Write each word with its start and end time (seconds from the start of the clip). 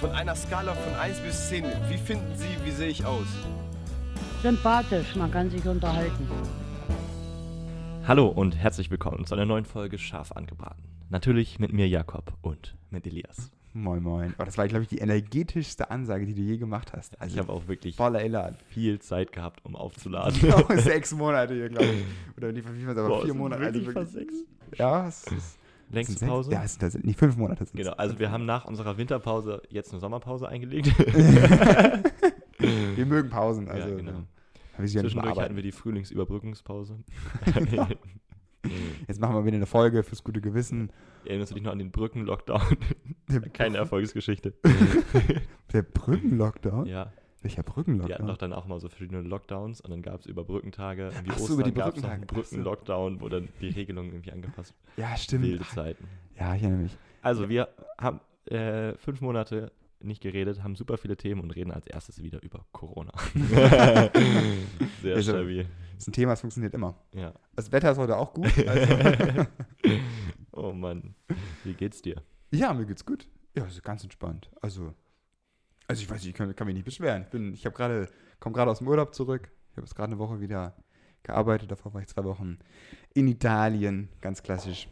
Von 0.00 0.10
einer 0.12 0.34
Skala 0.34 0.74
von 0.74 0.94
1 0.94 1.20
bis 1.20 1.48
10, 1.48 1.64
wie 1.88 1.96
finden 1.96 2.36
Sie, 2.36 2.48
wie 2.64 2.70
sehe 2.70 2.88
ich 2.88 3.04
aus? 3.04 3.26
Sympathisch, 4.42 5.14
man 5.16 5.30
kann 5.30 5.50
sich 5.50 5.64
unterhalten. 5.66 6.28
Hallo 8.06 8.28
und 8.28 8.56
herzlich 8.56 8.90
willkommen 8.90 9.24
zu 9.24 9.34
einer 9.34 9.46
neuen 9.46 9.64
Folge 9.64 9.98
Scharf 9.98 10.32
angebraten. 10.32 10.82
Natürlich 11.08 11.58
mit 11.58 11.72
mir 11.72 11.88
Jakob 11.88 12.34
und 12.42 12.76
mit 12.90 13.06
Elias. 13.06 13.50
Moin, 13.72 14.02
moin. 14.02 14.34
Oh, 14.38 14.44
das 14.44 14.56
war, 14.58 14.66
glaube 14.68 14.82
ich, 14.82 14.88
die 14.88 14.98
energetischste 14.98 15.90
Ansage, 15.90 16.24
die 16.26 16.34
du 16.34 16.40
je 16.40 16.56
gemacht 16.56 16.92
hast. 16.94 17.20
Also 17.20 17.34
ich 17.34 17.38
habe 17.38 17.52
auch 17.52 17.66
wirklich 17.68 17.96
voller 17.96 18.22
Elan. 18.22 18.56
viel 18.68 18.98
Zeit 19.00 19.32
gehabt, 19.32 19.64
um 19.64 19.76
aufzuladen. 19.76 20.38
Genau, 20.40 20.62
sechs 20.76 21.12
Monate 21.12 21.54
hier, 21.54 21.68
glaube 21.68 21.86
ich. 21.86 22.36
Oder 22.36 22.52
nicht, 22.52 22.66
wie 22.72 22.78
viel, 22.80 22.88
aber 22.90 23.08
Boah, 23.08 23.22
vier 23.24 23.34
Monate. 23.34 23.62
wirklich 23.62 23.86
Also 23.88 24.00
fast 24.00 24.12
sechs. 24.12 24.34
Ja, 24.76 25.06
es 25.08 25.24
ist. 25.24 25.58
Längste 25.90 26.18
sechs- 26.18 26.28
Pause? 26.30 26.52
Ja, 26.52 26.64
es 26.64 26.74
sind 26.74 27.04
nicht 27.04 27.18
fünf 27.18 27.36
Monate. 27.36 27.64
sind's. 27.64 27.72
Genau, 27.76 27.92
also 27.92 28.18
wir 28.18 28.30
haben 28.30 28.44
nach 28.46 28.64
unserer 28.64 28.98
Winterpause 28.98 29.62
jetzt 29.70 29.92
eine 29.92 30.00
Sommerpause 30.00 30.48
eingelegt. 30.48 30.92
Wir 32.58 33.04
mögen 33.04 33.28
Pausen. 33.28 33.68
Also, 33.68 33.90
ja, 33.90 33.94
genau. 33.96 34.12
Ja 34.12 34.24
mal 34.78 34.88
Zwischendurch 34.88 35.38
hatten 35.38 35.56
wir 35.56 35.62
die 35.62 35.72
Frühlingsüberbrückungspause. 35.72 36.98
Jetzt 39.06 39.20
machen 39.20 39.34
wir 39.36 39.44
wieder 39.44 39.56
eine 39.56 39.66
Folge 39.66 40.02
fürs 40.02 40.24
gute 40.24 40.40
Gewissen. 40.40 40.90
Erinnerst 41.24 41.52
du 41.52 41.54
dich 41.54 41.64
noch 41.64 41.72
an 41.72 41.78
den 41.78 41.92
Brücken-Lockdown? 41.92 42.60
Keine 43.52 43.78
Erfolgsgeschichte. 43.78 44.54
der 45.72 45.82
Brückenlockdown? 45.82 46.86
Ja, 46.86 47.12
Welcher 47.46 47.62
die 47.62 47.68
hatten 47.68 47.72
Brückenlockdown? 47.74 48.26
doch 48.26 48.36
dann 48.36 48.52
auch 48.52 48.66
mal 48.66 48.78
so 48.80 48.88
verschiedene 48.88 49.22
Lockdowns 49.22 49.80
und 49.80 49.90
dann 49.90 50.02
gab 50.02 50.20
es 50.20 50.26
über 50.26 50.44
Brückentage, 50.44 51.10
wie 51.24 51.30
Ach 51.30 51.38
so, 51.38 51.44
Ostern 51.54 51.60
über 51.60 51.62
die 51.70 51.80
einen 51.82 51.92
Brückentage. 51.92 52.26
Brücken-Lockdown, 52.26 53.20
wo 53.20 53.28
dann 53.28 53.48
die 53.60 53.68
Regelungen 53.68 54.10
irgendwie 54.12 54.32
angepasst 54.32 54.74
Ja, 54.96 55.16
stimmt. 55.16 55.44
Wilde 55.44 55.64
Zeiten. 55.64 56.04
Ja, 56.38 56.54
ich 56.54 56.62
erinnere 56.62 56.82
mich. 56.82 56.96
Also, 57.22 57.48
wir 57.48 57.68
haben 57.98 58.20
äh, 58.46 58.94
fünf 58.98 59.20
Monate 59.20 59.72
nicht 60.00 60.20
geredet, 60.22 60.62
haben 60.62 60.76
super 60.76 60.98
viele 60.98 61.16
Themen 61.16 61.40
und 61.40 61.50
reden 61.52 61.72
als 61.72 61.86
erstes 61.86 62.22
wieder 62.22 62.42
über 62.42 62.64
Corona. 62.72 63.12
Sehr 65.02 65.16
Also- 65.16 65.32
stabil. 65.32 65.66
Das 65.94 66.02
ist 66.02 66.08
ein 66.08 66.12
Thema, 66.12 66.32
das 66.32 66.40
funktioniert 66.42 66.74
immer. 66.74 66.94
Ja. 67.14 67.32
Das 67.54 67.72
Wetter 67.72 67.90
ist 67.90 67.98
heute 67.98 68.16
auch 68.18 68.34
gut. 68.34 68.46
Also, 68.66 69.46
oh 70.52 70.72
Mann, 70.72 71.14
wie 71.64 71.72
geht's 71.74 72.02
dir? 72.02 72.22
ja, 72.50 72.72
mir 72.74 72.86
geht's 72.86 73.04
gut. 73.06 73.26
Ja, 73.56 73.64
ist 73.64 73.82
ganz 73.82 74.02
entspannt. 74.02 74.50
Also, 74.60 74.92
also 75.88 76.02
ich 76.02 76.10
weiß 76.10 76.18
nicht, 76.18 76.30
ich 76.30 76.34
kann, 76.34 76.54
kann 76.54 76.66
mich 76.66 76.74
nicht 76.74 76.84
beschweren. 76.84 77.22
Ich 77.22 77.28
bin, 77.28 77.54
ich 77.54 77.64
habe 77.64 77.76
gerade, 77.76 78.08
komme 78.40 78.54
gerade 78.54 78.70
aus 78.70 78.78
dem 78.78 78.88
Urlaub 78.88 79.14
zurück. 79.14 79.50
Ich 79.70 79.76
habe 79.76 79.86
jetzt 79.86 79.94
gerade 79.94 80.12
eine 80.12 80.18
Woche 80.18 80.40
wieder 80.40 80.74
gearbeitet. 81.22 81.70
Davor 81.70 81.94
war 81.94 82.00
ich 82.00 82.08
zwei 82.08 82.24
Wochen 82.24 82.58
in 83.14 83.28
Italien, 83.28 84.08
ganz 84.20 84.42
klassisch. 84.42 84.88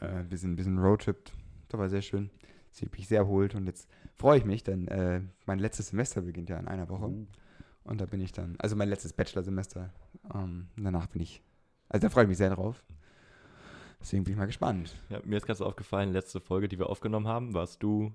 Äh, 0.00 0.24
wir 0.28 0.38
sind 0.38 0.52
ein 0.52 0.56
bisschen 0.56 0.78
Roadtrip. 0.78 1.30
Das 1.68 1.78
war 1.78 1.88
sehr 1.88 2.02
schön. 2.02 2.30
Sie 2.70 2.84
hat 2.84 2.92
mich 2.92 3.08
sehr 3.08 3.18
erholt 3.18 3.54
und 3.54 3.66
jetzt 3.66 3.88
freue 4.14 4.38
ich 4.38 4.44
mich, 4.44 4.62
denn 4.62 4.88
äh, 4.88 5.20
mein 5.46 5.58
letztes 5.58 5.88
Semester 5.88 6.20
beginnt 6.20 6.48
ja 6.48 6.58
in 6.58 6.68
einer 6.68 6.88
Woche. 6.88 7.12
Und 7.84 8.00
da 8.00 8.06
bin 8.06 8.20
ich 8.20 8.32
dann, 8.32 8.56
also 8.58 8.76
mein 8.76 8.88
letztes 8.88 9.12
Bachelorsemester. 9.12 9.92
Ähm, 10.34 10.68
danach 10.76 11.06
bin 11.06 11.22
ich, 11.22 11.42
also 11.88 12.06
da 12.06 12.10
freue 12.10 12.24
ich 12.24 12.28
mich 12.28 12.38
sehr 12.38 12.54
drauf. 12.54 12.84
Deswegen 14.00 14.24
bin 14.24 14.34
ich 14.34 14.38
mal 14.38 14.46
gespannt. 14.46 14.94
Ja, 15.08 15.20
mir 15.24 15.36
ist 15.36 15.46
gerade 15.46 15.58
so 15.58 15.66
aufgefallen, 15.66 16.12
letzte 16.12 16.40
Folge, 16.40 16.68
die 16.68 16.78
wir 16.78 16.88
aufgenommen 16.88 17.26
haben, 17.26 17.54
warst 17.54 17.82
du 17.82 18.12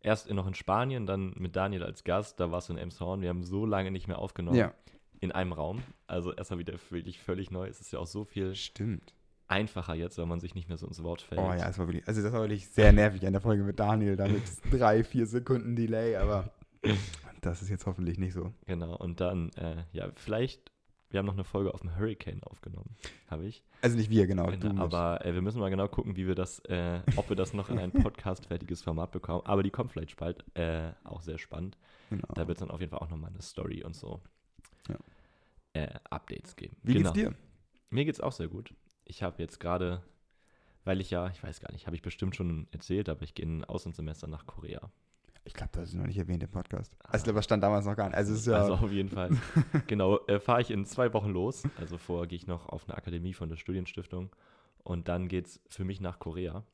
erst 0.00 0.30
noch 0.30 0.46
in 0.46 0.54
Spanien, 0.54 1.06
dann 1.06 1.32
mit 1.36 1.56
Daniel 1.56 1.82
als 1.82 2.04
Gast, 2.04 2.40
da 2.40 2.50
warst 2.50 2.68
du 2.68 2.72
in 2.72 2.78
Emshorn. 2.78 3.20
Wir 3.20 3.28
haben 3.28 3.42
so 3.44 3.66
lange 3.66 3.90
nicht 3.90 4.08
mehr 4.08 4.18
aufgenommen 4.18 4.56
Ja, 4.56 4.72
in 5.20 5.32
einem 5.32 5.52
Raum. 5.52 5.82
Also 6.06 6.32
erstmal 6.32 6.58
wieder 6.58 6.74
wirklich 6.90 7.18
völlig 7.20 7.50
neu. 7.50 7.66
Es 7.68 7.80
ist 7.80 7.92
ja 7.92 7.98
auch 7.98 8.06
so 8.06 8.24
viel 8.24 8.54
stimmt. 8.54 9.14
einfacher 9.48 9.94
jetzt, 9.94 10.16
weil 10.18 10.26
man 10.26 10.40
sich 10.40 10.54
nicht 10.54 10.68
mehr 10.68 10.78
so 10.78 10.86
ins 10.86 11.02
Wort 11.02 11.22
fällt. 11.22 11.40
Oh 11.40 11.52
ja, 11.52 11.66
das 11.66 11.78
war 11.78 11.86
wirklich, 11.86 12.06
also 12.08 12.22
das 12.22 12.32
war 12.32 12.40
wirklich 12.40 12.68
sehr 12.68 12.92
nervig 12.92 13.26
an 13.26 13.32
der 13.32 13.42
Folge 13.42 13.62
mit 13.62 13.78
Daniel, 13.78 14.16
da 14.16 14.26
mit 14.28 14.42
drei, 14.70 15.04
vier 15.04 15.26
Sekunden 15.26 15.76
Delay, 15.76 16.16
aber 16.16 16.50
das 17.42 17.62
ist 17.62 17.68
jetzt 17.68 17.86
hoffentlich 17.86 18.18
nicht 18.18 18.32
so. 18.32 18.52
Genau, 18.66 18.96
und 18.96 19.20
dann, 19.20 19.50
äh, 19.50 19.84
ja, 19.92 20.08
vielleicht, 20.14 20.70
wir 21.10 21.18
haben 21.18 21.26
noch 21.26 21.34
eine 21.34 21.44
Folge 21.44 21.74
auf 21.74 21.80
dem 21.80 21.96
Hurricane 21.96 22.42
aufgenommen, 22.44 22.96
habe 23.28 23.46
ich. 23.46 23.62
Also 23.82 23.96
nicht 23.96 24.10
wir, 24.10 24.26
genau. 24.26 24.46
Genau, 24.46 24.80
aber 24.82 25.24
äh, 25.24 25.34
wir 25.34 25.42
müssen 25.42 25.58
mal 25.58 25.68
genau 25.70 25.88
gucken, 25.88 26.16
wie 26.16 26.26
wir 26.26 26.34
das, 26.34 26.60
äh, 26.60 27.00
ob 27.16 27.28
wir 27.28 27.36
das 27.36 27.52
noch 27.52 27.68
in 27.68 27.78
ein 27.78 27.92
podcastfertiges 28.02 28.82
Format 28.82 29.10
bekommen. 29.10 29.42
Aber 29.44 29.62
die 29.62 29.70
kommt 29.70 29.90
vielleicht 29.90 30.16
bald, 30.16 30.44
äh, 30.56 30.92
auch 31.04 31.22
sehr 31.22 31.38
spannend. 31.38 31.76
genau. 32.10 32.28
Da 32.34 32.46
wird 32.46 32.58
es 32.58 32.60
dann 32.60 32.70
auf 32.70 32.80
jeden 32.80 32.90
Fall 32.90 33.00
auch 33.00 33.10
nochmal 33.10 33.30
eine 33.30 33.42
Story 33.42 33.82
und 33.82 33.96
so 33.96 34.20
Ja. 34.88 34.96
äh, 35.72 35.88
Updates 36.10 36.54
geben. 36.56 36.76
Wie 36.82 36.94
genau. 36.94 37.12
geht's 37.12 37.28
dir? 37.30 37.34
Mir 37.90 38.04
geht's 38.04 38.20
auch 38.20 38.32
sehr 38.32 38.48
gut. 38.48 38.72
Ich 39.04 39.24
habe 39.24 39.42
jetzt 39.42 39.58
gerade, 39.58 40.02
weil 40.84 41.00
ich 41.00 41.10
ja, 41.10 41.28
ich 41.28 41.42
weiß 41.42 41.60
gar 41.60 41.72
nicht, 41.72 41.86
habe 41.86 41.96
ich 41.96 42.02
bestimmt 42.02 42.36
schon 42.36 42.68
erzählt, 42.70 43.08
aber 43.08 43.22
ich 43.22 43.34
gehe 43.34 43.44
in 43.44 43.58
ein 43.60 43.64
Auslandssemester 43.64 44.28
nach 44.28 44.46
Korea. 44.46 44.90
Ich 45.44 45.54
glaube, 45.54 45.70
das 45.72 45.88
ist 45.90 45.94
noch 45.94 46.06
nicht 46.06 46.18
erwähnt 46.18 46.42
im 46.42 46.50
Podcast. 46.50 46.94
Also 47.04 47.18
ich 47.18 47.24
glaube, 47.24 47.38
das 47.38 47.44
stand 47.44 47.62
damals 47.62 47.86
noch 47.86 47.96
gar 47.96 48.06
nicht. 48.08 48.16
Also 48.16 48.34
es 48.34 48.40
ist 48.40 48.46
ja, 48.46 48.60
Also 48.60 48.74
auf 48.74 48.92
jeden 48.92 49.08
Fall. 49.08 49.30
genau, 49.86 50.18
äh, 50.26 50.38
fahre 50.38 50.60
ich 50.60 50.70
in 50.70 50.84
zwei 50.84 51.12
Wochen 51.12 51.30
los. 51.30 51.62
Also 51.78 51.98
vorher 51.98 52.26
gehe 52.26 52.36
ich 52.36 52.46
noch 52.46 52.68
auf 52.68 52.88
eine 52.88 52.96
Akademie 52.96 53.32
von 53.32 53.48
der 53.48 53.56
Studienstiftung. 53.56 54.30
Und 54.82 55.08
dann 55.08 55.28
geht 55.28 55.46
es 55.46 55.60
für 55.68 55.84
mich 55.84 56.00
nach 56.00 56.18
Korea. 56.18 56.64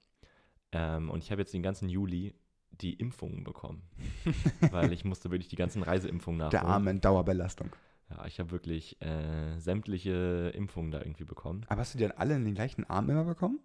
Ähm, 0.72 1.10
und 1.10 1.22
ich 1.22 1.30
habe 1.30 1.42
jetzt 1.42 1.54
den 1.54 1.62
ganzen 1.62 1.88
Juli 1.88 2.34
die 2.70 2.94
Impfungen 2.94 3.44
bekommen. 3.44 3.82
weil 4.70 4.92
ich 4.92 5.04
musste 5.04 5.30
wirklich 5.30 5.48
die 5.48 5.56
ganzen 5.56 5.82
Reiseimpfungen 5.82 6.38
nachholen. 6.38 6.50
der 6.50 6.64
Arme 6.64 6.90
in 6.90 7.00
Dauerbelastung. 7.00 7.70
Ja, 8.10 8.24
ich 8.26 8.38
habe 8.38 8.50
wirklich 8.50 9.00
äh, 9.00 9.58
sämtliche 9.58 10.52
Impfungen 10.54 10.90
da 10.90 11.00
irgendwie 11.00 11.24
bekommen. 11.24 11.64
Aber 11.68 11.80
hast 11.80 11.94
du 11.94 11.98
die 11.98 12.04
dann 12.04 12.16
alle 12.16 12.36
in 12.36 12.44
den 12.44 12.54
gleichen 12.54 12.84
Arm 12.88 13.10
immer 13.10 13.24
bekommen? 13.24 13.58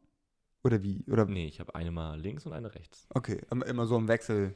Oder 0.63 0.83
wie? 0.83 1.03
Oder 1.07 1.25
Nee, 1.25 1.47
ich 1.47 1.59
habe 1.59 1.75
eine 1.75 1.91
mal 1.91 2.19
links 2.19 2.45
und 2.45 2.53
eine 2.53 2.73
rechts. 2.73 3.07
Okay, 3.09 3.41
immer 3.49 3.85
so 3.85 3.97
im 3.97 4.07
Wechsel. 4.07 4.55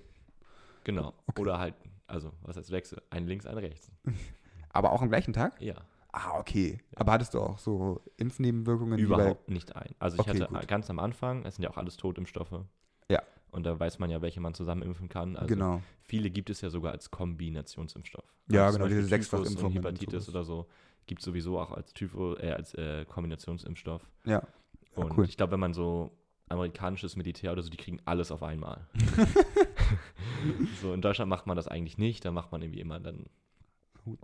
Genau. 0.85 1.13
Okay. 1.27 1.41
Oder 1.41 1.59
halt, 1.59 1.75
also 2.07 2.31
was 2.43 2.55
heißt 2.55 2.71
Wechsel? 2.71 3.01
Ein 3.09 3.27
links, 3.27 3.45
ein 3.45 3.57
rechts. 3.57 3.91
Aber 4.69 4.93
auch 4.93 5.01
am 5.01 5.09
gleichen 5.09 5.33
Tag? 5.33 5.61
Ja. 5.61 5.75
Ah, 6.13 6.39
okay. 6.39 6.77
Aber 6.95 7.11
hattest 7.11 7.33
du 7.33 7.41
auch 7.41 7.57
so 7.57 8.01
Impfnebenwirkungen? 8.15 8.97
Überhaupt 8.97 9.49
nicht 9.49 9.75
ein. 9.75 9.93
Also 9.99 10.15
ich 10.15 10.21
Okay, 10.21 10.39
hatte 10.41 10.53
gut. 10.53 10.67
ganz 10.69 10.89
am 10.89 10.99
Anfang, 10.99 11.43
es 11.45 11.55
sind 11.55 11.63
ja 11.63 11.71
auch 11.71 11.77
alles 11.77 11.97
Totimpfstoffe. 11.97 12.61
Ja. 13.09 13.21
Und 13.51 13.65
da 13.65 13.77
weiß 13.77 13.99
man 13.99 14.09
ja, 14.09 14.21
welche 14.21 14.39
man 14.39 14.53
zusammen 14.53 14.81
impfen 14.81 15.09
kann. 15.09 15.35
Also 15.35 15.47
genau. 15.47 15.81
viele 16.03 16.29
gibt 16.29 16.49
es 16.49 16.61
ja 16.61 16.69
sogar 16.69 16.93
als 16.93 17.11
Kombinationsimpfstoff. 17.11 18.23
Ja, 18.49 18.67
Also 18.67 18.77
genau, 18.79 18.89
zum 18.89 19.43
diese 19.43 19.65
und 19.65 19.73
Hepatitis 19.73 20.29
oder 20.29 20.45
so 20.45 20.67
gibt 21.05 21.19
es 21.21 21.25
sowieso 21.25 21.59
auch 21.59 21.71
als 21.71 21.93
Typho, 21.93 22.35
äh, 22.35 22.51
als 22.51 22.73
äh, 22.75 23.05
Kombinationsimpfstoff. 23.05 24.01
Ja. 24.25 24.31
Ja, 24.33 25.03
Und 25.03 25.17
cool. 25.17 25.25
ich 25.25 25.35
glaube, 25.37 25.53
wenn 25.53 25.59
man 25.59 25.73
so 25.73 26.11
amerikanisches 26.47 27.15
Militär 27.15 27.51
oder 27.51 27.61
so, 27.61 27.69
die 27.69 27.77
kriegen 27.77 27.99
alles 28.05 28.31
auf 28.31 28.43
einmal. 28.43 28.87
so, 30.81 30.93
in 30.93 31.01
Deutschland 31.01 31.29
macht 31.29 31.47
man 31.47 31.55
das 31.55 31.67
eigentlich 31.67 31.97
nicht, 31.97 32.25
da 32.25 32.31
macht 32.31 32.51
man 32.51 32.61
irgendwie 32.61 32.81
immer 32.81 32.99
dann 32.99 33.25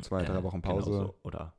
Zwei, 0.01 0.23
drei 0.23 0.37
äh, 0.37 0.43
Wochen 0.43 0.61
genau 0.61 0.75
Pause. 0.75 0.91
so. 0.93 1.15
Oder 1.23 1.53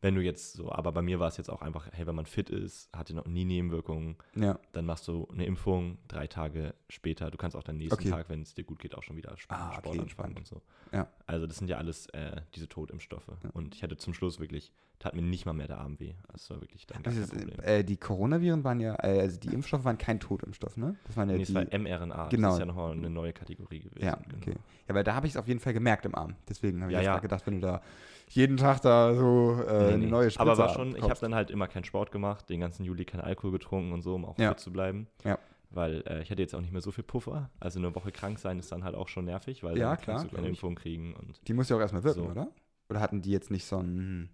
wenn 0.00 0.14
du 0.14 0.22
jetzt 0.22 0.54
so, 0.54 0.72
aber 0.72 0.92
bei 0.92 1.02
mir 1.02 1.20
war 1.20 1.28
es 1.28 1.36
jetzt 1.36 1.50
auch 1.50 1.60
einfach, 1.62 1.88
hey, 1.92 2.06
wenn 2.06 2.14
man 2.14 2.26
fit 2.26 2.48
ist, 2.50 2.88
hatte 2.96 3.14
noch 3.14 3.26
nie 3.26 3.44
Nebenwirkungen, 3.44 4.16
Ja. 4.34 4.58
dann 4.72 4.86
machst 4.86 5.06
du 5.08 5.28
eine 5.28 5.44
Impfung, 5.44 5.98
drei 6.08 6.26
Tage 6.26 6.74
später, 6.88 7.30
du 7.30 7.36
kannst 7.36 7.54
auch 7.56 7.62
den 7.62 7.76
nächsten 7.76 8.00
Okay. 8.00 8.10
Tag, 8.10 8.28
wenn 8.30 8.42
es 8.42 8.54
dir 8.54 8.64
gut 8.64 8.78
geht, 8.78 8.94
auch 8.94 9.02
schon 9.02 9.16
wieder 9.16 9.32
Sp 9.36 9.52
Ah, 9.52 9.68
okay, 9.68 9.78
Sport 9.80 9.86
anfangen 10.00 10.08
spannend. 10.10 10.38
und 10.38 10.46
so. 10.46 10.62
Ja. 10.92 11.06
Also 11.26 11.46
das 11.46 11.58
sind 11.58 11.68
ja 11.68 11.76
alles 11.76 12.06
äh, 12.08 12.40
diese 12.54 12.68
Totimpfstoffe. 12.68 13.30
Und 13.52 13.74
ich 13.74 13.82
hatte 13.82 13.96
zum 13.98 14.14
Schluss 14.14 14.40
wirklich, 14.40 14.72
tat 15.00 15.14
mir 15.14 15.22
nicht 15.22 15.46
mal 15.46 15.52
mehr 15.54 15.66
der 15.66 15.78
Arm 15.78 15.98
weh. 15.98 16.12
Also 16.28 16.34
es 16.44 16.50
war 16.50 16.60
wirklich 16.60 16.86
dann 16.86 17.02
gar 17.02 17.12
Also, 17.12 17.34
äh, 17.62 17.82
die 17.82 17.96
Coronaviren 17.96 18.62
waren 18.62 18.78
ja, 18.80 18.94
äh, 19.02 19.20
also 19.22 19.40
die 19.40 19.48
Impfstoffe 19.48 19.82
waren 19.84 19.98
kein 19.98 20.20
Totimpfstoff, 20.20 20.76
ne? 20.76 20.94
Das 21.06 21.16
waren 21.16 21.28
ja 21.30 21.36
nee, 21.36 21.44
die. 21.44 21.54
war 21.54 21.64
mRNA, 21.64 22.28
genau. 22.28 22.48
das 22.48 22.54
ist 22.54 22.60
ja 22.60 22.66
nochmal 22.66 22.92
eine 22.92 23.10
neue 23.10 23.32
Kategorie 23.32 23.80
gewesen. 23.80 24.04
ja, 24.04 24.14
genau. 24.28 24.36
okay. 24.36 24.54
Ja, 24.88 24.94
weil 24.94 25.02
da 25.02 25.14
habe 25.14 25.26
ich 25.26 25.32
es 25.32 25.36
auf 25.38 25.48
jeden 25.48 25.58
Fall 25.58 25.72
gemerkt 25.72 26.04
im 26.04 26.14
Arm. 26.14 26.36
Deswegen 26.48 26.82
habe 26.82 26.92
ich 26.92 26.96
Ja, 26.98 27.02
ja. 27.02 27.18
gedacht, 27.18 27.46
wenn 27.46 27.54
du 27.54 27.60
da 27.66 27.80
jeden 28.28 28.58
Tag 28.58 28.82
da 28.82 29.14
so 29.14 29.58
äh, 29.66 29.72
Nee, 29.72 29.88
eine 29.88 29.98
nee. 29.98 30.06
neue 30.06 30.30
Spritze 30.30 30.40
Aber 30.50 30.58
war 30.58 30.68
schon, 30.68 30.94
ich 30.94 31.02
habe 31.02 31.18
dann 31.18 31.34
halt 31.34 31.50
immer 31.50 31.66
keinen 31.66 31.84
Sport 31.84 32.12
gemacht, 32.12 32.48
den 32.50 32.60
ganzen 32.60 32.84
Juli 32.84 33.04
keinen 33.04 33.22
Alkohol 33.22 33.52
getrunken 33.52 33.92
und 33.92 34.02
so, 34.02 34.14
um 34.14 34.24
auch 34.24 34.38
Ja. 34.38 34.50
fit 34.50 34.60
zu 34.60 34.70
bleiben. 34.70 35.08
Ja. 35.24 35.38
Weil 35.70 36.02
äh, 36.06 36.20
ich 36.22 36.30
hatte 36.30 36.42
jetzt 36.42 36.54
auch 36.54 36.60
nicht 36.60 36.72
mehr 36.72 36.82
so 36.82 36.90
viel 36.90 37.04
Puffer. 37.04 37.48
Also 37.58 37.78
eine 37.78 37.94
Woche 37.94 38.12
krank 38.12 38.38
sein 38.38 38.58
ist 38.58 38.70
dann 38.70 38.84
halt 38.84 38.94
auch 38.96 39.08
schon 39.08 39.24
nervig, 39.24 39.62
weil 39.62 39.78
Ja, 39.78 39.94
dann 39.94 40.02
klar, 40.04 40.16
kannst 40.18 40.32
du 40.32 40.36
keine. 40.36 40.48
Impfung 40.48 40.74
kriegen 40.74 41.14
und 41.14 41.40
Die 41.48 41.54
muss 41.54 41.68
ja 41.70 41.76
auch 41.76 41.80
erstmal 41.80 42.04
wirken, 42.04 42.24
So. 42.24 42.30
oder? 42.30 42.48
Oder 42.90 43.00
hatten 43.00 43.22
die 43.22 43.30
jetzt 43.30 43.50
nicht 43.52 43.64
so 43.66 43.78
einen 43.78 44.30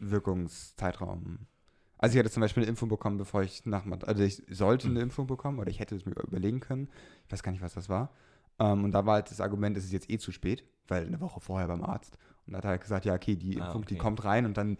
Wirkungszeitraum? 0.00 1.46
Also 1.98 2.14
ich 2.14 2.18
hatte 2.18 2.30
zum 2.30 2.40
Beispiel 2.40 2.62
eine 2.62 2.70
Impfung 2.70 2.88
bekommen, 2.88 3.18
bevor 3.18 3.42
ich 3.42 3.66
nach 3.66 3.84
also 4.06 4.22
ich 4.22 4.42
sollte 4.48 4.88
eine 4.88 5.00
Impfung 5.00 5.26
bekommen 5.26 5.58
oder 5.58 5.68
ich 5.68 5.80
hätte 5.80 5.94
es 5.94 6.06
mir 6.06 6.12
überlegen 6.12 6.60
können. 6.60 6.88
Ich 7.26 7.32
weiß 7.32 7.42
gar 7.42 7.52
nicht, 7.52 7.60
was 7.62 7.74
das 7.74 7.88
war. 7.88 8.10
Ähm, 8.58 8.84
und 8.84 8.92
da 8.92 9.04
war 9.04 9.14
halt 9.14 9.30
das 9.30 9.40
Argument, 9.40 9.76
es 9.76 9.84
ist 9.84 9.92
jetzt 9.92 10.10
eh 10.10 10.18
zu 10.18 10.32
spät, 10.32 10.64
weil 10.88 11.06
eine 11.06 11.20
Woche 11.20 11.40
vorher 11.40 11.68
beim 11.68 11.82
Arzt. 11.84 12.16
Und 12.46 12.54
da 12.54 12.58
hat 12.58 12.64
er 12.64 12.70
halt 12.70 12.80
gesagt, 12.82 13.04
ja, 13.04 13.14
okay, 13.14 13.36
die 13.36 13.60
Ah, 13.60 13.66
Impfung, 13.66 13.84
die 13.84 13.94
okay. 13.94 14.02
kommt 14.02 14.24
rein 14.24 14.46
und 14.46 14.56
dann 14.56 14.78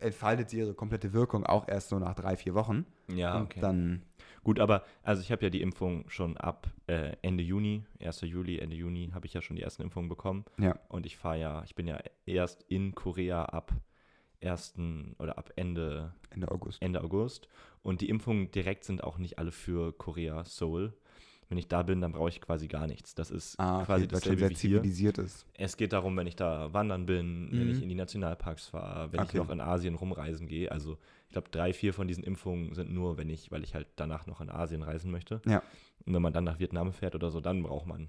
entfaltet 0.00 0.48
sie 0.50 0.58
ihre 0.58 0.74
komplette 0.74 1.12
Wirkung 1.12 1.44
auch 1.44 1.68
erst 1.68 1.90
so 1.90 1.98
nach 1.98 2.14
drei, 2.14 2.36
vier 2.36 2.54
Wochen. 2.54 2.86
ja, 3.08 3.36
und 3.36 3.42
okay. 3.44 3.60
dann, 3.60 4.02
Gut, 4.42 4.58
aber 4.58 4.82
also 5.04 5.22
ich 5.22 5.30
habe 5.30 5.44
ja 5.44 5.50
die 5.50 5.60
Impfung 5.60 6.08
schon 6.08 6.36
ab 6.36 6.66
äh, 6.88 7.14
Ende 7.22 7.44
Juni, 7.44 7.84
1. 8.00 8.22
Juli, 8.22 8.58
Ende 8.58 8.74
Juni 8.74 9.10
habe 9.14 9.26
ich 9.26 9.34
ja 9.34 9.40
schon 9.42 9.54
die 9.56 9.62
ersten 9.62 9.82
Impfungen 9.82 10.08
bekommen. 10.08 10.44
ja, 10.58 10.74
Und 10.88 11.06
ich 11.06 11.16
fahre 11.16 11.38
ja, 11.38 11.62
ich 11.64 11.76
bin 11.76 11.86
ja 11.86 12.00
erst 12.26 12.62
in 12.68 12.94
Korea 12.94 13.44
ab 13.44 13.72
1. 14.42 15.14
oder 15.18 15.38
ab 15.38 15.52
Ende 15.56 16.12
Ende 16.30 16.50
August. 16.50 16.82
Ende 16.82 17.02
August. 17.02 17.48
Und 17.82 18.00
die 18.00 18.08
Impfungen 18.08 18.50
direkt 18.50 18.84
sind 18.84 19.02
auch 19.04 19.18
nicht 19.18 19.38
alle 19.38 19.52
für 19.52 19.92
Korea, 19.92 20.44
Seoul. 20.44 20.92
Wenn 21.48 21.58
ich 21.58 21.68
da 21.68 21.82
bin, 21.82 22.00
dann 22.00 22.12
brauche 22.12 22.30
ich 22.30 22.40
quasi 22.40 22.66
gar 22.66 22.86
nichts. 22.86 23.14
Das 23.14 23.30
ist 23.30 23.60
Ah, 23.60 23.84
quasi 23.84 24.04
okay, 24.04 24.12
dasselbe 24.14 24.38
sehr 24.40 24.50
wie 24.50 24.54
hier. 24.54 24.76
zivilisiert 24.78 25.18
ist. 25.18 25.44
Es 25.52 25.76
geht 25.76 25.92
darum, 25.92 26.16
wenn 26.16 26.26
ich 26.26 26.36
da 26.36 26.72
wandern 26.72 27.04
bin, 27.04 27.48
wenn 27.52 27.64
Mhm. 27.66 27.70
ich 27.72 27.82
in 27.82 27.90
die 27.90 27.94
Nationalparks 27.94 28.68
fahre, 28.68 29.12
wenn 29.12 29.20
Okay. 29.20 29.36
ich 29.36 29.42
noch 29.42 29.50
in 29.50 29.60
Asien 29.60 29.94
rumreisen 29.94 30.46
gehe. 30.48 30.72
Also 30.72 30.96
ich 31.26 31.32
glaube, 31.32 31.50
drei, 31.50 31.74
vier 31.74 31.92
von 31.92 32.08
diesen 32.08 32.24
Impfungen 32.24 32.74
sind 32.74 32.90
nur, 32.90 33.18
wenn 33.18 33.28
ich, 33.28 33.50
weil 33.50 33.64
ich 33.64 33.74
halt 33.74 33.86
danach 33.96 34.26
noch 34.26 34.40
in 34.40 34.48
Asien 34.48 34.82
reisen 34.82 35.10
möchte. 35.10 35.42
Ja. 35.44 35.62
Und 36.06 36.14
wenn 36.14 36.22
man 36.22 36.32
dann 36.32 36.44
nach 36.44 36.58
Vietnam 36.58 36.92
fährt 36.94 37.14
oder 37.14 37.30
so, 37.30 37.40
dann 37.40 37.62
braucht 37.62 37.86
man 37.86 38.08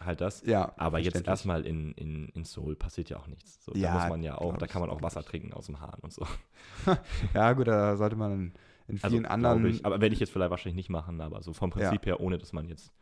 halt 0.00 0.20
das. 0.20 0.42
Ja, 0.44 0.72
Aber 0.76 0.98
jetzt 0.98 1.26
erstmal 1.26 1.66
in, 1.66 1.92
in, 1.92 2.28
in 2.30 2.44
Seoul 2.44 2.74
passiert 2.76 3.10
ja 3.10 3.18
auch 3.18 3.26
nichts. 3.26 3.64
So, 3.64 3.72
Ja, 3.74 3.88
da 3.88 3.94
muss 4.00 4.08
man 4.08 4.22
ja 4.22 4.38
auch, 4.38 4.56
da 4.56 4.66
kann 4.66 4.80
man 4.80 4.90
auch 4.90 5.02
Wasser 5.02 5.22
trinken 5.22 5.52
aus 5.52 5.66
dem 5.66 5.80
Hahn 5.80 5.98
und 6.00 6.12
so. 6.12 6.26
Ja, 7.34 7.52
gut, 7.52 7.68
da 7.68 7.96
sollte 7.96 8.16
man 8.16 8.52
in 8.88 8.96
Also, 9.02 9.08
vielen 9.16 9.22
glaub 9.24 9.32
anderen. 9.32 9.66
ich, 9.66 9.84
aber 9.84 10.00
werde 10.00 10.14
ich 10.14 10.20
jetzt 10.20 10.32
vielleicht 10.32 10.50
wahrscheinlich 10.50 10.76
nicht 10.76 10.90
machen, 10.90 11.20
aber 11.20 11.42
so 11.42 11.52
vom 11.52 11.70
Prinzip 11.70 12.06
her, 12.06 12.20
ohne 12.20 12.38
dass 12.38 12.52
man 12.52 12.68
jetzt 12.68 12.92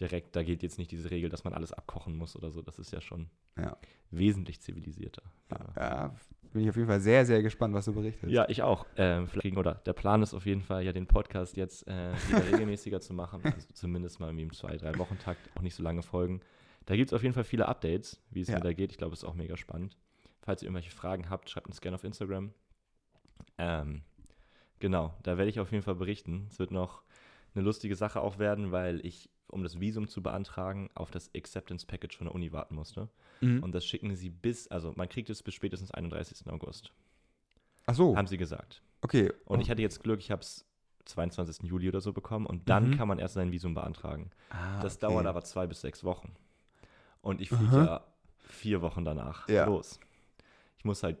direkt, 0.00 0.34
da 0.36 0.42
geht 0.42 0.62
jetzt 0.62 0.78
nicht 0.78 0.90
diese 0.90 1.10
Regel, 1.10 1.30
dass 1.30 1.44
man 1.44 1.54
alles 1.54 1.72
abkochen 1.72 2.16
muss 2.16 2.36
oder 2.36 2.50
so. 2.50 2.62
Das 2.62 2.78
ist 2.78 2.92
ja 2.92 3.00
schon 3.00 3.30
Ja. 3.56 3.76
wesentlich 4.10 4.60
zivilisierter. 4.60 5.22
Genau. 5.48 5.70
ja, 5.76 6.14
bin 6.54 6.62
ich 6.62 6.70
auf 6.70 6.76
jeden 6.76 6.88
Fall 6.88 7.00
sehr, 7.00 7.26
sehr 7.26 7.42
gespannt, 7.42 7.74
was 7.74 7.84
du 7.84 7.92
berichtest. 7.92 8.32
Ja, 8.32 8.48
ich 8.48 8.62
auch. 8.62 8.86
Ähm, 8.96 9.28
vielleicht 9.28 9.56
oder 9.56 9.74
der 9.86 9.92
Plan 9.92 10.22
ist 10.22 10.32
auf 10.32 10.46
jeden 10.46 10.62
Fall, 10.62 10.82
ja, 10.84 10.92
den 10.92 11.06
Podcast 11.06 11.56
jetzt 11.56 11.86
äh, 11.86 12.12
wieder 12.28 12.46
regelmäßiger 12.52 13.00
zu 13.00 13.12
machen. 13.12 13.42
Also 13.44 13.68
zumindest 13.74 14.20
mal 14.20 14.30
im 14.36 14.52
zwei, 14.52 14.76
drei 14.78 14.96
Wochen 14.98 15.18
Takt, 15.18 15.50
auch 15.56 15.62
nicht 15.62 15.74
so 15.74 15.82
lange 15.82 16.02
Folgen. 16.02 16.40
Da 16.86 16.96
gibt 16.96 17.10
es 17.10 17.12
auf 17.14 17.22
jeden 17.22 17.34
Fall 17.34 17.44
viele 17.44 17.66
Updates, 17.68 18.22
wie 18.30 18.40
es 18.40 18.48
Ja. 18.48 18.54
mir 18.56 18.60
da 18.62 18.72
geht. 18.72 18.92
Ich 18.92 18.98
glaube, 18.98 19.12
es 19.12 19.20
ist 19.22 19.28
auch 19.28 19.34
mega 19.34 19.56
spannend. 19.56 19.96
Falls 20.42 20.62
ihr 20.62 20.66
irgendwelche 20.68 20.90
Fragen 20.90 21.28
habt, 21.28 21.50
schreibt 21.50 21.66
uns 21.66 21.80
gerne 21.80 21.96
auf 21.96 22.04
Instagram. 22.04 22.52
Ähm, 23.58 24.02
genau, 24.78 25.14
da 25.22 25.36
werde 25.38 25.50
ich 25.50 25.60
auf 25.60 25.72
jeden 25.72 25.82
Fall 25.82 25.94
berichten. 25.94 26.46
Es 26.50 26.58
wird 26.58 26.70
noch 26.70 27.02
eine 27.54 27.64
lustige 27.64 27.94
Sache 27.96 28.20
auch 28.20 28.38
werden, 28.38 28.72
weil 28.72 29.04
ich, 29.06 29.30
um 29.54 29.62
das 29.62 29.80
Visum 29.80 30.08
zu 30.08 30.22
beantragen, 30.22 30.90
auf 30.94 31.10
das 31.10 31.30
Acceptance 31.34 31.86
Package 31.86 32.16
von 32.18 32.26
der 32.26 32.34
Uni 32.34 32.52
warten 32.52 32.74
musste. 32.74 33.08
Mhm. 33.40 33.62
Und 33.62 33.72
das 33.74 33.86
schicken 33.86 34.14
sie 34.14 34.28
bis, 34.30 34.68
also 34.68 34.92
man 34.96 35.08
kriegt 35.08 35.30
es 35.30 35.42
bis 35.42 35.54
spätestens 35.54 35.90
31. 35.92 36.46
August, 36.52 36.92
Ach 37.86 37.94
so, 37.94 38.16
haben 38.16 38.26
sie 38.26 38.36
gesagt. 38.36 38.82
okay. 39.02 39.32
Und 39.46 39.60
ich 39.60 39.70
hatte 39.70 39.82
jetzt 39.82 40.02
Glück, 40.02 40.20
ich 40.20 40.30
habe 40.30 40.42
es 40.42 40.64
22. 41.06 41.62
Juli 41.68 41.88
oder 41.88 42.00
so 42.00 42.12
bekommen 42.12 42.46
und 42.46 42.68
dann 42.68 42.90
Mhm. 42.90 42.96
kann 42.96 43.08
man 43.08 43.18
erst 43.18 43.34
sein 43.34 43.52
Visum 43.52 43.74
beantragen. 43.74 44.30
Ah, 44.50 44.80
das 44.80 44.96
okay. 44.96 45.06
dauert 45.06 45.26
aber 45.26 45.42
zwei 45.44 45.66
bis 45.66 45.80
sechs 45.82 46.02
Wochen. 46.04 46.34
Und 47.20 47.40
ich 47.40 47.48
fliege 47.50 47.76
ja 47.76 48.04
vier 48.38 48.82
Wochen 48.82 49.04
danach 49.04 49.48
Ja. 49.48 49.66
los. 49.66 49.98
Ich 50.78 50.84
muss 50.84 51.02
halt 51.02 51.18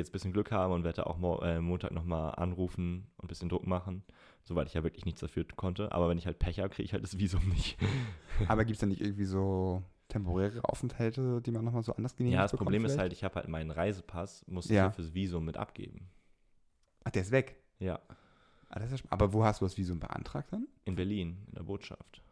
jetzt 0.00 0.10
ein 0.10 0.12
bisschen 0.12 0.32
Glück 0.32 0.50
haben 0.52 0.72
und 0.72 0.84
werde 0.84 1.06
auch 1.06 1.16
mo 1.18 1.38
äh, 1.40 1.60
Montag 1.60 1.92
nochmal 1.92 2.34
anrufen 2.36 3.06
und 3.16 3.24
ein 3.24 3.28
bisschen 3.28 3.48
Druck 3.48 3.66
machen, 3.66 4.02
soweit 4.42 4.66
ich 4.68 4.74
ja 4.74 4.82
wirklich 4.82 5.04
nichts 5.04 5.20
dafür 5.20 5.44
konnte. 5.56 5.92
Aber 5.92 6.08
wenn 6.08 6.18
ich 6.18 6.26
halt 6.26 6.38
Pech 6.38 6.58
habe, 6.58 6.68
kriege 6.70 6.84
ich 6.84 6.92
halt 6.92 7.02
das 7.04 7.18
Visum 7.18 7.48
nicht. 7.48 7.78
Aber 8.48 8.64
gibt 8.64 8.74
es 8.76 8.80
da 8.80 8.86
nicht 8.86 9.00
irgendwie 9.00 9.24
so 9.24 9.82
temporäre 10.08 10.64
Aufenthalte, 10.64 11.40
die 11.40 11.52
man 11.52 11.64
nochmal 11.64 11.84
so 11.84 11.94
anders 11.94 12.16
genehmigt 12.16 12.34
ja, 12.34 12.42
das 12.42 12.50
bekommt 12.50 12.66
Problem 12.66 12.84
ist 12.84 12.92
vielleicht? 12.92 13.00
halt, 13.00 13.12
ich 13.12 13.22
habe 13.24 13.36
halt 13.36 13.48
meinen 13.48 13.70
Reisepass, 13.70 14.44
muss 14.48 14.66
ich 14.66 14.72
Ja. 14.72 14.86
ja 14.86 14.90
fürs 14.90 15.14
Visum 15.14 15.44
mit 15.44 15.56
abgeben. 15.56 16.10
Ach, 17.04 17.10
der 17.10 17.22
ist 17.22 17.30
weg. 17.30 17.56
Ja, 17.78 18.00
Ah, 18.72 18.78
ist 18.80 18.92
ja 18.92 18.98
aber 19.10 19.32
wo 19.32 19.44
hast 19.44 19.60
du 19.60 19.64
das 19.64 19.76
Visum 19.76 19.98
beantragt 19.98 20.52
dann? 20.52 20.66
in 20.84 20.94
Berlin, 20.94 21.38
in 21.48 21.54
der 21.54 21.62
Botschaft. 21.64 22.22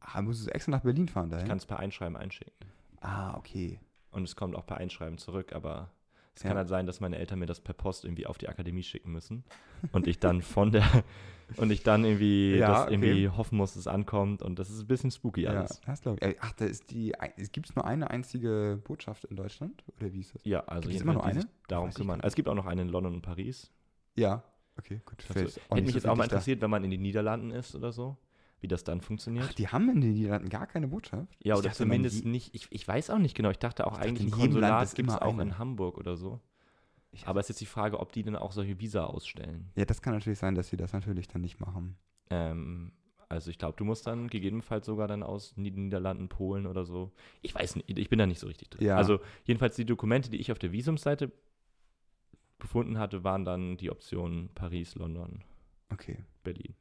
Ah, 0.00 0.22
musst 0.22 0.46
du 0.46 0.50
extra 0.52 0.70
nach 0.70 0.82
Berlin 0.82 1.08
fahren 1.08 1.26
Ich 1.26 1.32
dahin? 1.32 1.48
kann 1.48 1.58
es 1.58 1.66
per 1.66 1.78
Einschreiben 1.80 2.16
einschicken. 2.16 2.54
ah, 3.00 3.36
okay. 3.36 3.80
Und 4.10 4.22
es 4.22 4.36
kommt 4.36 4.54
auch 4.56 4.64
per 4.66 4.76
Einschreiben 4.78 5.18
zurück, 5.18 5.52
aber 5.52 5.90
es 6.38 6.44
Ja. 6.44 6.50
kann 6.50 6.56
halt 6.58 6.68
sein, 6.68 6.86
dass 6.86 7.00
meine 7.00 7.18
Eltern 7.18 7.40
mir 7.40 7.46
das 7.46 7.60
per 7.60 7.74
Post 7.74 8.04
irgendwie 8.04 8.26
auf 8.26 8.38
die 8.38 8.48
Akademie 8.48 8.84
schicken 8.84 9.10
müssen 9.12 9.42
und 9.92 10.06
ich 10.06 10.20
dann 10.20 10.40
von 10.40 10.70
der 10.70 10.84
und 11.56 11.70
ich 11.72 11.82
dann 11.82 12.04
irgendwie 12.04 12.56
Ja, 12.58 12.68
das 12.68 12.82
okay. 12.84 12.94
irgendwie 12.94 13.28
hoffen 13.28 13.56
muss, 13.56 13.72
dass 13.72 13.80
es 13.80 13.86
ankommt 13.88 14.40
und 14.42 14.58
das 14.60 14.70
ist 14.70 14.80
ein 14.82 14.86
bisschen 14.86 15.10
spooky 15.10 15.42
Ja, 15.42 15.50
alles. 15.50 15.80
das 15.84 16.00
glaube 16.00 16.18
ich. 16.20 16.26
Äh, 16.28 16.36
Ach, 16.40 16.52
da 16.52 16.64
ist 16.66 16.90
die. 16.92 17.12
Gibt 17.52 17.68
es 17.70 17.74
nur 17.74 17.84
eine 17.84 18.08
einzige 18.10 18.80
Botschaft 18.84 19.24
in 19.24 19.34
Deutschland? 19.36 19.82
Oder 19.98 20.12
wie 20.12 20.20
ist 20.20 20.34
das? 20.36 20.44
Ja, 20.44 20.60
also 20.60 20.88
Gibt 20.88 20.92
jedenfalls, 20.94 21.02
immer 21.02 21.12
nur 21.14 21.24
eine? 21.24 21.48
darum 21.66 21.90
kümmern. 21.92 22.20
Also 22.20 22.28
es 22.28 22.34
gibt 22.36 22.48
auch 22.48 22.54
noch 22.54 22.66
eine 22.66 22.82
in 22.82 22.88
London 22.88 23.14
und 23.14 23.22
Paris. 23.22 23.72
Ja. 24.16 24.44
Okay, 24.78 25.00
gut. 25.04 25.24
Also, 25.34 25.60
hätte 25.70 25.82
mich 25.82 25.94
jetzt 25.94 26.06
auch 26.06 26.14
mal 26.14 26.22
wichtig 26.22 26.30
da. 26.30 26.36
interessiert, 26.36 26.60
wenn 26.60 26.70
man 26.70 26.84
in 26.84 26.92
den 26.92 27.02
Niederlanden 27.02 27.50
ist 27.50 27.74
oder 27.74 27.90
so, 27.90 28.16
wie 28.60 28.68
das 28.68 28.84
dann 28.84 29.00
funktioniert. 29.00 29.46
Ach, 29.48 29.52
die 29.54 29.68
haben 29.68 29.88
in 29.90 30.00
den 30.00 30.12
Niederlanden 30.12 30.48
gar 30.48 30.66
keine 30.66 30.88
Botschaft? 30.88 31.32
ja, 31.42 31.54
Ich 31.54 31.58
oder 31.60 31.72
zumindest 31.72 32.24
nicht, 32.24 32.54
ich, 32.54 32.66
ich 32.70 32.86
weiß 32.86 33.10
auch 33.10 33.18
nicht 33.18 33.36
genau. 33.36 33.50
Ich 33.50 33.58
dachte 33.58 33.86
auch 33.86 33.92
dachte, 33.92 34.06
eigentlich, 34.08 34.26
in 34.28 34.32
ein 34.34 34.38
Konsulat 34.38 34.94
gibt 34.94 35.08
es 35.10 35.16
auch 35.16 35.32
eine. 35.34 35.42
in 35.42 35.58
Hamburg 35.58 35.96
oder 35.98 36.16
so. 36.16 36.40
Ich- 37.10 37.26
Aber 37.26 37.40
es 37.40 37.46
ist 37.46 37.50
jetzt 37.56 37.60
die 37.62 37.66
Frage, 37.66 37.98
ob 38.00 38.12
die 38.12 38.22
dann 38.22 38.36
auch 38.36 38.52
solche 38.52 38.78
Visa 38.80 39.04
ausstellen. 39.04 39.70
Ja, 39.76 39.84
das 39.84 40.02
kann 40.02 40.12
natürlich 40.14 40.38
sein, 40.38 40.54
dass 40.54 40.68
sie 40.68 40.76
das 40.76 40.92
natürlich 40.92 41.26
dann 41.28 41.40
nicht 41.40 41.58
machen. 41.60 41.96
Ähm, 42.30 42.92
also 43.30 43.50
ich 43.50 43.58
glaube, 43.58 43.76
du 43.76 43.84
musst 43.84 44.06
dann 44.06 44.28
gegebenenfalls 44.28 44.86
sogar 44.86 45.06
dann 45.08 45.22
aus 45.22 45.56
Nied- 45.56 45.76
Niederlanden, 45.76 46.28
Polen 46.28 46.66
oder 46.66 46.84
so. 46.84 47.12
Ich 47.42 47.54
weiß 47.54 47.76
nicht, 47.76 47.96
ich 47.98 48.08
bin 48.10 48.18
da 48.18 48.26
nicht 48.26 48.40
so 48.40 48.46
richtig 48.46 48.70
drin. 48.70 48.86
Ja. 48.86 48.96
Also 48.96 49.20
jedenfalls 49.44 49.76
die 49.76 49.84
Dokumente, 49.86 50.30
die 50.30 50.38
ich 50.38 50.50
auf 50.52 50.58
der 50.58 50.72
Visumsseite 50.72 51.30
gefunden 52.58 52.98
hatte, 52.98 53.24
waren 53.24 53.44
dann 53.44 53.76
die 53.76 53.90
Optionen 53.90 54.48
Paris, 54.54 54.94
London, 54.96 55.44
Okay. 55.90 56.24
Berlin. 56.42 56.74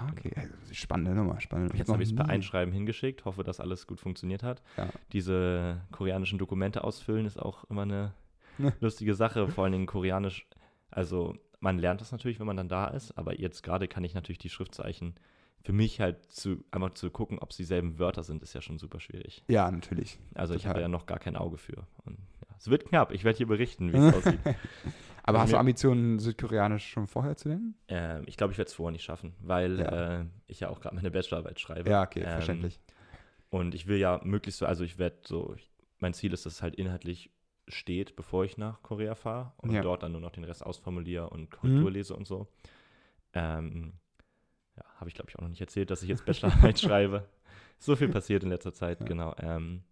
Ah, 0.00 0.08
okay. 0.12 0.32
Also, 0.36 0.52
spannende 0.72 1.14
Nummer, 1.14 1.40
spannende 1.40 1.76
Jetzt 1.76 1.90
habe 1.90 2.02
ich 2.02 2.10
es 2.10 2.14
per 2.14 2.28
Einschreiben 2.28 2.72
hingeschickt, 2.72 3.24
hoffe, 3.24 3.44
dass 3.44 3.60
alles 3.60 3.86
gut 3.86 4.00
funktioniert 4.00 4.42
hat. 4.42 4.62
Ja. 4.76 4.88
Diese 5.12 5.80
koreanischen 5.90 6.38
Dokumente 6.38 6.84
ausfüllen 6.84 7.26
ist 7.26 7.38
auch 7.38 7.64
immer 7.70 7.82
eine 7.82 8.12
Ja. 8.58 8.72
lustige 8.80 9.14
Sache, 9.14 9.48
vor 9.48 9.64
allen 9.64 9.72
Dingen 9.72 9.86
koreanisch. 9.86 10.46
Also 10.90 11.36
man 11.60 11.78
lernt 11.78 12.00
das 12.00 12.12
natürlich, 12.12 12.38
wenn 12.40 12.46
man 12.46 12.56
dann 12.56 12.68
da 12.68 12.86
ist, 12.88 13.16
aber 13.18 13.38
jetzt 13.40 13.62
gerade 13.62 13.88
kann 13.88 14.04
ich 14.04 14.14
natürlich 14.14 14.38
die 14.38 14.48
Schriftzeichen 14.50 15.14
für 15.64 15.72
mich 15.72 16.00
halt 16.00 16.24
zu 16.32 16.64
einfach 16.70 16.94
zu 16.94 17.10
gucken, 17.10 17.40
ob 17.40 17.50
es 17.50 17.56
dieselben 17.56 17.98
Wörter 17.98 18.22
sind, 18.22 18.42
ist 18.42 18.54
ja 18.54 18.62
schon 18.62 18.78
super 18.78 19.00
schwierig. 19.00 19.44
Ja, 19.48 19.68
natürlich. 19.70 20.18
Also 20.34 20.54
ich 20.54 20.62
Total. 20.62 20.70
habe 20.74 20.80
ja 20.82 20.88
noch 20.88 21.04
gar 21.06 21.18
kein 21.18 21.36
Auge 21.36 21.58
für. 21.58 21.84
Und 22.04 22.16
ja, 22.16 22.54
es 22.56 22.70
wird 22.70 22.86
knapp. 22.86 23.10
Ich 23.12 23.24
werde 23.24 23.36
hier 23.36 23.48
berichten, 23.48 23.92
wie 23.92 23.96
es 23.96 24.14
aussieht. 24.14 24.38
Aber 25.28 25.38
Also 25.40 25.42
hast 25.44 25.52
du 25.52 25.58
Ambitionen, 25.58 26.18
Südkoreanisch 26.18 26.88
schon 26.88 27.06
vorher 27.06 27.36
zu 27.36 27.48
lernen? 27.48 27.74
Ähm, 27.88 28.22
ich 28.26 28.36
glaube, 28.36 28.52
ich 28.52 28.58
werde 28.58 28.68
es 28.68 28.74
vorher 28.74 28.92
nicht 28.92 29.04
schaffen, 29.04 29.34
weil 29.40 29.78
Ja. 29.78 30.20
äh, 30.20 30.24
ich 30.46 30.60
ja 30.60 30.68
auch 30.70 30.80
gerade 30.80 30.96
meine 30.96 31.10
Bachelorarbeit 31.10 31.60
schreibe. 31.60 31.90
Ja, 31.90 32.02
okay, 32.02 32.20
Ähm, 32.20 32.32
verständlich. 32.32 32.80
Und 33.50 33.74
ich 33.74 33.86
will 33.86 33.98
ja 33.98 34.20
möglichst 34.24 34.58
so, 34.60 34.66
also 34.66 34.84
ich 34.84 34.98
werde 34.98 35.16
so, 35.24 35.54
ich, 35.56 35.70
mein 35.98 36.14
Ziel 36.14 36.32
ist, 36.32 36.46
dass 36.46 36.54
es 36.54 36.62
halt 36.62 36.74
inhaltlich 36.76 37.30
steht, 37.66 38.16
bevor 38.16 38.44
ich 38.44 38.56
nach 38.56 38.82
Korea 38.82 39.14
fahre 39.14 39.52
und 39.58 39.72
Ja. 39.72 39.82
dort 39.82 40.02
dann 40.02 40.12
nur 40.12 40.20
noch 40.20 40.30
den 40.32 40.44
Rest 40.44 40.64
ausformuliere 40.64 41.28
und 41.30 41.42
Mhm. 41.42 41.50
Korrektur 41.50 41.90
lese 41.90 42.16
und 42.16 42.26
so. 42.26 42.48
Ähm, 43.34 43.92
ja, 44.76 44.84
habe 44.96 45.08
ich 45.08 45.14
glaube 45.14 45.28
ich 45.30 45.36
auch 45.38 45.42
noch 45.42 45.48
nicht 45.50 45.60
erzählt, 45.60 45.90
dass 45.90 46.02
ich 46.02 46.08
jetzt 46.08 46.24
Bachelorarbeit 46.24 46.80
schreibe. 46.80 47.28
So 47.78 47.96
viel 47.96 48.08
passiert 48.08 48.42
in 48.44 48.48
letzter 48.48 48.72
Zeit, 48.72 49.00
Ja. 49.00 49.06
genau. 49.06 49.34
Ähm, 49.38 49.82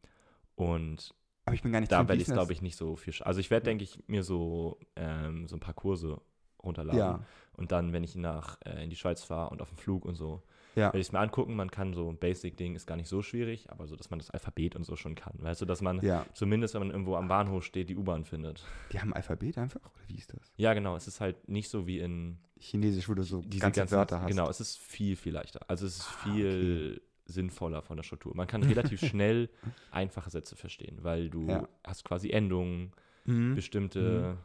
und 0.55 1.15
Aber 1.47 1.55
ich 1.55 1.63
bin 1.63 1.73
gar 1.73 1.81
nicht 1.81 1.91
da 1.93 2.07
werde 2.09 2.21
ich 2.21 2.27
glaube 2.29 2.53
ich 2.53 2.61
nicht 2.61 2.77
so 2.77 2.97
viel. 2.97 3.15
Also 3.23 3.41
ich 3.41 3.51
werde, 3.51 3.65
denke 3.65 3.85
ich, 3.85 3.99
mir 4.09 4.23
so, 4.23 4.79
ähm, 4.97 5.47
so 5.49 5.57
ein 5.57 5.61
paar 5.61 5.75
Kurse 5.75 6.21
runterladen. 6.63 6.99
Ja, 6.99 7.21
Und 7.57 7.71
dann, 7.73 7.93
wenn 7.93 8.03
ich 8.05 8.17
nach 8.17 8.59
äh, 8.65 8.83
in 8.83 8.91
die 8.91 8.97
Schweiz 8.97 9.23
fahre 9.23 9.51
und 9.51 9.63
auf 9.63 9.69
dem 9.69 9.79
Flug 9.79 10.05
und 10.05 10.17
so, 10.17 10.43
ja. 10.75 10.87
werde 10.87 10.99
ich 10.99 11.07
es 11.07 11.13
mir 11.13 11.21
angucken. 11.21 11.55
Man 11.55 11.71
kann 11.71 11.95
so 11.95 12.11
ein 12.11 12.19
Basic-Ding, 12.19 12.75
ist 12.75 12.87
gar 12.87 12.97
nicht 12.97 13.09
so 13.09 13.23
schwierig, 13.23 13.71
aber 13.71 13.87
so, 13.87 13.95
dass 13.95 14.11
man 14.11 14.19
das 14.19 14.31
Alphabet 14.31 14.75
und 14.75 14.85
so 14.85 14.97
schon 14.97 15.15
kann. 15.15 15.35
Weißt 15.39 15.61
du, 15.61 15.65
dass 15.67 15.81
man 15.81 16.01
Ja, 16.01 16.27
zumindest, 16.35 16.75
wenn 16.75 16.81
man 16.81 16.91
irgendwo 16.91 17.15
am 17.15 17.29
Bahnhof 17.29 17.65
steht, 17.65 17.89
die 17.89 17.97
U-Bahn 17.97 18.25
findet. 18.25 18.65
die 18.93 19.01
haben 19.01 19.15
Alphabet 19.15 19.57
einfach? 19.57 19.81
Oder 19.81 20.09
wie 20.09 20.17
ist 20.17 20.33
das? 20.33 20.53
Ja, 20.57 20.75
genau. 20.75 20.97
Es 20.97 21.07
ist 21.07 21.21
halt 21.21 21.49
nicht 21.49 21.71
so 21.71 21.87
wie 21.87 22.01
in 22.01 22.39
Chinesisch, 22.59 23.09
wo 23.09 23.15
du 23.15 23.23
so 23.23 23.43
diese 23.43 23.61
ganze 23.61 23.81
ganzen 23.83 23.97
Wörter 23.97 24.21
hast. 24.23 24.29
Genau, 24.29 24.49
es 24.51 24.61
ist 24.61 24.79
viel, 24.79 25.15
viel 25.15 25.35
leichter. 25.35 25.61
Also 25.69 25.87
es 25.87 25.99
ist 25.99 26.09
Ah, 26.25 26.25
viel 26.33 27.01
sinnvoller 27.27 27.83
von 27.83 27.97
der 27.97 28.05
Struktur. 28.05 28.35
Man 28.37 28.47
kann 28.47 28.63
relativ 28.91 29.01
schnell 29.01 29.51
einfache 29.91 30.31
Sätze 30.31 30.57
verstehen, 30.57 30.99
weil 31.03 31.29
du 31.31 31.49
Ja. 31.49 31.69
hast 31.85 32.05
quasi 32.05 32.31
Endungen, 32.31 32.93
Mhm. 33.25 33.55
bestimmte 33.57 34.39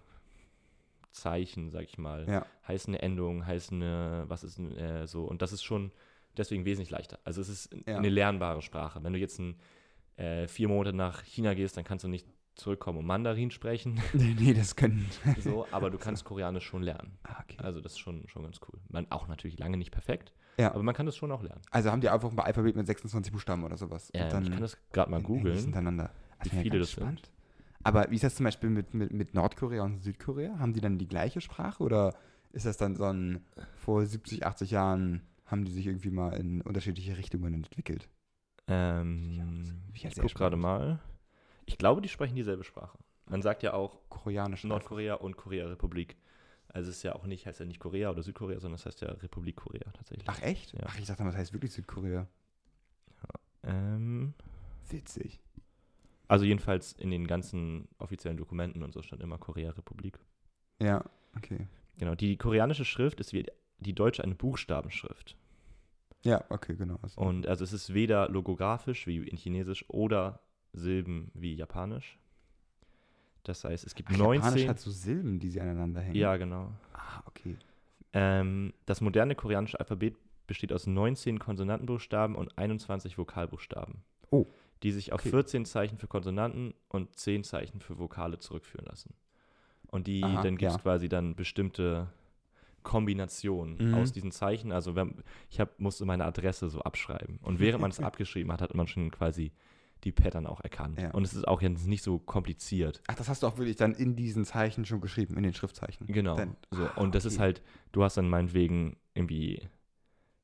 Zeichen, 1.12 1.70
sag 1.70 1.84
ich 1.84 1.98
mal. 1.98 2.28
Ja. 2.28 2.46
heißt 2.68 2.88
eine 2.88 3.02
Endung, 3.02 3.46
heißt 3.46 3.72
eine, 3.74 4.24
was 4.28 4.44
ist 4.44 4.60
äh, 4.60 5.06
so. 5.08 5.26
Und 5.26 5.42
das 5.42 5.52
ist 5.52 5.64
schon 5.64 5.92
deswegen 6.38 6.64
wesentlich 6.66 6.90
leichter. 6.92 7.20
Also 7.26 7.42
es 7.42 7.50
ist 7.50 7.70
Ja. 7.86 7.98
eine 7.98 8.10
lernbare 8.10 8.62
Sprache. 8.62 9.04
Wenn 9.04 9.14
du 9.14 9.20
jetzt 9.20 9.40
ein, 9.40 9.60
äh, 10.16 10.48
vier 10.48 10.68
Monate 10.70 10.96
nach 10.96 11.24
China 11.24 11.54
gehst, 11.54 11.76
dann 11.76 11.84
kannst 11.84 12.06
du 12.06 12.08
nicht 12.08 12.28
zurückkommen 12.56 13.00
und 13.00 13.06
Mandarin 13.06 13.52
sprechen. 13.52 14.00
Nee, 14.14 14.36
nee, 14.40 14.54
das 14.54 14.76
können. 14.76 15.10
so, 15.40 15.66
aber 15.72 15.90
du 15.90 15.98
kannst 15.98 16.26
Koreanisch 16.26 16.66
schon 16.66 16.84
lernen. 16.84 17.18
Ah, 17.24 17.42
okay. 17.44 17.58
Also 17.60 17.82
das 17.82 17.94
ist 17.94 18.00
schon, 18.00 18.28
schon 18.28 18.44
ganz 18.44 18.60
cool. 18.68 18.80
Man 18.90 19.10
auch 19.12 19.28
natürlich 19.28 19.58
lange 19.60 19.78
nicht 19.78 19.92
perfekt, 19.92 20.34
Ja. 20.58 20.72
aber 20.74 20.84
man 20.84 20.94
kann 20.96 21.06
das 21.06 21.16
schon 21.16 21.32
auch 21.32 21.42
lernen. 21.44 21.62
Also 21.72 21.92
haben 21.92 22.02
die 22.02 22.10
einfach 22.10 22.32
ein 22.32 22.40
Alphabet 22.40 22.76
mit 22.76 22.86
26 22.88 23.32
Buchstaben 23.32 23.64
oder 23.64 23.78
sowas. 23.78 24.10
Ähm, 24.14 24.44
ich 24.44 24.52
kann 24.52 24.62
das 24.62 24.78
gerade 24.92 25.10
mal 25.12 25.22
googeln. 25.22 25.58
Hintereinander. 25.58 26.12
wie 26.44 26.50
viele 26.50 26.80
das 26.80 26.92
sind. 26.92 27.32
Aber 27.84 28.12
wie 28.12 28.16
ist 28.16 28.24
das 28.24 28.36
zum 28.36 28.44
Beispiel 28.44 28.70
mit, 28.70 28.94
mit, 28.94 29.12
mit 29.12 29.34
Nordkorea 29.34 29.84
und 29.84 30.00
Südkorea? 30.04 30.60
Haben 30.60 30.74
die 30.74 30.82
dann 30.82 30.98
die 31.00 31.08
gleiche 31.08 31.42
Sprache 31.42 31.82
oder 31.82 32.14
ist 32.52 32.66
das 32.66 32.78
dann 32.78 32.96
so 32.96 33.06
ein, 33.06 33.44
vor 33.78 34.06
70, 34.06 34.46
80 34.46 34.72
Jahren 34.72 35.22
haben 35.46 35.66
die 35.66 35.72
sich 35.72 35.88
irgendwie 35.88 36.12
mal 36.12 36.34
in 36.34 36.62
unterschiedliche 36.62 37.18
Richtungen 37.18 37.54
entwickelt? 37.54 38.08
Ähm, 38.68 39.82
ich 39.94 40.04
gucke 40.04 40.34
gerade 40.34 40.58
spannend. 40.58 40.62
mal. 40.62 41.00
Ich 41.72 41.78
glaube, 41.78 42.02
die 42.02 42.10
sprechen 42.10 42.36
dieselbe 42.36 42.66
Sprache. 42.66 42.98
Man 43.28 43.42
sagt 43.42 43.64
ja 43.64 43.74
auch 43.74 43.98
Koreanisch. 44.10 44.66
Nordkorea 44.66 45.16
und 45.16 45.38
Korea-Republik. 45.38 46.18
Also 46.68 46.90
es 46.90 46.98
ist 46.98 47.04
ja 47.04 47.16
auch 47.16 47.26
nicht, 47.26 47.46
heißt 47.46 47.62
ja 47.62 47.66
nicht 47.66 47.80
Korea 47.80 48.10
oder 48.10 48.24
Südkorea, 48.24 48.60
sondern 48.60 48.76
es 48.76 48.86
heißt 48.86 49.00
ja 49.02 49.10
Republik 49.10 49.56
Korea 49.56 49.90
tatsächlich. 49.94 50.28
Ach 50.28 50.42
echt? 50.42 50.74
Ja. 50.74 50.82
Ach, 50.86 51.00
ich 51.00 51.06
dachte, 51.06 51.24
das 51.24 51.36
heißt 51.36 51.54
wirklich 51.54 51.72
Südkorea. 51.72 52.28
Witzig. 54.90 55.40
Also 56.28 56.44
jedenfalls 56.44 56.92
in 56.94 57.10
den 57.10 57.26
ganzen 57.26 57.88
offiziellen 58.00 58.38
Dokumenten 58.38 58.84
und 58.84 58.94
so 58.94 59.02
stand 59.02 59.22
immer 59.22 59.38
Korea-Republik. 59.38 60.20
Ja, 60.82 61.06
okay. 61.38 61.68
Genau, 61.98 62.16
die 62.16 62.36
koreanische 62.38 62.86
Schrift 62.86 63.20
ist 63.22 63.32
wie 63.32 63.46
die 63.80 63.94
deutsche 63.94 64.24
eine 64.24 64.36
Buchstabenschrift. 64.36 65.38
Ja, 66.24 66.44
okay, 66.50 66.76
genau. 66.76 67.00
Also, 67.02 67.22
Und 67.22 67.48
also 67.48 67.64
es 67.64 67.72
ist 67.72 67.94
weder 67.94 68.28
logografisch 68.30 69.08
wie 69.08 69.18
in 69.18 69.38
Chinesisch 69.38 69.86
oder 69.90 70.42
Silben 70.74 71.32
wie 71.34 71.54
Japanisch. 71.56 72.18
Das 73.44 73.64
heißt, 73.64 73.86
es 73.86 73.96
gibt 73.96 74.10
Ach, 74.12 74.18
Japanisch 74.18 74.42
19. 74.44 74.70
hat 74.70 74.80
so 74.80 74.92
Silben, 74.92 75.40
die 75.40 75.50
sie 75.50 75.60
aneinander 75.62 76.02
hängen. 76.02 76.16
Ja, 76.16 76.38
genau. 76.38 76.72
Ah, 76.94 77.22
okay. 77.26 77.58
Ähm, 78.14 78.74
das 78.86 79.02
moderne 79.02 79.36
koreanische 79.36 79.80
Alphabet 79.80 80.16
besteht 80.48 80.72
aus 80.74 80.86
19 80.86 81.40
Konsonantenbuchstaben 81.40 82.36
und 82.36 82.58
21 82.58 83.18
Vokalbuchstaben. 83.18 84.04
Oh. 84.30 84.46
Die 84.84 84.92
sich 84.92 85.14
auf 85.14 85.22
Okay. 85.22 85.30
14 85.30 85.66
Zeichen 85.66 85.98
für 85.98 86.08
Konsonanten 86.08 86.74
und 86.90 87.16
10 87.16 87.44
Zeichen 87.44 87.82
für 87.82 87.98
Vokale 88.00 88.40
zurückführen 88.40 88.86
lassen. 88.86 89.14
Und 89.88 90.08
die, 90.08 90.24
Aha, 90.24 90.42
dann 90.42 90.58
gibt 90.58 90.72
es 90.72 90.78
ja. 90.78 90.82
quasi 90.82 91.10
dann 91.10 91.36
bestimmte 91.36 92.08
Kombinationen 92.84 93.90
Mhm. 93.90 93.94
aus 93.96 94.12
diesen 94.12 94.32
Zeichen. 94.32 94.72
Also 94.72 94.96
wenn, 94.96 95.16
ich 95.50 95.60
hab, 95.60 95.80
musste 95.80 96.06
meine 96.06 96.26
Adresse 96.26 96.70
so 96.70 96.82
abschreiben. 96.82 97.40
Und 97.42 97.60
während 97.60 97.82
man 97.82 97.92
es 97.92 98.00
abgeschrieben 98.00 98.52
hat, 98.52 98.62
hat 98.62 98.74
man 98.76 98.88
schon 98.88 99.12
quasi 99.12 99.52
die 100.04 100.12
Pattern 100.12 100.48
auch 100.48 100.62
erkannt. 100.62 101.00
Ja. 101.00 101.12
Und 101.12 101.24
es 101.24 101.34
ist 101.34 101.48
auch 101.48 101.62
jetzt 101.62 101.88
nicht 101.88 102.04
so 102.04 102.18
kompliziert. 102.20 103.02
Ach, 103.08 103.16
das 103.16 103.30
hast 103.30 103.44
du 103.44 103.48
auch 103.48 103.58
wirklich 103.58 103.76
dann 103.76 103.94
in 103.94 104.16
diesen 104.16 104.46
Zeichen 104.46 104.86
schon 104.86 105.02
geschrieben, 105.02 105.38
in 105.38 105.44
den 105.44 105.54
Schriftzeichen. 105.54 106.08
Genau. 106.08 106.36
Dann, 106.36 106.56
so. 106.72 106.86
ah, 106.86 106.94
Und 107.02 107.14
das 107.16 107.26
ist 107.26 107.34
okay. 107.36 107.42
halt, 107.44 107.62
du 107.92 108.04
hast 108.04 108.18
dann 108.18 108.30
meinetwegen 108.30 108.98
irgendwie 109.14 109.68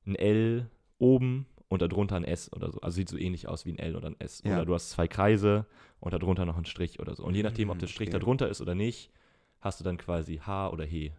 ein 0.05 0.15
L 0.15 0.69
oben 0.99 1.45
und 1.69 1.81
darunter 1.81 2.15
ein 2.15 2.23
S 2.23 2.51
oder 2.53 2.71
so. 2.71 2.79
Also 2.81 2.95
sieht 2.95 3.09
so 3.09 3.17
ähnlich 3.17 3.47
aus 3.47 3.65
wie 3.65 3.71
ein 3.73 3.79
L 3.79 3.95
oder 3.95 4.07
ein 4.09 4.15
S. 4.19 4.41
Ja. 4.45 4.53
Oder 4.55 4.65
du 4.65 4.73
hast 4.73 4.89
zwei 4.91 5.07
Kreise 5.07 5.65
und 5.99 6.13
darunter 6.13 6.45
noch 6.45 6.55
einen 6.55 6.65
Strich 6.65 6.99
oder 6.99 7.15
so. 7.15 7.23
Und 7.23 7.35
je 7.35 7.43
nachdem, 7.43 7.69
ob 7.69 7.75
Mhm, 7.77 7.79
der 7.81 7.87
Strich 7.87 8.09
okay. 8.09 8.19
darunter 8.19 8.47
ist 8.47 8.61
oder 8.61 8.75
nicht, 8.75 9.11
hast 9.59 9.79
du 9.79 9.83
dann 9.83 9.97
quasi 9.97 10.37
H 10.37 10.69
oder 10.69 10.85
He 10.85 11.11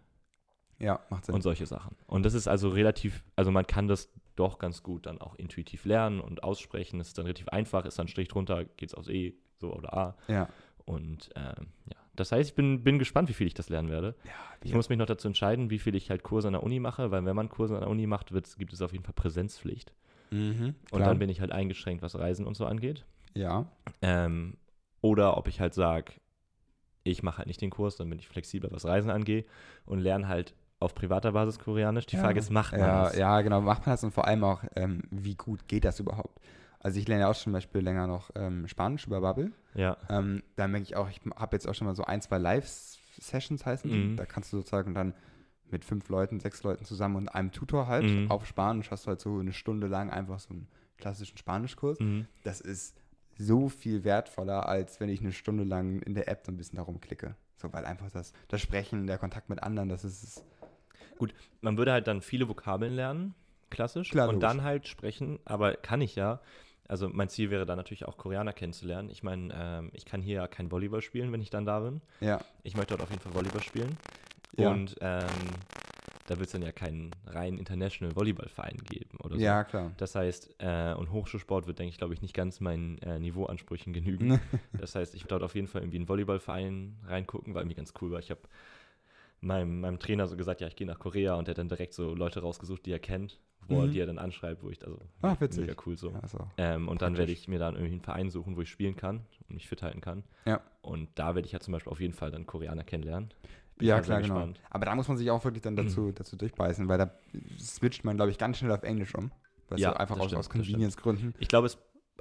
Ja, 0.79 1.01
macht 1.11 1.27
Sinn. 1.27 1.35
und 1.35 1.43
solche 1.43 1.67
Sachen. 1.67 1.97
Und 2.07 2.23
das 2.25 2.35
ist 2.35 2.47
also 2.49 2.69
relativ, 2.71 3.25
also 3.37 3.51
man 3.51 3.67
kann 3.67 3.89
das 3.89 4.09
doch 4.39 4.59
ganz 4.59 4.83
gut 4.83 5.07
dann 5.07 5.21
auch 5.21 5.35
intuitiv 5.37 5.85
lernen 5.85 6.21
und 6.21 6.43
aussprechen. 6.43 7.01
Es 7.01 7.09
ist 7.09 7.19
dann 7.19 7.27
relativ 7.27 7.49
einfach, 7.49 7.85
ist 7.85 7.99
dann 7.99 8.09
Strich 8.09 8.29
drunter, 8.29 8.65
geht 8.65 8.91
es 8.91 8.95
aus 8.95 9.09
E 9.09 9.35
so 9.59 9.73
oder 9.75 9.95
A. 9.97 10.17
ja. 10.29 10.49
Und 10.85 11.29
ähm, 11.37 11.67
ja, 11.87 11.97
das 12.17 12.33
heißt, 12.33 12.49
ich 12.49 12.55
bin, 12.57 12.83
bin 12.83 12.99
gespannt, 12.99 13.29
wie 13.29 13.35
viel 13.35 13.47
ich 13.47 13.53
das 13.53 13.69
lernen 13.69 13.91
werde. 13.91 14.15
Ja, 14.25 14.31
Ich 14.65 14.73
muss 14.73 14.89
mich 14.89 14.97
noch 14.97 15.05
dazu 15.05 15.29
entscheiden, 15.29 15.69
wie 15.69 15.79
viel 15.79 15.95
ich 15.95 16.09
halt 16.09 16.23
Kurse 16.23 16.49
an 16.49 16.55
der 16.55 16.63
Uni 16.63 16.81
mache, 16.81 17.11
weil 17.11 17.25
wenn 17.27 17.37
man 17.37 17.51
Kurse 17.51 17.75
an 17.75 17.81
der 17.83 17.91
Uni 17.91 18.07
macht, 18.07 18.31
gibt 18.57 18.73
es 18.73 18.81
auf 18.81 18.93
jeden 18.93 19.05
Fall 19.05 19.13
Präsenzpflicht. 19.13 19.93
Mhm, 20.31 20.75
Und 20.91 21.01
dann 21.01 21.19
bin 21.19 21.29
ich 21.29 21.41
halt 21.43 21.53
eingeschränkt, 21.53 22.03
was 22.03 22.19
Reisen 22.19 22.47
und 22.47 22.57
so 22.57 22.65
angeht. 22.65 23.05
Ja, 23.35 23.67
Ähm, 24.01 24.57
oder 25.03 25.37
ob 25.37 25.47
ich 25.47 25.61
halt 25.61 25.75
sage, 25.75 26.15
ich 27.05 27.23
mache 27.23 27.39
halt 27.39 27.49
nicht 27.49 27.61
den 27.61 27.71
Kurs, 27.71 27.97
dann 27.97 28.09
bin 28.09 28.19
ich 28.19 28.27
flexibler, 28.29 28.71
was 28.73 28.85
Reisen 28.87 29.11
angeht 29.11 29.47
und 29.85 29.99
lerne 30.01 30.27
halt 30.29 30.55
auf 30.81 30.95
privater 30.95 31.33
Basis 31.33 31.59
Koreanisch. 31.59 32.07
Die 32.07 32.17
Ja. 32.17 32.23
Frage 32.23 32.39
ist, 32.39 32.51
macht 32.51 32.73
man 32.73 32.81
ja, 32.81 33.05
das? 33.05 33.17
ja, 33.17 33.41
genau, 33.43 33.61
macht 33.61 33.87
man 33.87 33.93
das 33.95 34.05
und 34.05 34.13
vor 34.13 34.27
allem 34.27 34.45
auch, 34.45 34.63
ähm, 34.77 35.03
wie 35.11 35.35
gut 35.35 35.67
geht 35.69 35.85
das 35.85 35.99
überhaupt? 36.01 36.41
Also 36.81 37.01
ich 37.01 37.09
lerne 37.09 37.23
ja 37.25 37.31
auch 37.31 37.35
zum 37.37 37.53
Beispiel 37.53 37.81
länger 37.81 38.07
noch 38.07 38.31
ähm, 38.37 38.69
Spanisch 38.69 39.07
über 39.07 39.21
Bubble. 39.21 39.51
Ja. 39.75 39.97
Ähm, 40.09 40.43
da 40.55 40.69
merke 40.69 40.85
ich 40.85 40.95
auch, 40.97 41.09
ich 41.11 41.21
habe 41.37 41.57
jetzt 41.57 41.67
auch 41.69 41.75
schon 41.75 41.89
mal 41.89 41.97
so 41.97 42.05
ein, 42.05 42.21
zwei 42.23 42.39
Live-Sessions 42.39 43.67
heißen. 43.67 44.13
Mhm. 44.13 44.17
Da 44.17 44.27
kannst 44.27 44.53
du 44.53 44.59
sozusagen 44.59 44.95
dann 44.95 45.15
mit 45.71 45.85
fünf 45.85 46.09
Leuten, 46.09 46.41
sechs 46.41 46.63
Leuten 46.63 46.85
zusammen 46.85 47.17
und 47.17 47.29
einem 47.29 47.51
Tutor 47.53 47.89
halt 47.89 48.05
Mhm. 48.05 48.31
auf 48.31 48.47
Spanisch 48.47 48.91
hast 48.91 49.05
du 49.05 49.09
halt 49.09 49.21
so 49.21 49.39
eine 49.39 49.53
Stunde 49.53 49.87
lang 49.87 50.11
einfach 50.11 50.39
so 50.39 50.51
einen 50.51 50.69
klassischen 50.97 51.37
Spanischkurs. 51.37 51.99
Mhm. 52.01 52.27
Das 52.45 52.61
ist 52.61 52.97
so 53.37 53.69
viel 53.69 54.05
wertvoller, 54.05 54.69
als 54.69 54.99
wenn 55.01 55.09
ich 55.09 55.21
eine 55.21 55.33
Stunde 55.33 55.65
lang 55.65 56.01
in 56.03 56.15
der 56.15 56.29
App 56.29 56.43
so 56.47 56.53
ein 56.53 56.57
bisschen 56.57 56.77
darum 56.77 57.01
klicke. 57.01 57.35
So, 57.57 57.73
weil 57.73 57.85
einfach 57.85 58.11
das, 58.11 58.33
das 58.47 58.61
Sprechen, 58.61 59.07
der 59.09 59.19
Kontakt 59.19 59.49
mit 59.51 59.63
anderen, 59.63 59.89
das 59.89 60.05
ist 60.05 60.45
Man 61.61 61.77
würde 61.77 61.93
halt 61.93 62.07
dann 62.07 62.23
viele 62.23 62.49
Vokabeln 62.49 62.95
lernen, 62.95 63.35
klassisch, 63.71 64.11
Klar, 64.11 64.29
und 64.29 64.37
logisch. 64.37 64.49
dann 64.49 64.63
halt 64.63 64.89
sprechen, 64.89 65.39
aber 65.45 65.75
kann 65.75 66.01
ich 66.01 66.15
ja. 66.15 66.41
Also 66.87 67.09
mein 67.09 67.29
Ziel 67.29 67.51
wäre 67.51 67.67
dann 67.67 67.77
natürlich 67.77 68.07
auch 68.07 68.17
Koreaner 68.17 68.55
kennenzulernen. 68.55 69.11
Ich 69.11 69.23
meine, 69.23 69.53
ähm, 69.55 69.91
ich 69.93 70.07
kann 70.07 70.23
hier 70.23 70.37
ja 70.37 70.47
kein 70.49 70.71
Volleyball 70.71 71.03
spielen, 71.03 71.33
wenn 71.33 71.43
ich 71.43 71.51
dann 71.51 71.67
da 71.67 71.81
bin. 71.81 72.01
ja. 72.21 72.41
Ich 72.63 72.77
möchte 72.77 72.95
dort 72.95 73.03
auf 73.03 73.11
jeden 73.11 73.21
Fall 73.23 73.35
Volleyball 73.35 73.63
spielen. 73.63 73.99
Ja. 74.57 74.71
Und 74.71 74.97
ähm, 75.01 75.27
da 76.27 76.39
wird 76.39 76.47
es 76.47 76.53
dann 76.53 76.63
ja 76.63 76.73
keinen 76.73 77.11
reinen 77.27 77.59
International 77.59 78.15
Volleyballverein 78.15 78.77
geben 78.89 79.19
oder 79.23 79.37
so. 79.37 79.41
Ja, 79.41 79.65
klar. 79.65 79.93
Das 79.97 80.15
heißt, 80.15 80.57
äh, 80.59 80.95
und 80.95 81.11
Hochschulsport 81.11 81.67
wird, 81.67 81.79
denke 81.79 81.91
ich, 81.91 81.99
glaube 81.99 82.15
ich, 82.15 82.23
nicht 82.23 82.35
ganz 82.35 82.61
meinen 82.61 82.99
äh, 82.99 83.19
Niveauansprüchen 83.19 83.93
genügen. 83.93 84.41
das 84.79 84.95
heißt, 84.95 85.15
ich 85.15 85.23
würde 85.23 85.29
dort 85.31 85.43
auf 85.43 85.55
jeden 85.55 85.69
Fall 85.69 85.83
irgendwie 85.83 85.97
einen 85.99 86.09
Volleyballverein 86.09 86.99
reingucken, 87.07 87.55
weil 87.55 87.65
mir 87.65 87.75
ganz 87.75 87.95
cool 88.01 88.11
war. 88.11 88.19
Ich 88.19 88.31
habe 88.31 88.41
meinem, 89.41 89.81
meinem 89.81 89.99
Trainer 89.99 90.27
so 90.27 90.37
gesagt, 90.37 90.61
ja, 90.61 90.67
ich 90.69 90.77
gehe 90.77 90.87
nach 90.87 90.99
Korea 90.99 91.35
und 91.35 91.47
der 91.49 91.53
hat 91.53 91.59
dann 91.59 91.69
direkt 91.69 91.95
so 91.95 92.15
Leute 92.15 92.41
rausgesucht, 92.41 92.85
die 92.87 92.93
er 92.93 92.99
kennt, 92.99 93.39
wo 93.69 93.81
er 93.81 93.87
Mhm. 93.87 93.91
die 93.93 94.01
er 94.01 94.07
dann 94.07 94.19
anschreibt, 94.19 94.63
wo 94.63 94.71
ich, 94.71 94.83
also 94.85 94.99
Ah, 95.23 95.37
witzig. 95.39 95.67
mega 95.67 95.81
cool 95.87 95.97
so. 95.97 96.11
Auch- 96.11 96.49
Ähm, 96.57 96.89
und 96.89 97.03
dann 97.03 97.17
werde 97.17 97.33
ich 97.33 97.49
mir 97.49 97.59
dann 97.59 97.75
irgendwie 97.75 97.93
einen 97.93 98.01
Verein 98.03 98.31
suchen, 98.31 98.57
wo 98.57 98.63
ich 98.63 98.71
spielen 98.71 98.97
kann 98.97 99.27
und 99.49 99.55
mich 99.55 99.69
fit 99.69 99.83
halten 99.83 100.01
kann. 100.01 100.25
Ja. 100.47 100.61
Und 100.83 101.09
da 101.17 101.35
werde 101.35 101.47
ich 101.47 101.53
ja 101.53 101.61
zum 101.61 101.73
Beispiel 101.73 101.91
auf 101.93 102.01
jeden 102.01 102.15
Fall 102.15 102.31
dann 102.31 102.47
Koreaner 102.47 102.85
kennenlernen. 102.85 103.31
Bin 103.77 103.87
Ja, 103.89 103.97
sehr 103.97 104.03
klar, 104.03 104.23
genau. 104.23 104.35
gespannt. 104.35 104.61
Aber 104.71 104.87
da 104.87 104.95
muss 104.95 105.07
man 105.07 105.17
sich 105.17 105.31
auch 105.31 105.45
wirklich 105.45 105.63
dann 105.63 105.77
dazu, 105.77 106.11
dazu 106.13 106.37
durchbeißen, 106.37 106.89
weil 106.89 106.99
da 106.99 107.13
switcht 107.61 108.05
man, 108.05 108.17
glaube 108.17 108.31
ich, 108.33 108.39
ganz 108.39 108.59
schnell 108.59 108.73
auf 108.73 108.83
Englisch 108.83 109.15
um. 109.15 109.31
Weißt 109.69 109.81
Ja, 109.83 109.91
du, 109.93 110.01
einfach 110.01 110.19
aus, 110.19 110.27
stimmt, 110.27 110.41
aus. 110.41 110.49
Convenience-Gründen. 110.51 111.35
Ich 111.39 111.47
glaube, 111.49 111.67
es, 111.67 111.79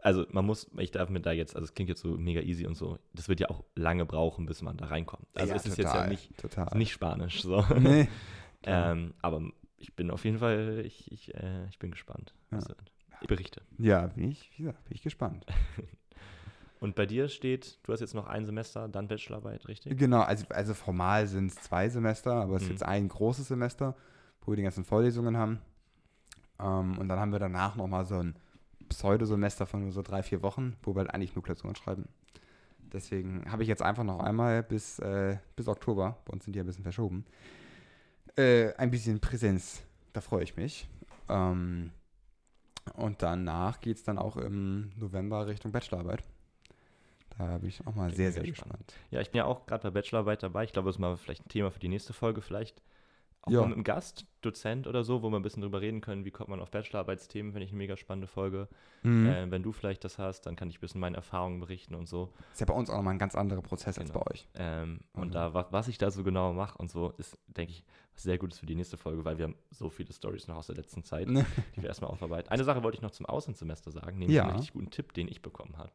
also 0.08 0.26
man 0.32 0.46
muss, 0.46 0.70
ich 0.78 0.92
darf 0.92 1.10
mir 1.10 1.20
da 1.20 1.34
jetzt, 1.34 1.54
also 1.54 1.66
es 1.66 1.74
klingt 1.74 1.90
jetzt 1.90 2.00
so 2.00 2.08
mega 2.18 2.40
easy 2.40 2.66
und 2.66 2.76
so, 2.76 2.98
das 3.14 3.28
wird 3.28 3.42
ja 3.42 3.50
auch 3.50 3.66
lange 3.76 4.06
brauchen, 4.06 4.46
bis 4.46 4.62
man 4.62 4.78
da 4.78 4.86
reinkommt. 4.86 5.28
Also 5.34 5.54
es 5.54 5.66
ist 5.66 5.78
jetzt 5.78 5.94
ja 5.94 6.08
nicht, 6.08 6.38
total. 6.38 6.78
nicht 6.78 6.94
Spanisch, 6.94 7.42
so. 7.42 7.62
Nee. 7.78 8.08
Ähm, 8.64 9.14
aber 9.22 9.42
ich 9.78 9.94
bin 9.98 10.10
auf 10.10 10.24
jeden 10.24 10.40
Fall, 10.40 10.82
ich, 10.86 11.12
ich, 11.12 11.34
äh, 11.36 11.68
ich 11.68 11.78
bin 11.78 11.92
gespannt. 11.92 12.34
Ja. 12.52 12.66
wird. 12.66 12.80
Ich 13.20 13.28
berichte. 13.28 13.62
Ja, 13.80 14.08
bin 14.08 14.32
ich, 14.32 14.50
wie 14.54 14.64
gesagt, 14.64 14.82
bin 14.86 14.96
ich 14.96 15.02
gespannt. 15.02 15.46
Und 16.80 16.96
bei 16.96 17.06
dir 17.06 17.28
steht, 17.28 17.78
du 17.84 17.92
hast 17.92 18.00
jetzt 18.00 18.14
noch 18.14 18.28
ein 18.28 18.46
Semester, 18.46 18.88
dann 18.88 19.10
Bachelorarbeit, 19.10 19.68
richtig? 19.68 19.98
Genau, 19.98 20.22
also, 20.22 20.46
also 20.50 20.74
formal 20.74 21.28
sind 21.28 21.48
es 21.52 21.56
zwei 21.56 21.90
Semester, 21.90 22.32
aber 22.34 22.56
es 22.56 22.62
ist 22.64 22.70
Mhm. 22.70 22.74
jetzt 22.76 22.84
ein 22.84 23.08
großes 23.10 23.48
Semester, 23.50 23.94
wo 24.42 24.54
wir 24.54 24.56
die 24.56 24.64
ganzen 24.64 24.86
Vorlesungen 24.86 25.36
haben. 25.36 25.60
Ähm, 26.60 26.98
und 26.98 27.10
dann 27.10 27.20
haben 27.20 27.34
wir 27.34 27.40
danach 27.40 27.76
nochmal 27.76 28.06
so 28.06 28.20
ein 28.20 28.36
Pseudosemester 28.90 29.66
von 29.66 29.82
nur 29.82 29.92
so 29.92 30.02
drei, 30.02 30.24
vier 30.24 30.42
Wochen, 30.42 30.76
wo 30.84 30.96
wir 30.96 31.00
halt 31.00 31.14
eigentlich 31.14 31.36
nur 31.36 31.44
Klausuren 31.44 31.76
schreiben. 31.76 32.08
Deswegen 32.80 33.50
habe 33.52 33.64
ich 33.64 33.70
jetzt 33.70 33.82
einfach 33.82 34.04
noch 34.04 34.20
einmal 34.20 34.64
bis, 34.64 35.00
äh, 35.00 35.38
bis 35.56 35.68
Oktober, 35.68 36.18
bei 36.26 36.34
uns 36.34 36.46
sind 36.46 36.54
die 36.54 36.60
ein 36.60 36.66
bisschen 36.66 36.84
verschoben, 36.84 37.26
äh, 38.38 38.74
ein 38.76 38.92
bisschen 38.92 39.20
Präsenz. 39.20 39.84
Da 40.14 40.22
freue 40.22 40.44
ich 40.44 40.56
mich. 40.56 40.88
Ähm, 41.28 41.92
und 42.94 43.22
danach 43.22 43.82
geht 43.82 43.98
es 43.98 44.04
dann 44.04 44.18
auch 44.18 44.38
im 44.38 44.92
November 44.96 45.48
Richtung 45.48 45.72
Bachelorarbeit. 45.72 46.24
Da 47.38 47.58
bin 47.58 47.70
ich 47.70 47.86
auch 47.86 47.94
mal 47.94 48.12
sehr, 48.14 48.32
sehr 48.32 48.44
gespannt. 48.44 48.96
Ja, 49.12 49.22
ich 49.22 49.30
bin 49.30 49.40
ja 49.40 49.46
auch 49.46 49.66
gerade 49.66 49.84
bei 49.84 49.92
Bachelorarbeit 49.92 50.42
dabei. 50.42 50.64
Ich 50.64 50.74
glaube, 50.74 50.88
das 50.88 50.96
ist 50.96 51.00
mal 51.00 51.18
vielleicht 51.18 51.46
ein 51.46 51.50
Thema 51.50 51.70
für 51.70 51.80
die 51.80 51.90
nächste 51.90 52.14
Folge 52.14 52.42
vielleicht. 52.42 52.82
Auch 53.48 53.52
Ja. 53.52 53.62
mit 53.66 53.74
einem 53.74 53.84
Gast, 53.84 54.26
Dozent 54.42 54.88
oder 54.88 55.04
so, 55.04 55.24
wo 55.24 55.30
wir 55.30 55.38
ein 55.38 55.42
bisschen 55.42 55.62
drüber 55.62 55.82
reden 55.82 56.00
können, 56.00 56.24
wie 56.24 56.32
kommt 56.32 56.50
man 56.50 56.60
auf 56.62 56.70
Bachelorarbeitsthemen, 56.72 57.52
finde 57.52 57.66
ich 57.66 57.72
eine 57.72 57.78
mega 57.80 57.98
spannende 57.98 58.28
Folge. 58.28 58.68
Mhm. 59.04 59.26
Äh, 59.28 59.52
wenn 59.52 59.64
du 59.64 59.72
vielleicht 59.72 60.04
das 60.04 60.18
hast, 60.20 60.42
dann 60.46 60.56
kann 60.56 60.70
ich 60.70 60.78
ein 60.78 60.82
bisschen 60.82 61.02
meine 61.02 61.16
Erfahrungen 61.18 61.60
berichten 61.60 61.96
und 61.96 62.08
so. 62.08 62.32
Ist 62.54 62.60
ja 62.60 62.66
bei 62.66 62.74
uns 62.74 62.90
auch 62.90 62.96
nochmal 62.98 63.16
ein 63.16 63.20
ganz 63.20 63.36
anderer 63.36 63.62
Prozess 63.62 63.98
als 63.98 64.12
Genau. 64.12 64.24
bei 64.24 64.32
euch. 64.32 64.48
Ähm, 64.56 65.00
Mhm. 65.14 65.22
Und 65.22 65.36
da, 65.36 65.54
was, 65.54 65.66
was 65.72 65.88
ich 65.88 65.98
da 65.98 66.12
so 66.12 66.24
genau 66.24 66.54
mache 66.54 66.78
und 66.78 66.90
so, 66.92 67.12
ist, 67.18 67.38
denke 67.48 67.72
ich, 67.74 67.84
sehr 68.16 68.38
Gutes 68.38 68.60
für 68.60 68.66
die 68.66 68.76
nächste 68.76 68.98
Folge, 68.98 69.26
weil 69.26 69.38
wir 69.38 69.46
haben 69.46 69.56
so 69.72 69.90
viele 69.90 70.14
Stories 70.14 70.48
noch 70.48 70.58
aus 70.58 70.68
der 70.68 70.76
letzten 70.76 71.04
Zeit, 71.04 71.28
Ne? 71.28 71.46
die 71.76 71.82
wir 71.82 71.90
erstmal 71.90 72.10
aufarbeiten. 72.12 72.50
Eine 72.50 72.64
Sache 72.64 72.84
wollte 72.84 72.96
ich 72.98 73.02
noch 73.02 73.12
zum 73.12 73.26
Auslandssemester 73.26 73.92
sagen, 73.92 74.18
nämlich 74.20 74.36
Ja. 74.38 74.44
einen 74.44 74.52
richtig 74.58 74.74
guten 74.74 74.90
Tipp, 74.92 75.14
den 75.14 75.28
ich 75.28 75.42
bekommen 75.42 75.78
habe. 75.78 75.92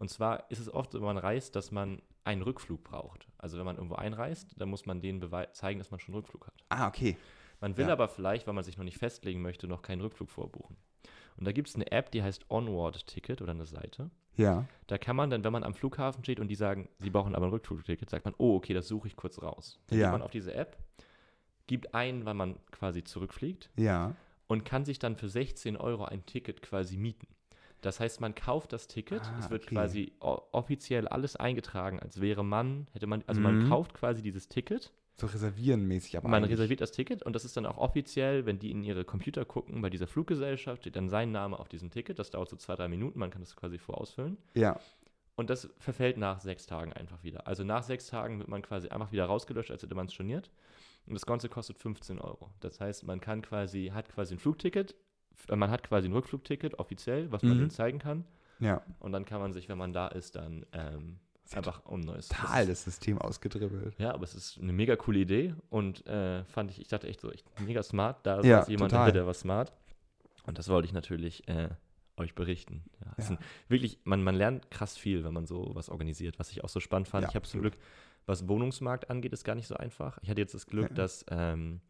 Und 0.00 0.08
zwar 0.08 0.50
ist 0.50 0.58
es 0.58 0.72
oft, 0.72 0.94
wenn 0.94 1.02
man 1.02 1.18
reist, 1.18 1.54
dass 1.56 1.70
man 1.70 2.00
einen 2.24 2.40
Rückflug 2.40 2.82
braucht. 2.82 3.28
Also 3.36 3.58
wenn 3.58 3.66
man 3.66 3.76
irgendwo 3.76 3.96
einreist, 3.96 4.54
dann 4.56 4.70
muss 4.70 4.86
man 4.86 5.00
denen 5.02 5.22
zeigen, 5.52 5.78
dass 5.78 5.90
man 5.90 6.00
schon 6.00 6.14
einen 6.14 6.22
Rückflug 6.22 6.46
hat. 6.46 6.54
Ah, 6.70 6.88
okay. 6.88 7.16
Man 7.60 7.76
will 7.76 7.86
Ja. 7.86 7.92
aber 7.92 8.08
vielleicht, 8.08 8.46
weil 8.46 8.54
man 8.54 8.64
sich 8.64 8.78
noch 8.78 8.84
nicht 8.84 8.96
festlegen 8.96 9.42
möchte, 9.42 9.68
noch 9.68 9.82
keinen 9.82 10.00
Rückflug 10.00 10.30
vorbuchen. 10.30 10.76
Und 11.36 11.46
da 11.46 11.52
gibt 11.52 11.68
es 11.68 11.74
eine 11.74 11.92
App, 11.92 12.10
die 12.12 12.22
heißt 12.22 12.50
Onward 12.50 13.06
Ticket 13.06 13.42
oder 13.42 13.52
eine 13.52 13.66
Seite. 13.66 14.10
Ja. 14.36 14.64
Da 14.86 14.96
kann 14.96 15.16
man 15.16 15.28
dann, 15.28 15.44
wenn 15.44 15.52
man 15.52 15.64
am 15.64 15.74
Flughafen 15.74 16.24
steht 16.24 16.40
und 16.40 16.48
die 16.48 16.54
sagen, 16.54 16.88
sie 16.98 17.10
brauchen 17.10 17.34
aber 17.34 17.46
ein 17.46 17.50
Rückflugticket, 17.50 18.08
sagt 18.08 18.24
man, 18.24 18.34
oh, 18.38 18.56
okay, 18.56 18.72
das 18.72 18.88
suche 18.88 19.06
ich 19.06 19.16
kurz 19.16 19.40
raus. 19.42 19.78
Dann 19.88 19.98
Ja. 19.98 20.06
geht 20.06 20.12
man 20.12 20.22
auf 20.22 20.30
diese 20.30 20.54
App, 20.54 20.78
gibt 21.66 21.94
ein, 21.94 22.24
wann 22.24 22.38
man 22.38 22.56
quasi 22.70 23.04
zurückfliegt 23.04 23.70
Ja. 23.76 24.14
und 24.48 24.64
kann 24.64 24.86
sich 24.86 24.98
dann 24.98 25.16
für 25.16 25.28
16 25.28 25.76
Euro 25.76 26.04
ein 26.06 26.24
Ticket 26.24 26.62
quasi 26.62 26.96
mieten. 26.96 27.26
Das 27.80 27.98
heißt, 28.00 28.20
man 28.20 28.34
kauft 28.34 28.72
das 28.72 28.86
Ticket, 28.88 29.22
Ah, 29.22 29.38
es 29.38 29.50
wird 29.50 29.64
okay. 29.64 29.74
quasi 29.74 30.12
offiziell 30.20 31.08
alles 31.08 31.36
eingetragen, 31.36 31.98
als 32.00 32.20
wäre 32.20 32.44
man, 32.44 32.86
hätte 32.92 33.06
man, 33.06 33.24
also 33.26 33.40
man 33.40 33.64
Mhm. 33.64 33.68
kauft 33.68 33.94
quasi 33.94 34.22
dieses 34.22 34.48
Ticket 34.48 34.92
so 35.16 35.26
reservieren 35.26 35.86
mäßig. 35.86 36.16
Aber 36.16 36.28
Man 36.28 36.42
eigentlich- 36.42 36.52
reserviert 36.58 36.80
das 36.80 36.92
Ticket 36.92 37.22
und 37.22 37.34
das 37.34 37.44
ist 37.44 37.54
dann 37.56 37.66
auch 37.66 37.76
offiziell, 37.76 38.46
wenn 38.46 38.58
die 38.58 38.70
in 38.70 38.82
ihre 38.82 39.04
Computer 39.04 39.44
gucken, 39.44 39.82
bei 39.82 39.90
dieser 39.90 40.06
Fluggesellschaft 40.06 40.82
steht 40.82 40.96
dann 40.96 41.10
sein 41.10 41.30
Name 41.30 41.58
auf 41.58 41.68
diesem 41.68 41.90
Ticket. 41.90 42.18
Das 42.18 42.30
dauert 42.30 42.48
so 42.48 42.56
zwei, 42.56 42.74
drei 42.74 42.88
Minuten, 42.88 43.18
man 43.18 43.28
kann 43.30 43.42
das 43.42 43.54
quasi 43.54 43.76
vorausfüllen. 43.78 44.38
Ja, 44.54 44.78
Und 45.36 45.48
das 45.48 45.70
verfällt 45.78 46.18
nach 46.18 46.40
sechs 46.40 46.66
Tagen 46.66 46.92
einfach 46.92 47.22
wieder. 47.22 47.46
Also 47.46 47.64
nach 47.64 47.82
sechs 47.82 48.06
Tagen 48.08 48.38
wird 48.40 48.48
man 48.48 48.60
quasi 48.60 48.88
einfach 48.88 49.10
wieder 49.10 49.24
rausgelöscht, 49.24 49.70
als 49.70 49.82
hätte 49.82 49.94
man 49.94 50.04
es 50.06 50.12
storniert. 50.12 50.50
Und 51.06 51.14
das 51.14 51.24
Ganze 51.24 51.48
kostet 51.48 51.78
15 51.78 52.18
Euro. 52.18 52.50
Das 52.60 52.78
heißt, 52.78 53.04
man 53.06 53.20
kann 53.20 53.40
quasi, 53.40 53.90
hat 53.94 54.10
quasi 54.10 54.34
ein 54.34 54.38
Flugticket, 54.38 54.94
man 55.54 55.70
hat 55.70 55.82
quasi 55.82 56.08
ein 56.08 56.12
Rückflugticket 56.12 56.78
offiziell, 56.78 57.30
was 57.32 57.42
man 57.42 57.52
Mhm. 57.54 57.58
denen 57.58 57.70
zeigen 57.70 57.98
kann. 57.98 58.24
ja. 58.58 58.82
Und 58.98 59.12
dann 59.12 59.24
kann 59.24 59.40
man 59.40 59.52
sich, 59.52 59.68
wenn 59.68 59.78
man 59.78 59.92
da 59.92 60.08
ist, 60.08 60.36
dann 60.36 60.64
ähm, 60.72 61.18
ist 61.44 61.56
einfach 61.56 61.84
um 61.86 62.00
ein 62.00 62.04
neues. 62.04 62.28
Total 62.28 62.66
das 62.66 62.84
System 62.84 63.18
ausgedribbelt. 63.18 63.94
Ja, 63.98 64.12
aber 64.14 64.24
es 64.24 64.34
ist 64.34 64.58
eine 64.60 64.72
mega 64.72 64.96
coole 64.96 65.18
Idee 65.20 65.54
und 65.70 66.06
äh, 66.06 66.44
fand 66.44 66.70
ich, 66.70 66.80
ich 66.80 66.88
dachte 66.88 67.08
echt 67.08 67.20
so, 67.20 67.30
echt 67.32 67.46
mega 67.60 67.82
smart. 67.82 68.24
Da 68.24 68.36
Ja, 68.42 68.60
saß 68.60 68.68
jemand 68.68 68.92
total. 68.92 69.12
der 69.12 69.26
war 69.26 69.34
smart. 69.34 69.72
Und 70.46 70.58
das 70.58 70.68
wollte 70.68 70.86
ich 70.86 70.92
natürlich 70.92 71.46
äh, 71.48 71.68
euch 72.16 72.34
berichten. 72.34 72.84
Ja, 73.04 73.12
Ja. 73.18 73.24
Sind 73.24 73.40
wirklich, 73.68 73.98
man, 74.04 74.22
man 74.22 74.34
lernt 74.34 74.70
krass 74.70 74.96
viel, 74.96 75.24
wenn 75.24 75.32
man 75.34 75.46
so 75.46 75.70
was 75.74 75.88
organisiert, 75.88 76.38
was 76.38 76.50
ich 76.50 76.62
auch 76.64 76.68
so 76.68 76.80
spannend 76.80 77.08
fand. 77.08 77.22
Ja, 77.24 77.28
ich 77.30 77.34
habe 77.34 77.46
zum. 77.46 77.60
Glück, 77.60 77.76
was 78.26 78.46
Wohnungsmarkt 78.46 79.10
angeht, 79.10 79.32
ist 79.32 79.44
gar 79.44 79.54
nicht 79.54 79.66
so 79.66 79.74
einfach. 79.76 80.18
Ich 80.22 80.28
hatte 80.30 80.40
jetzt 80.40 80.54
das 80.54 80.66
Glück, 80.66 80.94
dass 80.94 81.24
ähm, 81.30 81.80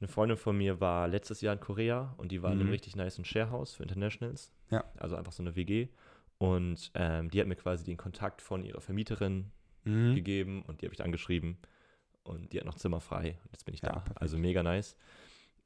eine 0.00 0.08
Freundin 0.08 0.36
von 0.38 0.56
mir 0.56 0.80
war 0.80 1.08
letztes 1.08 1.40
Jahr 1.40 1.52
in 1.54 1.60
Korea 1.60 2.14
und 2.16 2.32
die 2.32 2.42
war 2.42 2.50
in 2.52 2.56
Mhm. 2.58 2.62
einem 2.62 2.70
richtig 2.70 2.96
niceen 2.96 3.24
Sharehouse 3.24 3.74
für 3.74 3.82
Internationals. 3.82 4.52
Ja. 4.70 4.84
Also 4.98 5.16
einfach 5.16 5.32
so 5.32 5.42
eine 5.42 5.56
WG. 5.56 5.88
Und 6.38 6.90
ähm, 6.94 7.30
die 7.30 7.40
hat 7.40 7.46
mir 7.46 7.56
quasi 7.56 7.84
den 7.84 7.98
Kontakt 7.98 8.40
von 8.40 8.64
ihrer 8.64 8.80
Vermieterin 8.80 9.50
Mhm. 9.84 10.14
gegeben 10.14 10.62
und 10.62 10.80
die 10.80 10.86
habe 10.86 10.92
ich 10.92 10.98
dann 10.98 11.06
angeschrieben 11.06 11.56
und 12.22 12.52
die 12.52 12.58
hat 12.58 12.66
noch 12.66 12.74
Zimmer 12.74 13.00
frei 13.00 13.38
und 13.44 13.52
jetzt 13.52 13.64
bin 13.64 13.74
ich 13.74 13.80
Ja, 13.82 13.88
da. 13.90 13.94
perfekt. 14.00 14.20
Also 14.22 14.36
mega 14.38 14.62
nice. 14.62 14.96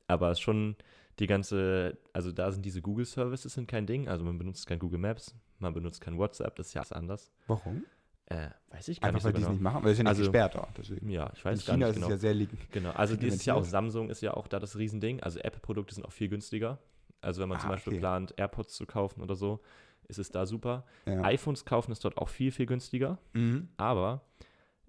Aber 0.07 0.31
es 0.31 0.39
ist 0.39 0.43
schon 0.43 0.77
die 1.19 1.27
ganze, 1.27 1.97
also 2.13 2.31
da 2.33 2.51
sind 2.53 2.65
diese 2.65 2.83
Google 2.83 3.07
Services 3.07 3.55
sind 3.55 3.67
kein 3.69 3.87
Ding, 3.87 4.09
also 4.09 4.25
man 4.25 4.37
benutzt 4.39 4.67
kein 4.67 4.79
Google 4.81 4.99
Maps, 4.99 5.35
man 5.59 5.73
benutzt 5.75 6.01
kein 6.01 6.19
WhatsApp, 6.19 6.57
das 6.57 6.69
ist 6.69 6.75
ja 6.75 6.81
alles 6.83 6.93
anders. 6.93 7.33
Warum? 7.47 7.85
Äh, 8.27 8.49
weiß 8.71 8.89
ich 8.89 9.01
gar 9.01 9.09
Einfach 9.09 9.19
nicht 9.19 9.25
weil 9.25 9.33
so 9.33 9.37
die 9.37 9.43
es 9.43 9.47
genau. 9.47 9.53
nicht 9.53 9.63
machen, 9.63 9.85
weil 9.85 9.91
es 9.91 9.93
ist 9.93 9.99
ja 9.99 10.03
nicht 10.05 10.09
Also- 10.09 10.23
gesperrt 10.23 10.57
auch. 10.57 10.73
Deswegen. 10.73 11.09
Ja, 11.11 11.31
ich 11.35 11.41
In 11.41 11.45
weiß 11.45 11.67
gar 11.67 11.75
China 11.75 11.87
nicht 11.87 11.91
ist 11.91 11.95
genau. 11.97 12.07
es 12.07 12.11
ja 12.13 12.19
sehr 12.19 12.35
liegen. 12.35 12.59
Genau, 12.73 12.91
also 12.93 13.17
dieses 13.17 13.45
Jahr 13.45 13.57
auch 13.57 13.61
reglementiert. 13.61 13.71
Samsung 13.93 14.11
ist 14.11 14.21
ja 14.23 14.35
auch 14.35 14.49
da 14.49 14.59
das 14.59 14.79
Riesending. 14.79 15.21
Also 15.23 15.39
Apple-Produkte 15.41 15.95
sind 15.95 16.05
auch 16.07 16.13
viel 16.13 16.29
günstiger. 16.29 16.79
Also 17.21 17.43
wenn 17.43 17.49
man 17.49 17.61
zum 17.61 17.69
Ah, 17.71 17.75
Beispiel 17.75 17.93
okay. 17.95 18.01
plant, 18.01 18.35
AirPods 18.37 18.75
zu 18.75 18.87
kaufen 18.87 19.21
oder 19.23 19.35
so, 19.35 19.61
ist 20.09 20.19
es 20.19 20.31
da 20.31 20.47
super. 20.47 20.85
Ja. 21.07 21.23
iPhones 21.25 21.65
kaufen 21.65 21.93
ist 21.93 22.05
dort 22.05 22.17
auch 22.19 22.29
viel, 22.29 22.51
viel 22.51 22.67
günstiger. 22.67 23.19
Mhm. 23.35 23.69
Aber 23.77 24.23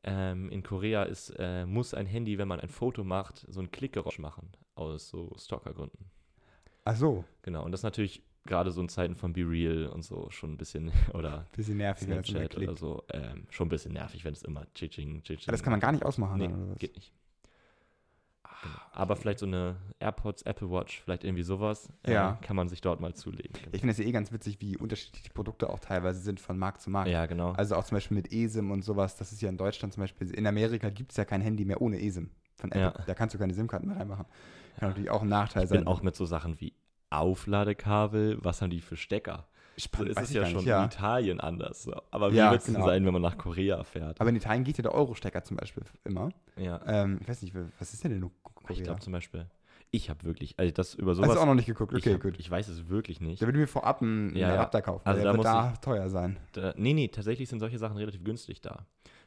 ähm, 0.04 0.50
in 0.50 0.62
Korea 0.63 1.04
ist, 1.04 1.32
äh, 1.38 1.65
muss 1.65 1.94
ein 1.94 2.06
Handy, 2.06 2.38
wenn 2.38 2.48
man 2.48 2.60
ein 2.60 2.70
Foto 2.70 3.04
macht, 3.04 3.46
so 3.50 3.60
ein 3.60 3.72
Klickgeräusch 3.72 4.20
machen. 4.20 4.51
Aus 4.75 5.10
so 5.10 5.34
Stalkergründen. 5.38 6.10
Ach 6.84 6.96
so, 6.96 7.24
Genau. 7.42 7.63
Und 7.65 7.72
das 7.72 7.80
ist 7.80 7.84
natürlich 7.86 8.22
gerade 8.46 8.72
so 8.72 8.82
in 8.82 8.90
Zeiten 8.90 9.16
von 9.16 9.34
Be 9.34 9.42
Real 9.42 9.88
und 9.88 10.04
so 10.04 10.30
schon 10.30 10.54
ein 10.54 10.58
bisschen, 10.58 10.92
oder 11.14 11.46
bisschen 11.56 11.78
nervig, 11.78 12.08
das 12.08 12.28
Snapchat 12.28 12.58
oder 12.58 12.75
so, 12.75 13.04
ähm, 13.12 13.48
schon 13.50 13.68
ein 13.68 13.70
bisschen 13.70 13.94
nervig, 13.94 14.24
wenn 14.24 14.34
es 14.34 14.44
immer 14.44 14.66
Chiching. 14.75 15.22
Aber 15.28 15.52
das 15.52 15.64
kann 15.64 15.72
man 15.72 15.80
gar 15.80 15.92
nicht 15.92 16.06
ausmachen. 16.06 16.38
Nee, 16.40 16.48
oder 16.48 16.70
was? 16.70 16.78
geht 16.80 16.96
nicht. 16.96 17.12
Genau. 18.62 18.75
Aber 18.94 19.16
vielleicht 19.16 19.40
so 19.40 19.46
eine 19.46 19.75
AirPods, 20.00 20.42
Apple 20.44 20.72
Watch, 20.72 21.02
vielleicht 21.02 21.24
irgendwie 21.24 21.44
sowas, 21.44 21.90
äh, 22.04 22.14
Ja. 22.14 22.40
kann 22.42 22.56
man 22.56 22.68
sich 22.70 22.82
dort 22.82 23.00
mal 23.00 23.14
zulegen. 23.14 23.54
Ich 23.72 23.82
finde 23.82 23.92
es 23.92 23.98
ja 23.98 24.06
eh 24.06 24.12
ganz 24.12 24.32
witzig, 24.32 24.60
wie 24.62 24.78
unterschiedlich 24.78 25.22
die 25.24 25.30
Produkte 25.30 25.70
auch 25.70 25.80
teilweise 25.80 26.20
sind 26.22 26.40
von 26.40 26.58
Markt 26.58 26.82
zu 26.82 26.90
Markt. 26.90 27.10
ja, 27.10 27.25
genau. 27.28 27.52
Also 27.52 27.75
auch 27.75 27.84
zum 27.84 27.98
Beispiel 27.98 28.16
mit 28.16 28.32
eSIM 28.32 28.72
und 28.72 28.84
sowas. 28.84 29.18
Das 29.18 29.32
ist 29.32 29.42
ja 29.42 29.50
in 29.50 29.58
Deutschland 29.58 29.94
zum 29.94 30.02
Beispiel. 30.02 30.32
In 30.34 30.48
Amerika 30.48 30.90
gibt 30.90 31.12
es 31.12 31.18
ja 31.18 31.25
kein 31.25 31.42
Handy 31.42 31.66
mehr 31.66 31.82
ohne 31.82 32.02
eSIM 32.02 32.32
von 32.56 32.72
Apple. 32.72 32.94
Ja. 32.98 33.06
Da 33.06 33.14
kannst 33.14 33.36
du 33.36 33.40
keine 33.40 33.54
SIM-Karten 33.54 33.88
mehr 33.88 33.98
reinmachen. 33.98 34.25
Kann 34.80 34.90
natürlich 34.90 35.10
auch 35.12 35.22
ein 35.22 35.30
Nachteil 35.30 35.64
ich 35.64 35.70
sein. 35.70 35.80
bin 35.80 35.88
auch 35.88 36.02
mit 36.02 36.16
so 36.16 36.25
Sachen 36.25 36.60
wie 36.60 36.74
Aufladekabel, 37.20 38.38
was 38.44 38.62
haben 38.62 38.70
die 38.70 38.82
für 38.82 38.96
Stecker? 38.98 39.46
So 39.78 39.84
spannend. 39.84 40.10
ist 40.12 40.16
weiß 40.18 40.24
es 40.26 40.30
ich 40.30 40.36
ja 40.38 40.46
schon 40.46 40.56
nicht, 40.58 40.66
ja. 40.68 40.84
in 40.84 40.90
Italien 40.90 41.40
anders. 41.42 41.84
So. 41.84 41.94
Aber 42.12 42.32
wie 42.32 42.38
Ja, 42.38 42.50
wird 42.52 42.62
es 42.62 42.66
denn 42.66 42.76
genau. 42.76 42.86
sein, 42.88 43.06
wenn 43.06 43.12
man 43.14 43.22
nach 43.22 43.38
Korea 43.38 43.84
fährt? 43.84 44.22
Aber 44.22 44.30
in 44.30 44.36
Italien 44.38 44.64
geht 44.64 44.78
ja 44.78 44.84
der 44.84 44.94
Euro-Stecker 44.94 45.44
zum 45.44 45.58
Beispiel 45.58 45.84
immer. 46.06 46.30
ja. 46.56 46.80
Ähm, 46.88 47.20
ich 47.22 47.28
weiß 47.28 47.42
nicht, 47.42 47.54
was 47.80 47.94
ist 47.94 48.04
denn 48.04 48.12
in 48.14 48.22
Korea? 48.44 48.70
Ich 48.78 48.84
glaube 48.84 49.01
zum 49.01 49.12
Beispiel, 49.12 49.46
ich 49.92 50.10
habe 50.10 50.24
wirklich, 50.24 50.56
also 50.58 50.72
das 50.72 50.94
über 50.94 51.12
Hast 51.12 51.18
sowas. 51.18 51.34
du 51.34 51.40
auch 51.42 51.46
noch 51.46 51.56
nicht 51.56 51.66
geguckt? 51.66 51.92
ich, 51.94 52.00
Okay, 52.06 52.14
hab, 52.14 52.22
gut. 52.22 52.36
ich 52.40 52.50
weiß 52.50 52.70
es 52.70 52.88
wirklich 52.88 53.20
nicht. 53.20 53.42
Da 53.42 53.48
würde 53.48 53.60
mir 53.60 53.68
vorab 53.68 54.01
einen 54.01 54.34
Ja. 54.36 54.54
Adapter 54.54 54.82
kaufen, 54.82 55.01
Also 55.06 55.24
da 55.24 55.34
muss 55.34 55.44
da 55.44 55.74
teuer 55.82 56.10
sein. 56.10 56.38
Da, 56.54 56.74
nee, 56.78 56.94
nee, 56.94 57.10
tatsächlich 57.10 57.50
sind 57.50 57.60
solche 57.60 57.78
Sachen 57.78 57.98
relativ 57.98 58.24
günstig 58.24 58.62
da. 58.62 58.86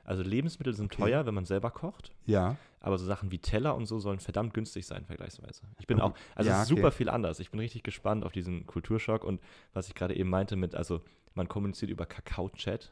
Also 0.09 0.23
Lebensmittel 0.23 0.73
sind 0.75 0.87
Okay. 0.93 1.03
teuer, 1.03 1.27
wenn 1.27 1.35
man 1.35 1.45
selber 1.45 1.71
kocht. 1.71 2.13
Ja. 2.25 2.57
Aber 2.81 2.97
so 2.97 3.05
Sachen 3.05 3.31
wie 3.31 3.39
Teller 3.41 3.75
und 3.77 3.85
so 3.87 3.99
sollen 3.99 4.21
verdammt 4.21 4.55
günstig 4.55 4.87
sein, 4.87 5.05
vergleichsweise. 5.05 5.63
Ich 5.79 5.87
bin 5.87 6.01
auch, 6.01 6.15
also 6.35 6.49
Ja, 6.49 6.57
es 6.57 6.63
ist 6.69 6.73
okay. 6.73 6.81
super 6.81 6.93
viel 6.93 7.09
anders. 7.11 7.41
Ich 7.41 7.51
bin 7.51 7.61
richtig 7.61 7.83
gespannt 7.83 8.25
auf 8.25 8.33
diesen 8.33 8.67
Kulturschock 8.67 9.23
und 9.23 9.41
was 9.75 9.89
ich 9.89 9.95
gerade 9.95 10.17
eben 10.17 10.31
meinte 10.31 10.57
mit, 10.57 10.75
also 10.75 11.03
man 11.35 11.47
kommuniziert 11.49 11.91
über 11.91 12.07
Kakao-Chat. 12.07 12.91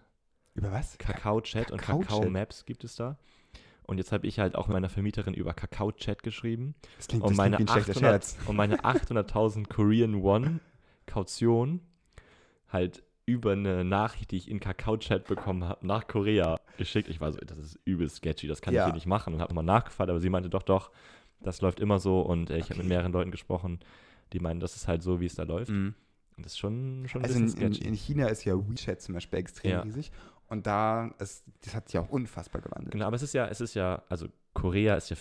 Über 0.55 0.73
was? 0.73 0.99
Kakao-Chat 0.99 1.71
und 1.71 1.79
Kakao-Chat? 1.81 2.09
Kakao-Maps 2.09 2.67
gibt 2.67 2.85
es 2.85 2.97
da. 2.97 3.17
Und 3.85 3.97
jetzt 3.99 4.13
habe 4.13 4.27
ich 4.27 4.39
halt 4.41 4.55
auch 4.57 4.69
meiner 4.69 4.89
Vermieterin 4.91 5.33
über 5.33 5.55
Kakao-Chat 5.55 6.23
geschrieben. 6.23 6.75
Das 6.99 7.09
klingt, 7.09 7.23
Und 7.23 7.31
das 7.31 7.37
meine, 7.39 7.57
klingt 7.57 7.71
ein 7.71 7.83
schlechter 7.83 7.93
800, 7.93 8.25
Scherz. 8.25 8.49
und 8.49 8.57
meine 8.57 8.77
800.000 8.85 9.69
Korean 9.69 10.23
Won 10.23 10.61
Kaution 11.07 11.81
halt 12.69 13.05
über 13.27 13.53
eine 13.53 13.85
Nachricht, 13.85 14.31
die 14.31 14.37
ich 14.37 14.49
in 14.49 14.61
Kakao-Chat 14.61 15.27
bekommen 15.27 15.65
habe, 15.65 15.85
nach 15.87 16.07
Korea 16.07 16.61
geschickt. 16.79 17.09
Ich 17.09 17.21
war 17.21 17.33
so, 17.33 17.39
das 17.41 17.59
ist 17.59 17.79
übel 17.85 18.09
sketchy, 18.09 18.47
das 18.47 18.63
kann 18.63 18.73
Ja. 18.73 18.83
ich 18.83 18.85
hier 18.87 18.95
nicht 18.95 19.07
machen. 19.07 19.35
Und 19.35 19.41
habe 19.41 19.53
nochmal 19.53 19.65
nachgefragt, 19.65 20.09
aber 20.09 20.21
sie 20.21 20.31
meinte, 20.31 20.49
doch, 20.49 20.63
doch, 20.63 20.93
das 21.41 21.61
läuft 21.61 21.81
immer 21.81 21.99
so. 21.99 22.21
Und 22.21 22.51
äh, 22.51 22.57
ich 22.59 22.65
habe 22.67 22.75
Okay. 22.75 22.83
mit 22.83 22.89
mehreren 22.89 23.13
Leuten 23.13 23.33
gesprochen, 23.33 23.81
die 24.33 24.39
meinen, 24.39 24.61
das 24.61 24.77
ist 24.77 24.87
halt 24.87 25.03
so, 25.03 25.21
wie 25.21 25.27
es 25.27 25.35
da 25.35 25.43
läuft. 25.43 25.73
Mhm. 25.73 25.95
Und 26.37 26.47
das 26.47 26.53
ist 26.53 26.59
schon, 26.59 27.07
schon 27.09 27.23
ein 27.23 27.25
Also 27.25 27.37
in, 27.39 27.45
bisschen 27.47 27.63
in, 27.67 27.73
sketchy. 27.73 27.89
in 27.89 27.95
China 27.95 28.27
ist 28.29 28.45
ja 28.45 28.55
WeChat 28.57 29.03
zum 29.03 29.15
Beispiel 29.15 29.39
extrem 29.41 29.71
Ja. 29.73 29.81
riesig. 29.81 30.13
Und 30.49 30.67
da, 30.69 31.09
ist, 31.19 31.45
das 31.65 31.75
hat 31.75 31.89
sich 31.89 31.99
auch 31.99 32.09
unfassbar 32.09 32.61
gewandelt. 32.63 32.93
genau, 32.93 33.07
aber 33.07 33.17
es 33.17 33.23
ist 33.23 33.35
ja, 33.35 33.49
es 33.49 33.61
ist 33.61 33.75
ja, 33.75 34.03
also 34.09 34.29
Korea 34.55 34.95
ist 34.95 35.11
ja 35.11 35.17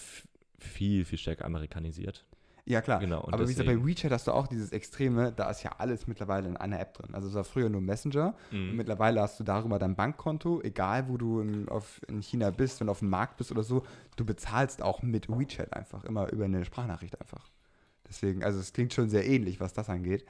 viel, 0.60 1.06
viel 1.06 1.18
stärker 1.18 1.46
amerikanisiert. 1.46 2.24
Ja, 2.68 2.82
klar. 2.82 3.00
Genau, 3.00 3.22
Aber 3.32 3.44
wie 3.48 3.54
gesagt, 3.54 3.68
bei 3.68 3.86
WeChat 3.86 4.12
hast 4.12 4.26
du 4.26 4.32
auch 4.32 4.48
dieses 4.48 4.72
Extreme, 4.72 5.32
da 5.32 5.52
ist 5.52 5.62
ja 5.62 5.72
alles 5.78 6.08
mittlerweile 6.08 6.48
in 6.48 6.58
einer 6.58 6.80
App 6.80 6.96
drin. 6.96 7.14
Also 7.14 7.28
es 7.28 7.36
war 7.36 7.44
früher 7.44 7.70
nur 7.70 7.80
Messenger. 7.82 8.36
Und 8.52 8.72
Mhm. 8.72 8.76
mittlerweile 8.76 9.22
hast 9.22 9.40
du 9.40 9.44
darüber 9.44 9.78
dein 9.78 9.96
Bankkonto, 9.96 10.62
egal 10.64 11.08
wo 11.08 11.18
du 11.18 11.42
in, 11.42 11.70
auf, 11.70 12.02
in 12.08 12.22
China 12.24 12.50
bist, 12.50 12.80
wenn 12.80 12.88
du 12.88 12.92
auf 12.92 13.00
dem 13.00 13.10
Markt 13.10 13.38
bist 13.38 13.52
oder 13.52 13.62
so, 13.62 13.84
du 14.16 14.26
bezahlst 14.26 14.82
auch 14.82 15.04
mit 15.04 15.30
WeChat 15.30 15.74
einfach, 15.74 16.04
immer 16.06 16.32
über 16.32 16.46
eine 16.46 16.66
Sprachnachricht 16.66 17.22
einfach. 17.22 17.48
Deswegen, 18.08 18.44
also 18.44 18.60
es 18.60 18.74
klingt 18.74 18.94
schon 18.94 19.10
sehr 19.10 19.28
ähnlich, 19.28 19.60
was 19.60 19.74
das 19.74 19.88
angeht. 19.90 20.26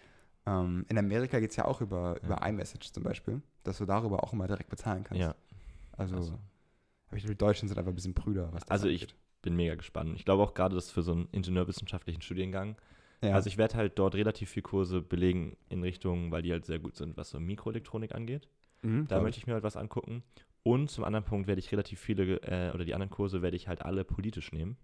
Ähm, 0.46 0.86
in 0.90 0.98
Amerika 0.98 1.40
geht 1.40 1.52
es 1.52 1.56
ja 1.56 1.66
auch 1.66 1.80
über, 1.80 2.18
über 2.22 2.46
iMessage 2.46 2.92
zum 2.92 3.04
Beispiel, 3.04 3.42
dass 3.64 3.78
du 3.78 3.86
darüber 3.86 4.24
auch 4.26 4.34
immer 4.34 4.48
direkt 4.48 4.70
bezahlen 4.70 5.04
kannst. 5.06 5.22
Ja, 5.22 5.36
Also, 5.94 6.16
also. 6.18 6.34
aber 7.08 7.18
ich 7.18 7.24
glaube, 7.24 7.36
die 7.36 7.38
Deutschen 7.38 7.70
sind 7.70 7.78
einfach 7.78 7.92
ein 7.92 7.96
bisschen 7.96 8.14
Brüder, 8.14 8.50
was 8.52 8.64
das 8.66 8.72
Also 8.72 8.88
ich 8.88 9.04
angeht. 9.04 9.16
Bin 9.46 9.56
mega 9.56 9.76
gespannt. 9.76 10.14
Ich 10.18 10.26
glaube 10.26 10.44
auch 10.44 10.54
gerade, 10.54 10.76
das 10.76 10.92
für 10.92 11.02
so 11.04 11.14
einen 11.14 11.30
ingenieurwissenschaftlichen 11.32 12.22
Studiengang. 12.22 12.76
Ja. 13.24 13.34
Also 13.34 13.48
ich 13.48 13.58
werde 13.58 13.76
halt 13.76 13.98
dort 13.98 14.16
relativ 14.16 14.50
viel 14.50 14.64
Kurse 14.64 15.02
belegen 15.02 15.56
in 15.70 15.82
Richtung, 15.82 16.32
weil 16.32 16.42
die 16.42 16.52
halt 16.52 16.66
sehr 16.66 16.80
gut 16.80 16.98
sind, 16.98 17.16
was 17.16 17.30
so 17.30 17.40
Mikroelektronik 17.40 18.14
angeht. 18.14 18.50
Mhm, 18.82 19.08
Da 19.08 19.22
möchte 19.22 19.40
ich 19.40 19.48
mir 19.48 19.54
halt 19.54 19.64
was 19.64 19.78
angucken. 19.78 20.24
Und 20.64 20.90
zum 20.90 21.04
anderen 21.04 21.24
Punkt 21.24 21.48
werde 21.48 21.60
ich 21.60 21.72
relativ 21.72 22.00
viele, 22.00 22.42
äh, 22.42 22.74
oder 22.74 22.84
die 22.84 22.94
anderen 22.94 23.12
Kurse 23.12 23.42
werde 23.42 23.56
ich 23.56 23.68
halt 23.68 23.84
alle 23.84 24.04
politisch 24.04 24.52
nehmen, 24.52 24.78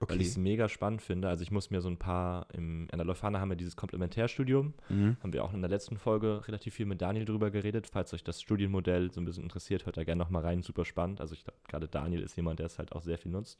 weil 0.00 0.20
ich 0.20 0.28
es 0.28 0.32
Okay. 0.34 0.40
mega 0.42 0.68
spannend 0.68 1.02
finde. 1.02 1.28
Also 1.28 1.42
ich 1.42 1.50
muss 1.50 1.70
mir 1.70 1.80
so 1.80 1.88
ein 1.88 1.96
paar, 1.96 2.46
im, 2.52 2.88
an 2.92 2.98
der 2.98 3.06
Leuphana 3.06 3.40
haben 3.40 3.48
wir 3.50 3.56
dieses 3.56 3.76
Komplementärstudium, 3.76 4.74
Mhm. 4.88 5.16
haben 5.22 5.32
wir 5.32 5.44
auch 5.44 5.52
in 5.54 5.60
der 5.60 5.70
letzten 5.70 5.96
Folge 5.98 6.46
relativ 6.46 6.74
viel 6.74 6.86
mit 6.86 7.00
Daniel 7.00 7.24
drüber 7.24 7.50
geredet. 7.50 7.86
Falls 7.86 8.12
euch 8.12 8.24
das 8.24 8.40
Studienmodell 8.42 9.10
so 9.12 9.20
ein 9.20 9.24
bisschen 9.24 9.44
interessiert, 9.44 9.86
hört 9.86 9.96
da 9.96 10.04
gerne 10.04 10.18
nochmal 10.22 10.42
rein, 10.42 10.62
super 10.62 10.84
spannend. 10.84 11.20
Also 11.20 11.34
ich 11.34 11.44
glaube, 11.44 11.58
gerade 11.68 11.88
Daniel 11.88 12.22
ist 12.22 12.36
jemand, 12.36 12.58
der 12.58 12.66
es 12.66 12.78
halt 12.78 12.92
auch 12.92 13.02
sehr 13.02 13.18
viel 13.18 13.32
nutzt, 13.32 13.58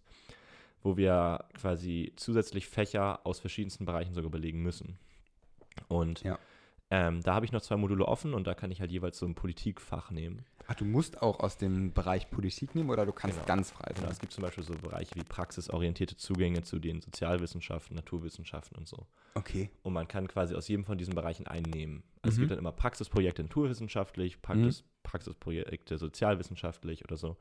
wo 0.82 0.96
wir 0.96 1.44
quasi 1.54 2.12
zusätzlich 2.16 2.66
Fächer 2.68 3.24
aus 3.26 3.40
verschiedensten 3.40 3.84
Bereichen 3.86 4.12
sogar 4.14 4.30
belegen 4.30 4.62
müssen. 4.62 4.98
Und 5.88 6.22
Ja. 6.22 6.38
ähm, 6.90 7.22
da 7.22 7.34
habe 7.34 7.46
ich 7.46 7.52
noch 7.52 7.62
zwei 7.62 7.76
Module 7.76 8.06
offen 8.06 8.34
und 8.34 8.46
da 8.46 8.54
kann 8.54 8.70
ich 8.70 8.80
halt 8.80 8.92
jeweils 8.92 9.18
so 9.18 9.26
ein 9.26 9.34
Politikfach 9.34 10.10
nehmen. 10.10 10.44
Ach, 10.66 10.74
du 10.74 10.84
musst 10.84 11.20
auch 11.20 11.40
aus 11.40 11.58
dem 11.58 11.92
Bereich 11.92 12.30
Politik 12.30 12.74
nehmen 12.74 12.90
oder 12.90 13.04
du 13.04 13.12
kannst 13.12 13.36
Genau. 13.36 13.46
ganz 13.46 13.70
frei 13.70 13.88
Genau, 13.92 14.02
sein? 14.06 14.10
es 14.12 14.18
gibt 14.20 14.32
zum 14.32 14.42
Beispiel 14.42 14.64
so 14.64 14.72
Bereiche 14.74 15.14
wie 15.14 15.22
praxisorientierte 15.24 16.16
Zugänge 16.16 16.62
zu 16.62 16.78
den 16.78 17.00
Sozialwissenschaften, 17.00 17.94
Naturwissenschaften 17.96 18.76
und 18.78 18.88
so. 18.88 19.06
Okay. 19.34 19.70
Und 19.82 19.92
man 19.92 20.08
kann 20.08 20.26
quasi 20.28 20.54
aus 20.54 20.68
jedem 20.68 20.84
von 20.84 20.96
diesen 20.96 21.14
Bereichen 21.14 21.46
einen 21.46 21.66
nehmen. 21.70 22.02
Also 22.22 22.34
Es 22.34 22.36
Mhm. 22.36 22.40
gibt 22.40 22.50
dann 22.52 22.58
immer 22.58 22.72
Praxisprojekte 22.72 23.42
naturwissenschaftlich, 23.42 24.40
Praxis, 24.40 24.84
Praxisprojekte 25.02 25.98
sozialwissenschaftlich 25.98 27.04
oder 27.04 27.16
so. 27.16 27.36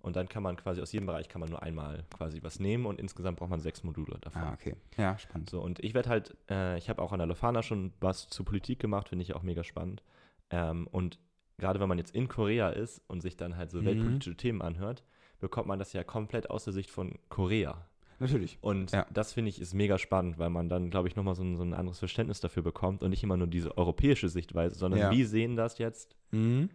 Und 0.00 0.14
dann 0.14 0.28
kann 0.28 0.44
man 0.44 0.56
quasi 0.56 0.80
aus 0.80 0.92
jedem 0.92 1.06
Bereich 1.06 1.28
kann 1.28 1.40
man 1.40 1.50
nur 1.50 1.62
einmal 1.62 2.04
quasi 2.16 2.40
was 2.42 2.60
nehmen 2.60 2.86
und 2.86 3.00
insgesamt 3.00 3.38
braucht 3.38 3.50
man 3.50 3.58
sechs 3.60 3.82
Module 3.82 4.16
davon. 4.20 4.42
Ah, 4.42 4.52
okay. 4.52 4.76
Ja, 4.96 5.18
spannend. 5.18 5.50
So, 5.50 5.60
und 5.60 5.80
ich 5.80 5.92
werde 5.94 6.08
halt, 6.08 6.36
äh, 6.48 6.78
ich 6.78 6.88
habe 6.88 7.02
auch 7.02 7.10
an 7.12 7.18
der 7.18 7.26
Lofana 7.26 7.62
schon 7.64 7.92
was 8.00 8.28
zu 8.28 8.44
Politik 8.44 8.78
gemacht, 8.78 9.08
finde 9.08 9.24
ich 9.24 9.34
auch 9.34 9.42
mega 9.42 9.64
spannend. 9.64 10.04
Ähm, 10.50 10.86
und 10.92 11.18
gerade 11.58 11.80
wenn 11.80 11.88
man 11.88 11.98
jetzt 11.98 12.14
in 12.14 12.28
Korea 12.28 12.70
ist 12.70 13.02
und 13.08 13.20
sich 13.20 13.36
dann 13.36 13.56
halt 13.56 13.70
so 13.70 13.80
Mhm. 13.80 13.86
weltpolitische 13.86 14.36
Themen 14.36 14.62
anhört, 14.62 15.02
bekommt 15.40 15.66
man 15.68 15.78
das 15.78 15.92
ja 15.92 16.02
komplett 16.04 16.50
aus 16.50 16.64
der 16.64 16.72
Sicht 16.72 16.90
von 16.90 17.18
Korea. 17.28 17.86
Natürlich. 18.20 18.58
Und 18.60 18.90
Ja. 18.92 19.06
das 19.12 19.32
finde 19.32 19.50
ich 19.50 19.60
ist 19.60 19.74
mega 19.74 19.96
spannend, 19.98 20.38
weil 20.38 20.50
man 20.50 20.68
dann, 20.68 20.90
glaube 20.90 21.06
ich, 21.06 21.14
nochmal 21.14 21.36
so 21.36 21.44
ein, 21.44 21.56
so 21.56 21.62
ein 21.62 21.74
anderes 21.74 21.98
Verständnis 22.00 22.40
dafür 22.40 22.62
bekommt 22.64 23.02
und 23.04 23.10
nicht 23.10 23.22
immer 23.22 23.36
nur 23.36 23.46
diese 23.46 23.78
europäische 23.78 24.28
Sichtweise, 24.28 24.74
sondern 24.76 25.00
Ja. 25.00 25.10
wie 25.12 25.22
sehen 25.24 25.54
das 25.54 25.78
jetzt, 25.78 26.16
Mhm. 26.32 26.70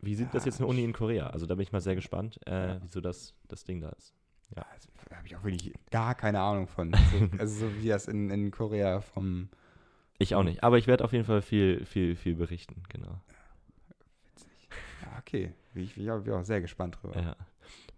wie 0.00 0.14
sieht 0.14 0.32
das 0.34 0.44
Ja, 0.44 0.50
jetzt 0.50 0.60
eine 0.60 0.68
Uni 0.68 0.84
in 0.84 0.92
Korea? 0.92 1.28
Also 1.28 1.46
da 1.46 1.54
bin 1.56 1.62
ich 1.62 1.72
mal 1.72 1.80
sehr 1.80 1.94
gespannt, 1.96 2.38
äh, 2.46 2.78
wieso 2.82 3.00
das, 3.00 3.34
das 3.48 3.64
Ding 3.64 3.80
da 3.80 3.88
ist. 3.90 4.14
Ja, 4.54 4.64
also, 4.72 4.88
da 5.08 5.16
habe 5.16 5.26
ich 5.26 5.34
auch 5.34 5.42
wirklich 5.42 5.72
gar 5.90 6.14
keine 6.14 6.40
Ahnung 6.40 6.68
von. 6.68 6.94
Also, 6.94 7.28
also 7.38 7.66
so 7.68 7.82
wie 7.82 7.88
das 7.88 8.06
in, 8.06 8.30
in 8.30 8.50
Korea 8.52 9.00
vom. 9.00 9.48
Ich 10.18 10.36
auch 10.36 10.44
nicht, 10.44 10.62
aber 10.62 10.78
ich 10.78 10.86
werde 10.86 11.02
auf 11.02 11.12
jeden 11.12 11.24
Fall 11.24 11.42
viel, 11.42 11.84
viel, 11.84 12.14
viel 12.14 12.36
berichten, 12.36 12.84
genau. 12.88 13.18
Okay. 15.18 15.52
Ich, 15.74 15.94
bin 15.94 16.10
auch, 16.10 16.44
sehr 16.44 16.60
gespannt 16.60 16.98
drüber. 17.00 17.20
Ja. 17.20 17.36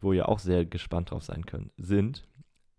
Wo 0.00 0.12
ihr 0.12 0.28
auch 0.28 0.38
sehr 0.38 0.64
gespannt 0.64 1.10
drauf 1.10 1.24
sein 1.24 1.44
könnt, 1.46 1.72
sind 1.76 2.26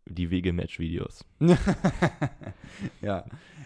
die 0.06 0.30
Wege-Match-Videos. 0.32 1.26
ja. 3.02 3.26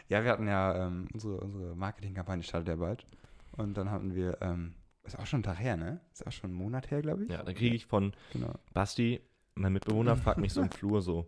Ja, 0.09 0.23
wir 0.23 0.31
hatten 0.31 0.47
ja 0.47 0.87
ähm, 0.87 1.07
unsere, 1.13 1.37
unsere 1.37 1.75
Marketingkampagne 1.75 2.43
startet 2.43 2.67
ja 2.67 2.75
bald. 2.75 3.05
Und 3.53 3.75
dann 3.77 3.91
hatten 3.91 4.13
wir, 4.13 4.37
ähm, 4.41 4.73
ist 5.03 5.17
auch 5.17 5.25
schon 5.25 5.39
ein 5.39 5.43
Tag 5.43 5.59
her, 5.59 5.77
ne? 5.77 6.01
Ist 6.11 6.27
auch 6.27 6.31
schon 6.31 6.51
ein 6.51 6.53
Monat 6.53 6.91
her, 6.91 7.01
glaube 7.01 7.23
ich. 7.23 7.29
Ja, 7.29 7.43
dann 7.43 7.55
kriege 7.55 7.75
ich 7.75 7.85
von 7.85 8.13
Genau. 8.33 8.53
Basti, 8.73 9.21
mein 9.55 9.73
Mitbewohner, 9.73 10.15
fragt 10.15 10.39
mich 10.39 10.53
so 10.53 10.61
im 10.61 10.71
Flur 10.71 11.01
so, 11.01 11.27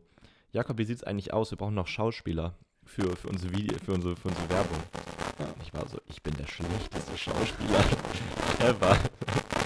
Jakob, 0.51 0.77
wie 0.77 0.85
sieht 0.85 0.97
es 0.97 1.03
eigentlich 1.03 1.33
aus? 1.33 1.51
Wir 1.51 1.57
brauchen 1.57 1.75
noch 1.75 1.87
Schauspieler 1.87 2.55
für, 2.85 3.15
für, 3.15 3.29
unsere, 3.29 3.53
Video, 3.53 3.77
für, 3.79 3.93
unsere, 3.93 4.15
für 4.15 4.27
unsere 4.27 4.49
Werbung. 4.49 4.79
Ja. 5.39 5.45
Ich 5.63 5.73
war 5.73 5.87
so, 5.87 5.99
ich 6.07 6.21
bin 6.21 6.33
der 6.35 6.47
schlechteste 6.47 7.17
Schauspieler 7.17 7.83
ever. 8.59 8.97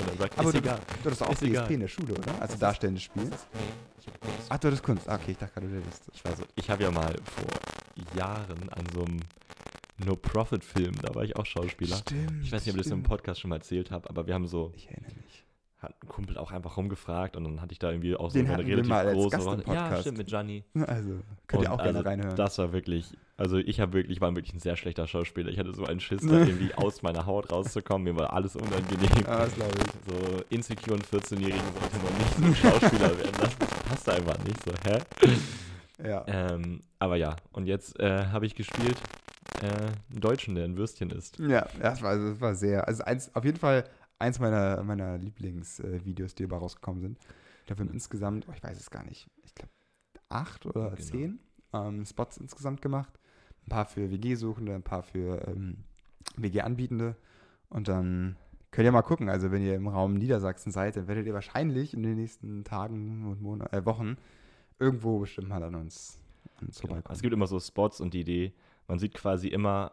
Und 0.07 0.15
er 0.15 0.17
sagt, 0.23 0.39
Aber 0.39 0.47
ist 0.49 0.53
du, 0.55 0.59
egal. 0.59 0.79
du 1.03 1.05
hattest 1.05 1.23
auch 1.23 1.29
Ist 1.31 1.39
DSP 1.41 1.47
egal. 1.49 1.71
in 1.71 1.79
der 1.81 1.87
Schule, 1.87 2.13
oder? 2.13 2.41
Also 2.41 2.57
darstellendes 2.57 3.03
Spiel. 3.03 3.29
Ach, 4.49 4.57
du 4.57 4.67
hattest 4.67 4.83
Kunst. 4.83 5.07
Ah, 5.09 5.15
okay, 5.15 5.31
ich 5.31 5.37
dachte 5.37 5.53
gerade, 5.53 5.67
du 5.67 5.75
hättest. 5.77 6.03
Ich 6.13 6.21
so, 6.21 6.43
ich 6.55 6.69
habe 6.69 6.83
ja 6.83 6.91
mal 6.91 7.13
vor 7.23 7.49
Jahren 8.17 8.69
an 8.69 8.85
so 8.93 9.03
einem 9.03 9.19
No-Profit-Film, 10.05 10.95
da 11.01 11.13
war 11.15 11.23
ich 11.23 11.35
auch 11.35 11.45
Schauspieler. 11.45 11.97
Stimmt. 11.97 12.43
Ich 12.43 12.51
weiß 12.51 12.65
nicht, 12.65 12.73
ob 12.75 12.79
ich 12.79 12.83
das 12.85 12.91
im. 12.93 13.03
Podcast 13.03 13.41
schon 13.41 13.49
mal 13.49 13.57
erzählt 13.57 13.91
habe, 13.91 14.09
aber 14.09 14.27
wir 14.27 14.33
haben 14.33 14.47
so, 14.47 14.71
Ich 14.75 14.87
erinnere 14.89 15.11
mich. 15.13 15.43
Hat 15.79 15.93
ein 16.03 16.07
Kumpel 16.07 16.37
auch 16.37 16.51
einfach 16.51 16.77
rumgefragt 16.77 17.35
und 17.35 17.43
dann 17.43 17.61
hatte 17.61 17.71
ich 17.71 17.79
da 17.79 17.91
irgendwie 17.91 18.15
auch 18.15 18.31
so 18.31 18.39
Den 18.39 18.47
eine 18.49 18.65
relativ 18.65 18.87
mal 18.87 19.05
als 19.05 19.13
große 19.13 19.29
Gast. 19.29 19.47
Ja, 19.47 19.53
Podcast. 19.63 20.01
stimmt, 20.01 20.17
mit 20.17 20.27
Gianni. 20.27 20.63
Also, 20.87 21.19
könnt 21.45 21.63
ihr 21.63 21.71
Und 21.71 21.79
auch 21.79 21.83
gerne 21.83 21.99
also 21.99 22.09
reinhören. 22.09 22.35
Das 22.35 22.57
war 22.57 22.73
wirklich, 22.73 23.15
also 23.37 23.57
ich 23.57 23.79
habe 23.79 23.93
wirklich, 23.93 24.19
war 24.19 24.35
wirklich 24.35 24.55
ein 24.55 24.59
sehr 24.59 24.75
schlechter 24.75 25.05
Schauspieler. 25.05 25.49
Ich 25.51 25.59
hatte 25.59 25.73
so 25.73 25.85
einen 25.85 25.99
Schiss, 25.99 26.21
da 26.25 26.39
irgendwie 26.45 26.73
aus 26.73 27.03
meiner 27.03 27.27
Haut 27.27 27.51
rauszukommen. 27.51 28.05
Mir 28.05 28.19
war 28.19 28.33
alles 28.33 28.55
unangenehm. 28.55 29.25
Ah, 29.27 29.39
das 29.39 29.53
glaube 29.53 29.73
ich. 29.77 30.13
So 30.13 30.43
insecuren 30.49 31.01
14-Jährigen 31.01 31.61
sollte 31.79 31.97
man 32.03 32.17
nicht 32.17 32.33
zum 32.33 32.55
Schauspieler 32.55 33.17
werden. 33.17 33.31
Das 33.39 33.55
passt 34.03 34.09
einfach 34.09 34.37
nicht 34.43 34.61
so, 34.63 34.71
hä? 34.83 34.99
Ja. 36.03 36.25
Ähm, 36.27 36.81
aber 36.99 37.15
ja, 37.15 37.35
und 37.53 37.67
jetzt 37.67 37.99
äh, 37.99 38.25
habe 38.25 38.45
ich 38.45 38.55
gespielt 38.55 38.97
äh, 39.61 39.67
einen 39.67 40.21
Deutschen, 40.21 40.55
der 40.55 40.65
ein 40.65 40.77
Würstchen 40.77 41.09
isst. 41.11 41.39
Ja, 41.39 41.67
das 41.79 42.01
war, 42.01 42.17
das 42.17 42.41
war 42.41 42.55
sehr, 42.55 42.87
also 42.87 43.03
eins, 43.03 43.33
auf 43.35 43.45
jeden 43.45 43.57
Fall 43.57 43.85
eins 44.19 44.39
meiner, 44.39 44.83
meiner 44.83 45.17
Lieblingsvideos, 45.17 46.35
die 46.35 46.43
dabei 46.43 46.57
rausgekommen 46.57 47.01
sind. 47.01 47.17
Ich 47.61 47.65
glaube, 47.67 47.81
wir 47.83 47.87
haben 47.87 47.93
insgesamt, 47.93 48.47
oh, 48.47 48.53
ich 48.55 48.63
weiß 48.63 48.79
es 48.79 48.89
gar 48.89 49.03
nicht, 49.03 49.29
ich 49.43 49.53
glaube 49.55 49.71
acht 50.29 50.65
oder 50.65 50.89
Genau. 50.91 51.01
zehn 51.01 51.39
ähm, 51.73 52.05
Spots 52.05 52.37
insgesamt 52.37 52.81
gemacht. 52.81 53.19
Ein 53.65 53.69
paar 53.69 53.85
für 53.85 54.09
WG-Suchende, 54.11 54.73
ein 54.75 54.83
paar 54.83 55.03
für 55.03 55.45
ähm, 55.47 55.83
WG-Anbietende. 56.37 57.15
Und 57.69 57.87
dann 57.87 58.37
könnt 58.71 58.85
ihr 58.85 58.91
mal 58.91 59.01
gucken, 59.01 59.29
also 59.29 59.51
wenn 59.51 59.61
ihr 59.61 59.75
im 59.75 59.87
Raum 59.87 60.13
Niedersachsen 60.15 60.71
seid, 60.71 60.95
dann 60.95 61.07
werdet 61.07 61.25
ihr 61.27 61.33
wahrscheinlich 61.33 61.93
in 61.93 62.03
den 62.03 62.15
nächsten 62.15 62.63
Tagen 62.63 63.25
und 63.25 63.41
Monat, 63.41 63.73
äh, 63.73 63.85
Wochen 63.85 64.17
irgendwo 64.79 65.19
bestimmt 65.19 65.49
mal 65.49 65.63
an 65.63 65.75
uns, 65.75 66.17
an 66.59 66.67
uns 66.67 66.79
Genau. 66.79 66.93
vorbeikommen. 66.93 67.15
Es 67.15 67.21
gibt 67.21 67.33
immer 67.33 67.47
so 67.47 67.59
Spots 67.59 67.99
und 67.99 68.13
die 68.13 68.21
Idee, 68.21 68.53
man 68.87 68.99
sieht 68.99 69.13
quasi 69.13 69.47
immer, 69.49 69.91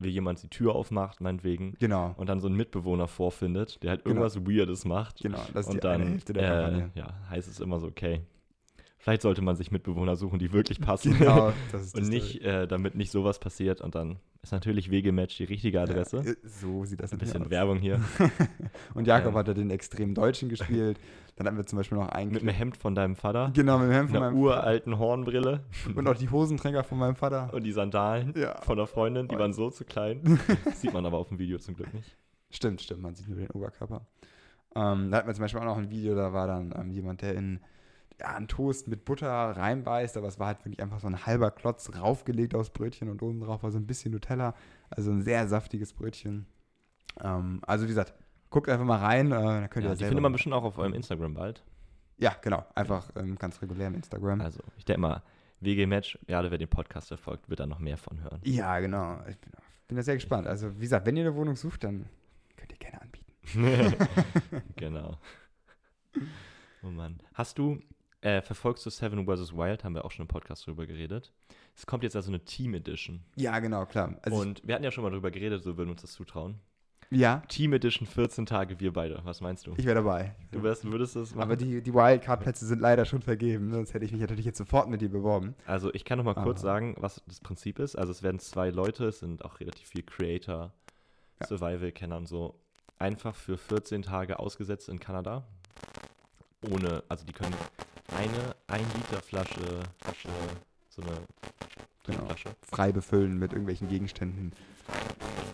wie 0.00 0.08
jemand 0.08 0.42
die 0.42 0.48
Tür 0.48 0.74
aufmacht, 0.74 1.20
meinetwegen, 1.20 1.74
Genau, 1.78 2.14
und 2.16 2.28
dann 2.28 2.40
so 2.40 2.48
einen 2.48 2.56
Mitbewohner 2.56 3.06
vorfindet, 3.06 3.82
der 3.82 3.90
halt 3.90 4.04
Genau. 4.04 4.22
irgendwas 4.22 4.44
Weirdes 4.46 4.84
macht. 4.84 5.20
genau, 5.20 5.38
das 5.52 5.66
ist 5.66 5.66
und 5.68 5.74
die 5.74 5.80
dann 5.80 6.02
Hälfte 6.08 6.32
der 6.32 6.42
äh, 6.42 6.46
Kampagne. 6.62 6.90
ja, 6.94 7.14
heißt 7.30 7.48
es 7.48 7.60
immer 7.60 7.78
so, 7.78 7.86
okay, 7.86 8.22
vielleicht 9.00 9.22
sollte 9.22 9.42
man 9.42 9.56
sich 9.56 9.70
Mitbewohner 9.72 10.14
suchen, 10.16 10.38
die 10.38 10.52
wirklich 10.52 10.80
passen. 10.80 11.18
Genau, 11.18 11.52
das 11.72 11.82
ist 11.82 11.94
und 11.98 12.08
nicht, 12.08 12.42
äh, 12.42 12.66
damit 12.68 12.94
nicht 12.94 13.10
sowas 13.10 13.38
passiert. 13.40 13.80
Und 13.80 13.94
dann 13.94 14.20
ist 14.42 14.52
natürlich 14.52 14.90
Wegematch 14.90 15.36
die 15.36 15.44
richtige 15.44 15.80
Adresse. 15.80 16.22
Ja, 16.24 16.30
äh, 16.32 16.36
so 16.44 16.84
sieht 16.84 17.00
das 17.02 17.12
Ein 17.12 17.18
bisschen 17.18 17.42
aus. 17.42 17.50
Werbung 17.50 17.78
hier. 17.78 18.00
Und 18.94 19.06
Jakob 19.06 19.32
Ähm. 19.32 19.38
hat 19.38 19.48
da 19.48 19.54
den 19.54 19.70
extrem 19.70 20.14
Deutschen 20.14 20.48
gespielt. 20.48 20.98
Dann 21.36 21.46
hatten 21.46 21.56
wir 21.56 21.66
zum 21.66 21.78
Beispiel 21.78 21.98
noch 21.98 22.08
einen. 22.08 22.32
Mit 22.32 22.42
einem 22.42 22.54
Hemd 22.54 22.76
von 22.76 22.94
deinem 22.94 23.16
Vater, 23.16 23.50
genau, 23.54 23.78
mit 23.78 23.88
dem 23.88 23.92
Hemd 23.94 24.10
von 24.10 24.16
einer 24.18 24.30
meinem 24.30 24.38
uralten 24.40 24.98
Hornbrille 24.98 25.64
Und 25.94 26.06
auch 26.06 26.16
die 26.16 26.28
Hosenträger 26.28 26.84
von 26.84 26.98
meinem 26.98 27.16
Vater. 27.16 27.52
und 27.54 27.64
die 27.64 27.72
Sandalen 27.72 28.34
Ja. 28.36 28.60
von 28.62 28.76
der 28.76 28.86
Freundin, 28.86 29.28
die 29.28 29.34
Und- 29.34 29.40
waren 29.40 29.52
so 29.52 29.70
zu 29.70 29.84
klein. 29.84 30.38
Sieht 30.74 30.92
man 30.92 31.04
aber 31.06 31.18
auf 31.18 31.28
dem 31.28 31.38
Video 31.38 31.58
zum 31.58 31.74
Glück 31.76 31.92
nicht. 31.94 32.16
Stimmt, 32.50 32.80
stimmt, 32.82 33.00
man 33.02 33.14
sieht 33.14 33.28
nur 33.28 33.38
den 33.38 33.50
Oberkörper. 33.50 34.06
Ähm, 34.74 35.10
da 35.10 35.18
hatten 35.18 35.28
wir 35.28 35.34
zum 35.34 35.42
Beispiel 35.42 35.60
auch 35.60 35.64
noch 35.64 35.78
ein 35.78 35.90
Video, 35.90 36.14
da 36.14 36.32
war 36.32 36.46
dann 36.46 36.74
ähm, 36.78 36.90
jemand, 36.90 37.22
der 37.22 37.34
in 37.34 37.60
einen 38.22 38.48
Toast 38.48 38.88
mit 38.88 39.04
Butter 39.04 39.28
reinbeißt, 39.28 40.16
aber 40.16 40.28
es 40.28 40.38
war 40.38 40.48
halt 40.48 40.64
wirklich 40.64 40.82
einfach 40.82 41.00
so 41.00 41.06
ein 41.06 41.26
halber 41.26 41.50
Klotz 41.50 41.90
raufgelegt 41.96 42.54
aufs 42.54 42.70
Brötchen 42.70 43.08
und 43.08 43.22
oben 43.22 43.40
drauf 43.40 43.62
war 43.62 43.70
so 43.70 43.78
ein 43.78 43.86
bisschen 43.86 44.12
Nutella. 44.12 44.54
Also 44.90 45.10
ein 45.10 45.22
sehr 45.22 45.48
saftiges 45.48 45.92
Brötchen. 45.92 46.46
Ähm, 47.22 47.60
also 47.66 47.84
wie 47.84 47.88
gesagt, 47.88 48.14
guckt 48.50 48.68
einfach 48.68 48.84
mal 48.84 48.98
rein, 48.98 49.26
äh, 49.28 49.30
dann 49.30 49.70
könnt 49.70 49.84
ihr 49.84 49.88
Ja, 49.88 49.90
das 49.90 49.98
die 49.98 50.04
findet 50.04 50.22
man 50.22 50.32
bestimmt 50.32 50.54
auch 50.54 50.64
auf 50.64 50.78
eurem 50.78 50.94
Instagram 50.94 51.34
bald. 51.34 51.62
Ja, 52.18 52.36
genau, 52.42 52.66
einfach 52.74 53.10
ähm, 53.16 53.36
ganz 53.36 53.62
regulär 53.62 53.88
im 53.88 53.94
Instagram. 53.94 54.40
Also, 54.42 54.60
ich 54.76 54.84
denke 54.84 55.00
mal, 55.00 55.22
WG-Match, 55.60 56.18
gerade 56.26 56.50
wer 56.50 56.58
den 56.58 56.68
Podcast 56.68 57.08
verfolgt, 57.08 57.48
wird 57.48 57.60
da 57.60 57.66
noch 57.66 57.78
mehr 57.78 57.96
von 57.96 58.22
hören. 58.22 58.40
Ja, 58.44 58.78
genau. 58.80 59.20
Ich 59.28 59.38
bin, 59.38 59.52
bin 59.88 59.96
da 59.96 60.02
sehr 60.02 60.14
gespannt. 60.16 60.46
Also, 60.46 60.76
wie 60.76 60.82
gesagt, 60.82 61.06
wenn 61.06 61.16
ihr 61.16 61.24
eine 61.24 61.34
Wohnung 61.34 61.56
sucht, 61.56 61.84
dann 61.84 62.06
könnt 62.56 62.72
ihr 62.72 62.78
gerne 62.78 63.00
anbieten. 63.00 64.06
genau. 64.76 65.18
Oh 66.82 66.88
Mann. 66.88 67.20
Hast 67.34 67.58
du, 67.58 67.78
äh, 68.22 68.42
verfolgst 68.42 68.84
du 68.86 68.90
Seven 68.90 69.24
vs. 69.26 69.52
Wild? 69.54 69.82
Haben 69.84 69.94
wir 69.94 70.04
auch 70.04 70.10
schon 70.10 70.24
im 70.24 70.28
Podcast 70.28 70.66
drüber 70.66 70.86
geredet. 70.86 71.32
Es 71.76 71.86
kommt 71.86 72.02
jetzt 72.02 72.16
also 72.16 72.30
eine 72.30 72.40
Team 72.44 72.74
Edition. 72.74 73.22
Ja, 73.36 73.58
genau, 73.60 73.86
klar. 73.86 74.16
Also 74.22 74.36
Und 74.38 74.60
wir 74.66 74.74
hatten 74.74 74.84
ja 74.84 74.90
schon 74.90 75.04
mal 75.04 75.10
drüber 75.10 75.30
geredet, 75.30 75.62
so 75.62 75.76
würden 75.76 75.88
wir 75.88 75.92
uns 75.92 76.02
das 76.02 76.12
zutrauen. 76.12 76.56
ja, 77.10 77.42
Team 77.48 77.72
Edition 77.72 78.06
14 78.06 78.44
Tage, 78.46 78.78
wir 78.78 78.92
beide. 78.92 79.20
Was 79.24 79.40
meinst 79.40 79.66
du? 79.66 79.72
ich 79.76 79.84
wäre 79.86 79.96
dabei. 79.96 80.34
Du 80.52 80.62
wärst, 80.62 80.84
würdest 80.84 81.16
das 81.16 81.30
machen? 81.34 81.42
Aber 81.44 81.56
die, 81.56 81.80
die 81.82 81.94
Wildcard-Plätze 81.94 82.66
sind 82.66 82.80
leider 82.80 83.04
schon 83.06 83.22
vergeben, 83.22 83.72
sonst 83.72 83.94
hätte 83.94 84.04
ich 84.04 84.12
mich 84.12 84.20
natürlich 84.20 84.44
jetzt 84.44 84.58
sofort 84.58 84.88
mit 84.90 85.00
dir 85.00 85.08
beworben. 85.10 85.54
Also 85.66 85.92
ich 85.94 86.04
kann 86.04 86.18
noch 86.18 86.24
mal 86.24 86.34
kurz 86.34 86.60
Aber- 86.60 86.68
sagen, 86.72 86.96
was 86.98 87.22
das 87.26 87.40
Prinzip 87.40 87.78
ist. 87.78 87.96
Also 87.96 88.12
es 88.12 88.22
werden 88.22 88.38
zwei 88.38 88.70
Leute, 88.70 89.06
es 89.06 89.20
sind 89.20 89.44
auch 89.44 89.58
relativ 89.60 89.88
viel 89.88 90.02
Creator, 90.02 90.72
Ja. 91.40 91.46
Survival-Kenner 91.46 92.16
und 92.18 92.26
so, 92.28 92.54
einfach 92.98 93.34
für 93.34 93.56
14 93.56 94.02
Tage 94.02 94.38
ausgesetzt 94.38 94.88
in 94.90 95.00
Kanada. 95.00 95.46
Ohne, 96.70 97.02
also 97.08 97.24
die 97.24 97.32
können 97.32 97.54
eine 98.16 98.56
1 98.68 98.94
Liter 98.94 99.22
Flasche, 99.22 99.82
Flasche 100.02 100.28
so 100.88 101.02
eine 101.02 101.18
Genau. 102.04 102.26
Flasche, 102.26 102.50
Frei 102.62 102.92
befüllen 102.92 103.38
mit 103.38 103.52
irgendwelchen 103.52 103.88
Gegenständen. 103.88 104.52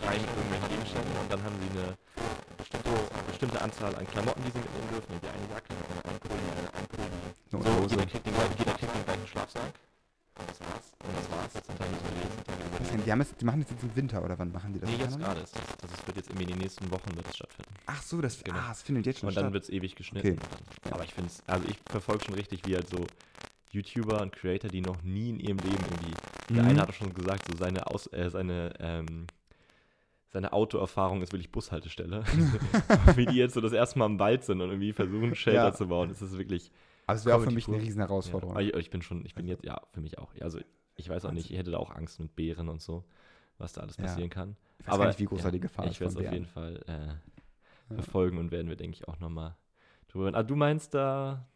frei 0.01 0.17
mit 0.17 0.29
irgendwelchen 0.29 0.69
Gegenständen 0.69 1.13
und 1.21 1.33
dann 1.33 1.43
haben 1.43 1.57
sie 1.61 1.79
eine 1.79 1.97
bestimmte, 2.57 2.91
bestimmte 3.27 3.61
Anzahl 3.61 3.95
an 3.95 4.07
Klamotten, 4.07 4.43
die 4.45 4.51
sie 4.53 4.59
mitnehmen 4.59 4.89
dürfen. 4.91 5.21
Die 5.21 5.29
eine 5.29 5.53
Jacke, 5.53 5.75
eine 5.75 6.15
ein 6.15 6.21
Pulli, 6.21 6.41
eine 6.57 6.75
ein 6.75 6.87
Pulli. 6.87 7.09
Eine 7.53 7.89
So, 7.89 7.97
jeder 7.97 8.07
kriegt 8.07 8.27
den 8.27 9.05
gleichen 9.05 9.27
Schlafsack. 9.27 9.73
Und 10.39 10.49
das 10.51 10.61
war's. 10.61 10.93
Und 11.05 11.17
das 11.17 11.31
war's. 11.31 11.53
Das 11.55 11.67
sind 11.67 11.81
dann 11.81 11.89
die 11.89 11.97
so 11.97 12.85
die 12.85 12.91
denn, 12.97 13.05
die, 13.05 13.13
haben 13.13 13.21
jetzt, 13.21 13.41
die 13.41 13.45
machen 13.45 13.61
das 13.61 13.71
jetzt 13.71 13.83
im 13.83 13.97
Winter 13.97 14.25
oder 14.25 14.39
wann 14.39 14.53
machen 14.53 14.73
die 14.73 14.81
das? 14.81 14.89
Nee, 14.91 14.97
jetzt 14.97 15.19
gerade 15.19 15.41
ist 15.41 15.55
das. 15.57 15.91
Das 15.91 16.07
wird 16.07 16.17
jetzt 16.17 16.29
irgendwie 16.31 16.45
in 16.45 16.51
den 16.51 16.59
nächsten 16.59 16.91
Wochen 16.91 17.15
wird 17.17 17.27
es 17.29 17.37
stattfinden. 17.37 17.75
Ach 17.87 18.03
so, 18.03 18.21
das, 18.21 18.43
Genau. 18.45 18.59
ah, 18.59 18.69
das 18.69 18.83
findet 18.83 19.07
jetzt 19.07 19.21
schon 19.21 19.29
Und 19.29 19.37
dann 19.37 19.45
statt. 19.45 19.53
wird 19.55 19.65
es 19.65 19.71
ewig 19.71 19.95
geschnitten. 19.97 20.39
Okay. 20.39 20.91
Aber 20.93 21.05
ich 21.05 21.13
finde 21.15 21.31
es, 21.31 21.43
also 21.47 21.67
ich 21.69 21.77
verfolge 21.91 22.25
schon 22.25 22.35
richtig, 22.35 22.61
wie 22.67 22.75
halt 22.75 22.89
so 22.89 23.05
YouTuber 23.73 24.23
und 24.23 24.33
Creator, 24.33 24.71
die 24.71 24.81
noch 24.81 25.03
nie 25.03 25.31
in 25.31 25.41
ihrem 25.41 25.59
Leben 25.59 25.85
irgendwie. 25.91 26.15
Der 26.55 26.63
Mhm. 26.63 26.69
eine 26.71 26.83
hat 26.83 26.95
schon 26.95 27.13
gesagt, 27.13 27.45
so 27.51 27.57
seine 27.59 27.87
Aus, 27.89 28.07
äh, 28.13 28.31
seine, 28.31 28.73
ähm, 28.79 29.27
seine 30.33 30.53
Autoerfahrung 30.53 31.23
ist 31.23 31.33
wirklich 31.33 31.51
Bushaltestelle. 31.51 32.25
wie 33.17 33.27
die 33.27 33.37
jetzt 33.37 33.55
so 33.55 33.61
das 33.61 33.73
erste 33.73 33.99
Mal 33.99 34.07
im 34.07 34.19
Wald 34.19 34.45
sind 34.45 34.61
und 34.61 34.69
irgendwie 34.71 34.93
versuchen, 34.93 35.35
Shelter 35.35 35.65
Ja. 35.67 35.73
zu 35.75 35.89
bauen. 35.89 36.09
Das 36.11 36.23
ist 36.23 36.39
wirklich. 36.39 36.71
Aber 37.07 37.17
es 37.17 37.25
wäre 37.25 37.37
auch 37.37 37.43
für 37.43 37.51
mich 37.51 37.69
eine 37.69 37.79
riesen 37.81 38.01
Ja. 38.01 38.07
Herausforderung. 38.09 38.53
Aber 38.55 38.63
ich, 38.63 38.75
ich 38.75 38.91
bin 38.91 39.03
schon, 39.03 39.25
ich 39.25 39.35
bin 39.35 39.47
jetzt, 39.47 39.65
ja, 39.65 39.81
für 39.93 40.01
mich 40.01 40.19
auch. 40.19 40.33
Also 40.41 40.61
ich 40.97 41.09
weiß 41.09 41.25
auch 41.25 41.33
nicht, 41.33 41.51
ich 41.51 41.57
hätte 41.59 41.71
da 41.71 41.79
auch 41.79 41.91
Angst 41.91 42.19
mit 42.21 42.35
Bären 42.35 42.69
und 42.69 42.81
so, 42.83 43.05
was 43.59 43.73
da 43.73 43.83
alles 43.83 43.97
Ja. 43.97 44.05
passieren 44.05 44.31
kann. 44.31 44.57
Ich 44.81 44.87
weiß 44.89 44.99
gar 44.99 45.07
nicht, 45.07 45.19
wie 45.21 45.25
groß 45.27 45.43
da 45.43 45.51
die 45.51 45.61
Gefahr 45.61 45.87
ich 45.87 46.01
werde 46.01 46.13
es 46.13 46.27
auf 46.27 46.33
jeden 46.33 46.47
Fall 46.47 46.83
äh, 46.89 47.07
Ja. 47.07 47.95
verfolgen 47.95 48.39
und 48.39 48.51
werden 48.51 48.69
wir, 48.69 48.77
denke 48.77 48.97
ich, 48.97 49.07
auch 49.09 49.19
nochmal 49.21 49.57
drüber 50.09 50.27
reden. 50.27 50.37
Ah, 50.37 50.43
du 50.43 50.57
meinst 50.57 50.95
da, 50.95 51.47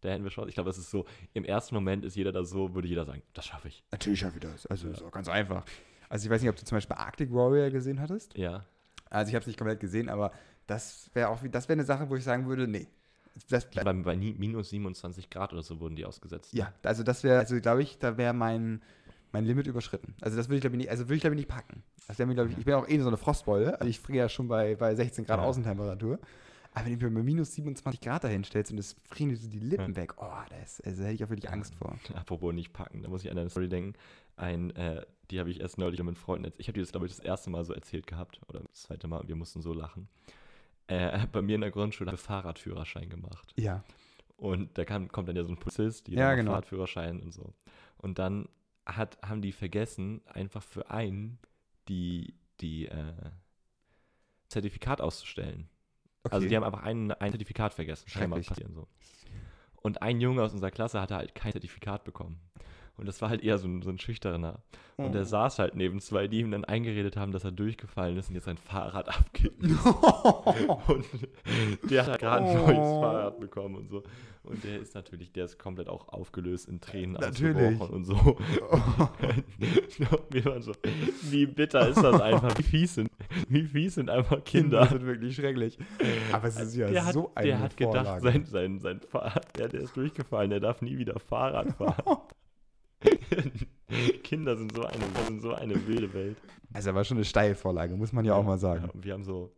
da 0.00 0.08
hätten 0.08 0.24
wir 0.24 0.30
schon, 0.30 0.48
ich 0.48 0.54
glaube, 0.54 0.70
es 0.70 0.78
ist 0.78 0.90
so, 0.90 1.04
im 1.34 1.44
ersten 1.44 1.74
Moment 1.74 2.04
ist 2.04 2.16
jeder 2.16 2.32
da 2.32 2.44
so, 2.44 2.74
würde 2.74 2.88
jeder 2.88 3.04
sagen, 3.04 3.22
das 3.34 3.44
schaffe 3.46 3.68
ich. 3.68 3.84
Natürlich 3.92 4.20
schaffe 4.20 4.36
ich 4.38 4.42
das. 4.42 4.66
Also 4.66 4.88
ist 4.88 5.02
auch 5.02 5.10
ganz 5.12 5.28
einfach. 5.28 5.64
Also 6.08 6.24
ich 6.26 6.30
weiß 6.30 6.40
nicht, 6.40 6.48
ob 6.50 6.56
du 6.56 6.64
zum 6.64 6.76
Beispiel 6.76 6.96
Arctic 6.96 7.32
Warrior 7.32 7.70
gesehen 7.70 8.00
hattest. 8.00 8.36
Ja. 8.38 8.64
Also 9.10 9.28
ich 9.28 9.34
habe 9.34 9.42
es 9.42 9.46
nicht 9.46 9.58
komplett 9.58 9.80
gesehen, 9.80 10.08
aber 10.08 10.32
das 10.66 11.10
wäre 11.14 11.28
auch 11.28 11.42
wie- 11.42 11.48
das 11.50 11.68
wäre 11.68 11.74
eine 11.76 11.84
Sache, 11.84 12.08
wo 12.08 12.16
ich 12.16 12.24
sagen 12.24 12.46
würde, 12.48 12.66
nee. 12.66 12.88
Das, 13.48 13.70
Bei, 13.70 13.82
bei 13.92 14.16
minus 14.16 14.70
27 14.70 15.30
Grad 15.30 15.52
oder 15.52 15.62
so 15.62 15.80
wurden 15.80 15.96
die 15.96 16.04
ausgesetzt. 16.04 16.52
ja, 16.54 16.72
also 16.82 17.02
das 17.02 17.22
wäre, 17.24 17.38
also 17.38 17.60
glaube 17.60 17.82
ich, 17.82 17.98
da 17.98 18.16
wäre 18.16 18.32
mein, 18.32 18.82
mein 19.32 19.44
Limit 19.44 19.66
überschritten. 19.66 20.14
Also 20.20 20.36
das 20.36 20.48
würde 20.48 20.56
ich 20.56 20.60
glaube 20.62 20.76
ich 20.76 20.78
nicht, 20.78 20.90
also 20.90 21.04
würde 21.04 21.14
ich 21.16 21.20
glaube 21.20 21.34
ich 21.34 21.40
nicht 21.40 21.48
packen. 21.48 21.82
Mir, 22.18 22.34
glaub 22.34 22.48
ich, 22.48 22.56
ich 22.58 22.64
bin 22.64 22.74
auch 22.74 22.88
eh 22.88 22.98
so 23.00 23.08
eine 23.08 23.16
Frostbeule. 23.16 23.74
Also 23.80 23.88
ich 23.90 23.98
friere 24.00 24.18
ja 24.18 24.28
schon 24.28 24.48
bei, 24.48 24.76
bei 24.76 24.94
16 24.94 25.26
Grad 25.26 25.38
Ja. 25.40 25.44
Außentemperatur. 25.44 26.18
Aber 26.72 26.84
wenn 26.86 26.98
du 26.98 27.10
mir 27.10 27.22
minus 27.22 27.54
27 27.54 28.00
Grad 28.02 28.22
dahin 28.24 28.44
stellst 28.44 28.70
und 28.70 28.78
es 28.78 28.96
frieren 29.08 29.30
dir 29.30 29.36
so 29.36 29.48
die 29.48 29.58
Lippen 29.58 29.92
Ja. 29.94 29.96
weg, 29.96 30.14
oh, 30.18 30.26
das, 30.60 30.80
also 30.82 30.98
da 30.98 31.04
hätte 31.08 31.14
ich 31.14 31.24
auch 31.24 31.30
wirklich 31.30 31.50
Angst 31.50 31.74
vor. 31.74 31.96
Apropos 32.14 32.52
nicht 32.54 32.72
packen, 32.72 33.02
da 33.02 33.08
muss 33.08 33.24
ich 33.24 33.30
an 33.30 33.38
eine 33.38 33.48
Story 33.50 33.68
denken. 33.68 33.94
Ein, 34.36 34.70
äh, 34.76 35.04
die 35.30 35.40
habe 35.40 35.50
ich 35.50 35.60
erst 35.60 35.78
neulich 35.78 36.00
mit 36.02 36.18
Freunden 36.18 36.44
erzählt. 36.44 36.60
Ich 36.60 36.68
habe 36.68 36.74
die 36.74 36.80
das, 36.82 36.90
glaube 36.92 37.06
ich, 37.06 37.16
das 37.16 37.24
erste 37.24 37.48
Mal 37.50 37.64
so 37.64 37.72
erzählt 37.72 38.06
gehabt. 38.06 38.40
Oder 38.48 38.60
das 38.60 38.82
zweite 38.82 39.08
Mal 39.08 39.18
und 39.20 39.28
wir 39.28 39.36
mussten 39.36 39.62
so 39.62 39.72
lachen. 39.72 40.06
Äh, 40.88 41.26
bei 41.32 41.42
mir 41.42 41.56
in 41.56 41.60
der 41.62 41.70
Grundschule 41.70 42.10
habe 42.10 42.16
ich 42.16 42.22
Fahrradführerschein 42.22 43.08
gemacht. 43.08 43.52
Ja. 43.56 43.84
Und 44.36 44.76
da 44.78 44.84
kam, 44.84 45.08
kommt 45.08 45.28
dann 45.28 45.36
ja 45.36 45.44
so 45.44 45.50
ein 45.50 45.58
Polizist, 45.58 46.06
die 46.06 46.14
Ja, 46.14 46.34
genau. 46.34 46.52
Fahrradführerschein 46.52 47.20
und 47.20 47.32
so. 47.32 47.54
Und 47.96 48.18
dann 48.18 48.48
hat, 48.84 49.18
haben 49.22 49.42
die 49.42 49.52
vergessen, 49.52 50.22
einfach 50.26 50.62
für 50.62 50.90
einen 50.90 51.38
die, 51.88 52.34
die 52.60 52.86
äh, 52.86 53.30
Zertifikat 54.48 55.00
auszustellen. 55.00 55.68
Okay. 56.22 56.34
Also 56.34 56.48
die 56.48 56.56
haben 56.56 56.64
einfach 56.64 56.82
ein, 56.82 57.12
ein 57.12 57.30
Zertifikat 57.30 57.74
vergessen. 57.74 58.08
Schrecklich. 58.08 58.46
passieren 58.46 58.74
so. 58.74 58.88
Und 59.76 60.02
ein 60.02 60.20
Junge 60.20 60.42
aus 60.42 60.52
unserer 60.52 60.70
Klasse 60.70 61.00
hatte 61.00 61.16
halt 61.16 61.34
kein 61.34 61.52
Zertifikat 61.52 62.04
bekommen. 62.04 62.40
Und 62.96 63.06
das 63.06 63.20
war 63.20 63.28
halt 63.28 63.42
eher 63.44 63.58
so 63.58 63.68
ein, 63.68 63.82
so 63.82 63.90
ein 63.90 63.98
schüchterner. 63.98 64.60
Und 64.96 65.08
Oh. 65.08 65.10
der 65.10 65.26
saß 65.26 65.58
halt 65.58 65.74
neben 65.76 66.00
zwei, 66.00 66.26
die 66.26 66.40
ihm 66.40 66.50
dann 66.50 66.64
eingeredet 66.64 67.18
haben, 67.18 67.30
dass 67.30 67.44
er 67.44 67.52
durchgefallen 67.52 68.16
ist 68.16 68.30
und 68.30 68.34
jetzt 68.34 68.44
sein 68.46 68.56
Fahrrad 68.56 69.08
abgibt. 69.18 69.62
Und 70.88 71.04
der 71.90 72.06
hat 72.06 72.18
gerade 72.18 72.46
ein 72.46 72.54
neues 72.56 72.78
Oh. 72.78 73.00
Fahrrad 73.02 73.38
bekommen 73.40 73.74
und 73.74 73.88
so. 73.90 74.02
Und 74.44 74.62
der 74.64 74.78
ist 74.80 74.94
natürlich, 74.94 75.32
der 75.32 75.44
ist 75.46 75.58
komplett 75.58 75.88
auch 75.88 76.08
aufgelöst 76.08 76.68
in 76.68 76.80
Tränen 76.80 77.12
Natürlich. 77.14 77.78
und 77.80 78.04
so. 78.04 78.38
Wir 80.30 80.44
waren 80.44 80.62
so, 80.62 80.72
wie 81.30 81.46
bitter 81.46 81.88
ist 81.88 82.00
das 82.02 82.20
einfach? 82.20 82.56
Wie 82.56 82.62
fies 82.62 82.94
sind, 82.94 83.10
wie 83.48 83.64
fies 83.64 83.94
sind 83.96 84.08
einfach 84.08 84.42
Kinder 84.44 84.80
Kinder? 84.82 84.86
sind 84.86 85.04
wirklich 85.06 85.34
schrecklich. 85.36 85.78
Aber 86.32 86.48
es 86.48 86.58
ist 86.58 86.76
ja 86.76 86.88
der 86.88 87.04
hat, 87.06 87.12
so 87.12 87.32
eine 87.34 87.46
der 87.48 87.58
hat 87.60 87.76
gedacht, 87.76 88.06
Vorlage. 88.20 88.22
sein, 88.22 88.44
sein, 88.46 88.78
sein 88.78 89.00
Fahrrad, 89.00 89.58
der, 89.58 89.68
der 89.68 89.80
ist 89.80 89.96
durchgefallen, 89.96 90.50
der 90.50 90.60
darf 90.60 90.80
nie 90.80 90.96
wieder 90.96 91.18
Fahrrad 91.18 91.72
fahren. 91.72 92.18
Kinder 94.22 94.56
sind 94.56 94.74
so 94.74 94.84
eine, 94.84 95.04
sind 95.26 95.40
so 95.40 95.52
eine 95.54 95.86
wilde 95.86 96.12
Welt. 96.12 96.36
Also 96.72 96.94
war 96.94 97.04
schon 97.04 97.16
eine 97.18 97.24
Steilvorlage, 97.24 97.96
muss 97.96 98.12
man 98.12 98.24
ja 98.24 98.34
auch 98.34 98.44
mal 98.44 98.52
Ja, 98.52 98.58
sagen. 98.58 98.90
und 98.90 99.04
wir 99.04 99.12
haben 99.14 99.24
so, 99.24 99.52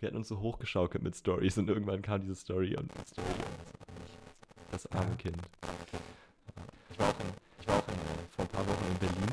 wir 0.00 0.06
hatten 0.08 0.16
uns 0.16 0.28
so 0.28 0.38
hochgeschaukelt 0.40 1.02
mit 1.02 1.16
Stories 1.16 1.58
und 1.58 1.68
irgendwann 1.68 2.00
kam 2.02 2.20
diese 2.20 2.34
Story 2.36 2.76
und 2.76 2.90
Story 3.06 3.26
das 4.70 4.86
arme 4.92 5.14
Kind. 5.16 5.36
Ich 6.90 6.98
war 6.98 7.08
auch, 7.08 7.20
in, 7.20 7.26
ich 7.60 7.68
war 7.68 7.76
auch 7.78 7.88
in, 7.88 7.94
äh, 7.94 8.26
vor 8.34 8.44
ein 8.44 8.48
paar 8.48 8.66
Wochen 8.66 8.84
in 8.92 8.98
Berlin 8.98 9.30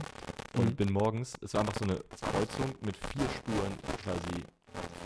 und 0.58 0.66
Mhm. 0.72 0.76
bin 0.76 0.92
morgens, 0.92 1.34
es 1.42 1.54
war 1.54 1.62
einfach 1.62 1.76
so 1.78 1.86
eine 1.86 1.96
Kreuzung 1.96 2.76
mit 2.82 2.96
vier 2.98 3.30
Spuren, 3.30 3.72
quasi 4.04 4.44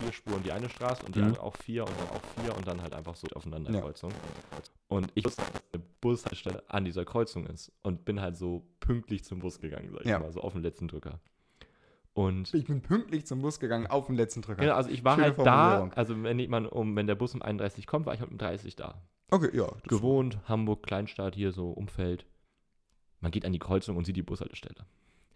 vier 0.00 0.12
Spuren, 0.12 0.42
die 0.42 0.52
eine 0.52 0.68
Straße 0.68 1.04
und 1.06 1.14
die 1.14 1.20
Mhm. 1.20 1.26
andere 1.26 1.42
auch 1.42 1.56
vier 1.56 1.84
und 1.84 1.92
dann 2.00 2.08
auch 2.10 2.42
vier 2.42 2.56
und 2.56 2.66
dann 2.66 2.82
halt 2.82 2.92
einfach 2.94 3.14
so 3.16 3.26
aufeinander 3.34 3.72
Ja. 3.72 3.80
Kreuzung. 3.80 4.12
Und 4.88 5.10
ich 5.14 5.24
wusste, 5.24 5.42
eine 5.72 5.82
Bushaltestelle 6.00 6.62
an 6.68 6.84
dieser 6.84 7.04
Kreuzung 7.04 7.46
ist 7.46 7.72
und 7.82 8.04
bin 8.04 8.20
halt 8.20 8.36
so 8.36 8.66
pünktlich 8.80 9.24
zum 9.24 9.38
Bus 9.40 9.60
gegangen, 9.60 9.90
sag 9.92 10.00
ich 10.02 10.06
Ja. 10.08 10.18
mal, 10.18 10.32
so 10.32 10.40
auf 10.40 10.52
den 10.52 10.62
letzten 10.62 10.88
Drücker. 10.88 11.20
Und 12.14 12.54
Ich 12.54 12.64
bin 12.64 12.80
pünktlich 12.80 13.26
zum 13.26 13.42
Bus 13.42 13.60
gegangen 13.60 13.86
auf 13.86 14.06
den 14.06 14.16
letzten 14.16 14.40
Drücker. 14.42 14.62
Genau, 14.62 14.74
also 14.74 14.88
ich 14.88 15.04
war 15.04 15.16
Schöne 15.16 15.26
halt 15.36 15.38
da, 15.46 15.88
also 15.94 16.22
wenn 16.22 16.38
ich 16.38 16.48
man 16.48 16.64
um, 16.66 16.96
wenn 16.96 17.06
der 17.06 17.14
Bus 17.14 17.34
um 17.34 17.42
31 17.42 17.86
kommt, 17.86 18.06
war 18.06 18.14
ich 18.14 18.20
halt 18.20 18.30
um 18.30 18.38
30 18.38 18.74
da. 18.76 19.02
Okay, 19.30 19.54
ja. 19.56 19.66
Gewohnt, 19.88 20.38
Hamburg, 20.48 20.82
Kleinstadt, 20.84 21.34
hier 21.34 21.52
so 21.52 21.70
Umfeld. 21.70 22.24
Man 23.20 23.32
geht 23.32 23.44
an 23.44 23.52
die 23.52 23.58
Kreuzung 23.58 23.96
und 23.96 24.04
sieht 24.06 24.16
die 24.16 24.22
Bushaltestelle. 24.22 24.86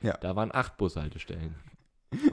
Ja. 0.00 0.16
Da 0.18 0.36
waren 0.36 0.54
acht 0.54 0.76
Bushaltestellen. 0.76 1.54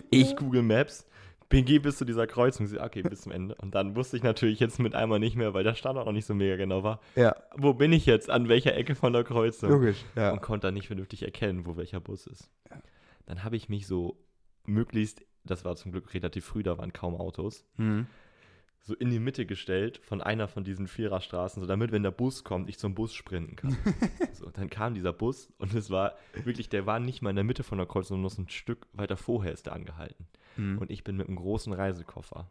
Ich 0.09 0.35
Google 0.35 0.63
Maps, 0.63 1.05
bin 1.49 1.63
geh 1.65 1.79
bis 1.79 1.97
zu 1.97 2.05
dieser 2.05 2.27
Kreuzung, 2.27 2.67
sie, 2.67 2.79
okay, 2.79 3.01
bis 3.03 3.21
zum 3.21 3.31
Ende. 3.31 3.55
Und 3.55 3.73
dann 3.75 3.95
wusste 3.95 4.17
ich 4.17 4.23
natürlich 4.23 4.59
jetzt 4.59 4.79
mit 4.79 4.95
einmal 4.95 5.19
nicht 5.19 5.35
mehr, 5.35 5.53
weil 5.53 5.63
der 5.63 5.75
Standort 5.75 6.05
noch 6.05 6.13
nicht 6.13 6.25
so 6.25 6.33
mega 6.35 6.55
genau 6.57 6.83
war. 6.83 6.99
Ja, 7.15 7.35
Wo 7.55 7.73
bin 7.73 7.93
ich 7.93 8.05
jetzt? 8.05 8.29
An 8.29 8.49
welcher 8.49 8.75
Ecke 8.75 8.95
von 8.95 9.13
der 9.13 9.23
Kreuzung? 9.23 9.69
logisch. 9.69 10.03
Ja. 10.15 10.31
und 10.31 10.41
konnte 10.41 10.67
dann 10.67 10.73
nicht 10.73 10.87
vernünftig 10.87 11.23
erkennen, 11.23 11.65
wo 11.65 11.77
welcher 11.77 11.99
Bus 12.01 12.27
ist. 12.27 12.49
Ja. 12.69 12.81
Dann 13.25 13.43
habe 13.43 13.55
ich 13.55 13.69
mich 13.69 13.87
so 13.87 14.17
möglichst, 14.65 15.23
das 15.45 15.63
war 15.63 15.75
zum 15.77 15.91
Glück 15.93 16.13
relativ 16.13 16.43
früh, 16.45 16.63
da 16.63 16.77
waren 16.77 16.91
kaum 16.93 17.15
Autos, 17.15 17.65
Mhm. 17.77 18.07
so 18.81 18.93
in 18.95 19.09
die 19.09 19.19
Mitte 19.19 19.45
gestellt 19.45 19.99
von 20.03 20.21
einer 20.21 20.47
von 20.49 20.63
diesen 20.65 20.87
Viererstraßen, 20.87 21.61
so 21.61 21.67
damit, 21.67 21.91
wenn 21.93 22.03
der 22.03 22.11
Bus 22.11 22.43
kommt, 22.43 22.67
ich 22.69 22.77
zum 22.77 22.93
Bus 22.95 23.13
sprinten 23.13 23.55
kann. 23.55 23.75
so, 24.33 24.49
dann 24.49 24.69
kam 24.69 24.93
dieser 24.93 25.13
Bus 25.13 25.49
und 25.57 25.73
es 25.73 25.89
war 25.89 26.15
wirklich, 26.43 26.67
der 26.69 26.85
war 26.85 26.99
nicht 26.99 27.21
mal 27.21 27.29
in 27.29 27.35
der 27.37 27.45
Mitte 27.45 27.63
von 27.63 27.77
der 27.77 27.87
Kreuzung, 27.87 28.17
sondern 28.17 28.23
noch 28.23 28.31
so 28.31 28.41
ein 28.41 28.49
Stück 28.49 28.87
weiter 28.93 29.15
vorher 29.17 29.53
ist 29.53 29.65
der 29.65 29.73
angehalten. 29.73 30.27
Mhm. 30.57 30.77
Und 30.79 30.91
ich 30.91 31.03
bin 31.03 31.15
mit 31.17 31.27
einem 31.27 31.37
großen 31.37 31.73
Reisekoffer 31.73 32.49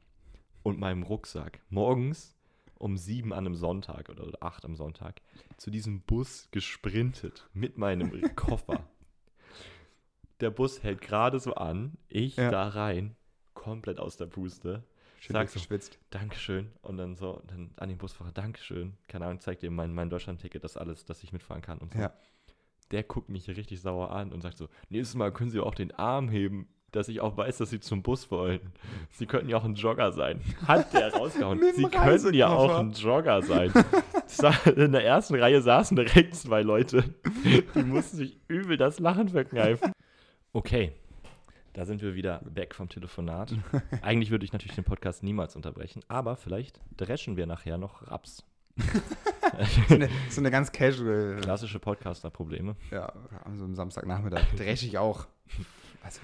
und 0.63 0.79
meinem 0.79 1.03
Rucksack 1.03 1.61
morgens 1.71 2.35
um 2.79 2.97
sieben 2.99 3.33
an 3.33 3.47
einem 3.47 3.55
Sonntag 3.55 4.11
oder, 4.11 4.27
oder 4.27 4.43
acht 4.43 4.65
am 4.67 4.77
Sonntag 4.77 5.23
zu 5.57 5.71
diesem 5.71 6.03
Bus 6.03 6.49
gesprintet 6.51 7.49
mit 7.55 7.79
meinem 7.79 8.11
Koffer. 8.37 8.87
Der 10.41 10.51
Bus 10.51 10.83
hält 10.83 11.01
gerade 11.01 11.41
so 11.41 11.55
an, 11.55 11.97
ich 12.09 12.37
Ja. 12.37 12.51
da 12.51 12.69
rein, 12.69 13.17
komplett 13.55 13.99
aus 13.99 14.17
der 14.19 14.27
Puste. 14.27 14.85
Schön 15.19 15.35
du. 15.35 15.47
geschwitzt. 15.47 15.99
Dankeschön. 16.11 16.71
Und 16.83 16.99
dann 16.99 17.17
so, 17.17 17.43
dann 17.47 17.73
an 17.77 17.89
den 17.89 17.97
Busfahrer, 17.99 18.33
Dankeschön. 18.33 18.99
Keine 19.09 19.25
Ahnung, 19.25 19.41
zeigt 19.41 19.63
ihm 19.63 19.75
mein, 19.75 19.95
mein 19.95 20.11
Deutschland-Ticket, 20.11 20.63
das 20.63 20.77
alles, 20.77 21.07
dass 21.07 21.23
ich 21.23 21.33
mitfahren 21.33 21.63
kann 21.63 21.79
und 21.79 21.95
so. 21.95 21.99
Ja. 21.99 22.13
Der 22.91 23.03
guckt 23.03 23.31
mich 23.31 23.49
richtig 23.49 23.81
sauer 23.81 24.11
an 24.11 24.31
und 24.33 24.43
sagt 24.43 24.59
so, 24.59 24.69
nächstes 24.91 25.17
Mal 25.17 25.33
können 25.33 25.51
Sie 25.51 25.59
auch 25.61 25.75
den 25.75 25.93
Arm 25.93 26.29
heben, 26.29 26.69
dass 26.97 27.09
ich 27.09 27.21
auch 27.21 27.37
weiß, 27.37 27.59
dass 27.59 27.71
Sie 27.71 27.81
zum 27.81 28.03
Bus 28.03 28.31
wollen. 28.31 28.61
Sie 29.11 29.27
könnten 29.27 29.49
ja 29.49 29.59
auch 29.59 29.65
ein 29.65 29.75
Jogger 29.75 30.13
sein. 30.13 30.41
Hat 30.67 30.93
der 30.93 31.15
rausgehauen. 31.15 31.61
Sie 31.75 31.85
könnten 31.85 32.35
ja 32.35 32.49
auch 32.49 32.79
ein 32.79 32.93
Jogger 32.93 33.43
sein. 33.43 33.73
In 34.77 34.93
der 34.93 35.05
ersten 35.05 35.35
Reihe 35.37 35.63
saßen 35.63 35.97
direkt 35.97 36.35
zwei 36.35 36.63
Leute. 36.63 37.05
Die 37.75 37.83
mussten 37.83 38.17
sich 38.17 38.39
übel 38.49 38.77
das 38.77 38.99
Lachen 38.99 39.29
verkneifen. 39.29 39.93
Okay, 40.53 40.93
da 41.77 41.85
sind 41.85 42.01
wir 42.01 42.15
wieder 42.15 42.41
weg 42.45 42.75
vom 42.75 42.89
Telefonat. 42.89 43.53
Eigentlich 44.01 44.31
würde 44.31 44.47
ich 44.47 44.53
natürlich 44.55 44.77
den 44.77 44.85
Podcast 44.85 45.23
niemals 45.23 45.57
unterbrechen, 45.57 46.03
aber 46.09 46.37
vielleicht 46.37 46.81
dreschen 46.97 47.37
wir 47.37 47.45
nachher 47.47 47.77
noch 47.77 48.11
Raps. 48.11 48.43
So 49.89 49.95
eine, 49.95 50.11
so 50.29 50.41
eine 50.41 50.51
ganz 50.51 50.71
casual. 50.71 51.39
Klassische 51.41 51.79
Podcaster-Probleme. 51.79 52.77
Ja, 52.91 53.11
an 53.45 53.57
so 53.57 53.65
einem 53.65 53.75
Samstagnachmittag 53.75 54.45
dresche 54.57 54.87
ich 54.87 54.99
auch. 54.99 55.27
Also, 56.03 56.21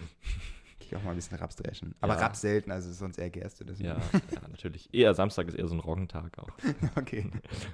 ich 0.95 0.99
auch 1.01 1.05
mal 1.05 1.11
ein 1.11 1.17
bisschen 1.17 1.39
Raps 1.39 1.57
dreschen. 1.57 1.95
Aber 2.01 2.15
Ja. 2.15 2.21
Raps 2.21 2.41
selten, 2.41 2.71
also 2.71 2.93
sonst 2.93 3.19
eher 3.19 3.31
Gerste. 3.31 3.65
Ja, 3.79 3.95
ja, 3.97 4.49
natürlich. 4.51 4.89
Eher 4.93 5.15
Samstag 5.15 5.49
ist 5.49 5.55
eher 5.55 5.67
so 5.69 5.75
ein 5.75 5.81
Roggentag 5.81 6.39
auch. 6.39 6.49
Okay. 6.97 7.31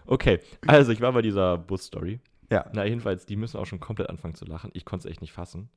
Okay, 0.06 0.40
also 0.66 0.92
ich 0.92 1.00
war 1.00 1.12
bei 1.12 1.22
dieser 1.22 1.58
Bus-Story. 1.58 2.20
Ja. 2.50 2.66
Na, 2.72 2.84
jedenfalls, 2.84 3.26
die 3.26 3.36
müssen 3.36 3.58
auch 3.58 3.66
schon 3.66 3.80
komplett 3.80 4.08
anfangen 4.08 4.34
zu 4.34 4.44
lachen. 4.46 4.70
Ich 4.74 4.84
konnte 4.84 5.06
es 5.06 5.10
echt 5.12 5.20
nicht 5.20 5.32
fassen. 5.32 5.68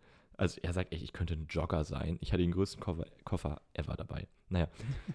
Also 0.42 0.60
er 0.64 0.74
sagt 0.74 0.92
echt, 0.92 1.04
ich 1.04 1.14
könnte 1.14 1.36
ein 1.36 1.46
Jogger 1.48 1.84
sein. 1.84 2.18
Ich 2.20 2.34
hatte 2.34 2.42
den 2.42 2.52
größten 2.52 2.82
Koffer, 2.82 3.06
Koffer 3.26 3.62
ever 3.74 3.96
dabei. 3.96 4.28
Naja, 4.50 4.68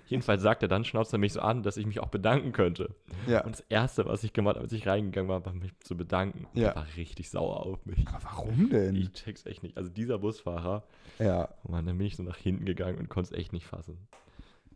jedenfalls 0.06 0.40
sagt 0.40 0.62
er 0.62 0.68
dann, 0.68 0.84
schnauzt 0.84 1.12
er 1.12 1.18
mich 1.18 1.32
so 1.32 1.40
an, 1.40 1.64
dass 1.64 1.76
ich 1.76 1.84
mich 1.84 1.98
auch 1.98 2.10
bedanken 2.10 2.52
könnte. 2.52 2.94
Ja. 3.26 3.42
Und 3.42 3.56
das 3.56 3.60
Erste, 3.68 4.06
was 4.06 4.22
ich 4.22 4.32
gemacht 4.32 4.54
habe, 4.54 4.62
als 4.62 4.72
ich 4.72 4.86
reingegangen 4.86 5.28
war, 5.28 5.44
war 5.44 5.52
mich 5.52 5.76
zu 5.80 5.96
bedanken. 5.96 6.46
Ja. 6.54 6.68
Er 6.68 6.76
war 6.76 6.86
richtig 6.96 7.28
sauer 7.28 7.66
auf 7.66 7.84
mich. 7.86 8.06
Aber 8.06 8.22
warum 8.22 8.70
denn? 8.70 8.94
Ich 8.94 9.14
check's 9.14 9.44
echt 9.46 9.64
nicht. 9.64 9.76
Also 9.76 9.90
dieser 9.90 10.20
Busfahrer, 10.20 10.84
ja. 11.18 11.48
Mann, 11.64 11.84
dann 11.86 11.98
bin 11.98 12.06
ich 12.06 12.14
so 12.14 12.22
nach 12.22 12.36
hinten 12.36 12.64
gegangen 12.64 12.96
und 12.96 13.08
konnte 13.08 13.34
es 13.34 13.36
echt 13.36 13.52
nicht 13.52 13.66
fassen. 13.66 14.06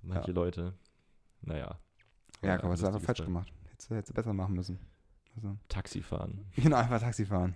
Manche 0.03 0.33
Leute, 0.33 0.75
naja. 1.43 1.79
Ja, 2.43 2.59
komm, 2.59 2.71
was 2.71 2.83
hast 2.83 2.93
du 2.93 2.99
falsch 2.99 3.25
gemacht? 3.25 3.53
Hättest 3.71 3.89
du, 3.89 3.95
hättest 3.95 4.11
du 4.11 4.15
besser 4.15 4.33
machen 4.33 4.57
müssen. 4.57 4.81
Also, 5.37 5.57
Taxi 5.69 6.03
fahren. 6.03 6.45
genau, 6.57 6.79
einfach 6.79 6.99
Taxi 6.99 7.25
fahren. 7.25 7.55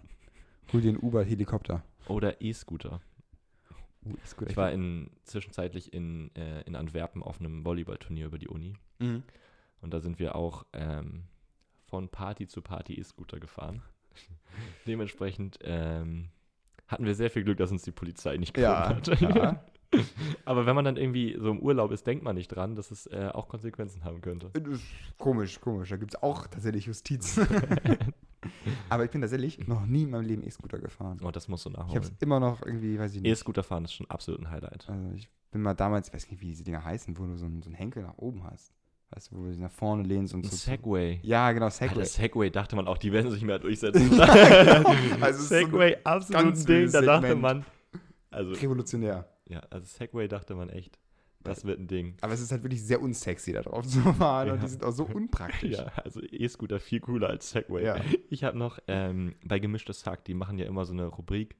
Hol 0.72 0.80
dir 0.80 0.90
einen 0.90 0.98
Uber-Helikopter. 0.98 1.82
Oder 2.08 2.40
E-Scooter. 2.40 3.00
Uh. 4.04 4.14
Ich 4.46 4.56
war 4.56 4.70
in, 4.70 5.10
zwischenzeitlich 5.24 5.92
in, 5.94 6.34
äh, 6.36 6.62
in 6.62 6.76
Antwerpen 6.76 7.22
auf 7.22 7.40
einem 7.40 7.64
Volleyballturnier 7.64 8.26
über 8.26 8.38
die 8.38 8.48
Uni. 8.48 8.74
Mhm. 8.98 9.22
Und 9.80 9.94
da 9.94 10.00
sind 10.00 10.18
wir 10.18 10.34
auch 10.34 10.66
ähm, 10.72 11.24
von 11.86 12.08
Party 12.08 12.46
zu 12.46 12.60
Party 12.60 12.94
E-Scooter 12.98 13.40
gefahren. 13.40 13.82
Dementsprechend 14.86 15.58
ähm, 15.62 16.28
hatten 16.86 17.04
wir 17.06 17.14
sehr 17.14 17.30
viel 17.30 17.44
Glück, 17.44 17.58
dass 17.58 17.70
uns 17.70 17.82
die 17.82 17.92
Polizei 17.92 18.36
nicht 18.36 18.56
Ja, 18.58 18.92
gefunden 18.92 19.28
hat. 19.28 19.36
ja. 19.36 19.64
Aber 20.44 20.66
wenn 20.66 20.74
man 20.74 20.84
dann 20.84 20.96
irgendwie 20.96 21.36
so 21.38 21.50
im 21.50 21.60
Urlaub 21.60 21.92
ist, 21.92 22.06
denkt 22.06 22.24
man 22.24 22.34
nicht 22.34 22.48
dran, 22.48 22.74
dass 22.74 22.90
es 22.90 23.06
äh, 23.06 23.30
auch 23.32 23.48
Konsequenzen 23.48 24.02
haben 24.04 24.20
könnte. 24.20 24.50
Das 24.52 24.66
ist 24.66 24.84
Komisch, 25.18 25.60
komisch. 25.60 25.88
Da 25.90 25.96
gibt 25.96 26.14
es 26.14 26.22
auch 26.22 26.46
tatsächlich 26.48 26.86
Justiz. 26.86 27.38
Aber 28.88 29.04
ich 29.04 29.10
bin 29.10 29.20
tatsächlich 29.20 29.66
noch 29.66 29.84
nie 29.86 30.04
in 30.04 30.10
meinem 30.10 30.24
Leben 30.26 30.42
E-Scooter 30.46 30.78
gefahren. 30.78 31.20
Oh, 31.22 31.30
das 31.30 31.48
musst 31.48 31.64
du 31.66 31.70
Ich 31.70 31.76
habe 31.76 31.86
nachholen. 31.88 32.02
es 32.04 32.12
immer 32.20 32.40
noch 32.40 32.64
irgendwie, 32.64 32.98
weiß 32.98 33.14
ich 33.14 33.20
nicht. 33.22 33.30
E-Scooter 33.30 33.62
fahren 33.62 33.84
ist 33.84 33.94
schon 33.94 34.08
absolut 34.10 34.40
ein 34.40 34.50
Highlight. 34.50 34.88
Also 34.88 35.10
ich 35.14 35.28
bin 35.50 35.62
mal 35.62 35.74
damals, 35.74 36.08
ich 36.08 36.14
weiß 36.14 36.30
nicht, 36.30 36.40
wie 36.40 36.46
diese 36.46 36.64
Dinger 36.64 36.84
heißen, 36.84 37.16
wo 37.18 37.24
du 37.26 37.36
so 37.36 37.44
einen, 37.46 37.62
so 37.62 37.68
einen 37.68 37.76
Henkel 37.76 38.02
nach 38.02 38.18
oben 38.18 38.44
hast. 38.44 38.72
Weißt 39.10 39.30
du, 39.30 39.36
wo 39.36 39.42
du 39.44 39.50
dich 39.50 39.60
nach 39.60 39.70
vorne 39.70 40.02
lehnst 40.02 40.34
und 40.34 40.44
Ein 40.44 40.50
so. 40.50 40.56
Segway. 40.56 41.20
Ja, 41.22 41.52
genau, 41.52 41.68
Segway. 41.70 42.00
Das 42.00 42.14
Segway 42.14 42.50
dachte 42.50 42.74
man 42.74 42.88
auch, 42.88 42.98
die 42.98 43.12
werden 43.12 43.30
sich 43.30 43.42
mehr 43.44 43.58
durchsetzen. 43.60 44.18
also 44.20 45.20
es 45.20 45.36
ist 45.36 45.48
so 45.48 45.54
Segway, 45.54 45.96
absolut 46.02 46.56
ein 46.56 46.64
Ding. 46.66 46.90
Da 46.90 47.00
dachte 47.00 47.36
man. 47.36 47.64
Also, 48.30 48.52
revolutionär. 48.54 49.28
ja, 49.46 49.60
also 49.70 49.86
Segway 49.86 50.26
dachte 50.26 50.56
man 50.56 50.68
echt, 50.68 50.98
das 51.44 51.64
wird 51.64 51.78
ein 51.78 51.86
Ding. 51.86 52.14
Aber 52.20 52.32
es 52.32 52.40
ist 52.40 52.50
halt 52.50 52.62
wirklich 52.62 52.82
sehr 52.82 53.00
unsexy, 53.00 53.52
da 53.52 53.62
drauf 53.62 53.86
zu 53.86 54.00
fahren. 54.14 54.50
Und 54.50 54.56
Ja. 54.56 54.62
die 54.62 54.68
sind 54.68 54.82
auch 54.84 54.92
so 54.92 55.04
unpraktisch. 55.04 55.76
Ja, 55.78 55.92
also 56.02 56.20
E-Scooter 56.20 56.80
viel 56.80 57.00
cooler 57.00 57.28
als 57.28 57.50
Segway. 57.50 57.84
Ja. 57.84 57.96
Ich 58.30 58.42
habe 58.44 58.58
noch 58.58 58.78
ähm, 58.88 59.34
bei 59.44 59.58
Gemischtes 59.58 60.04
Hack, 60.06 60.24
die 60.24 60.34
machen 60.34 60.58
ja 60.58 60.66
immer 60.66 60.84
so 60.84 60.92
eine 60.92 61.06
Rubrik, 61.06 61.56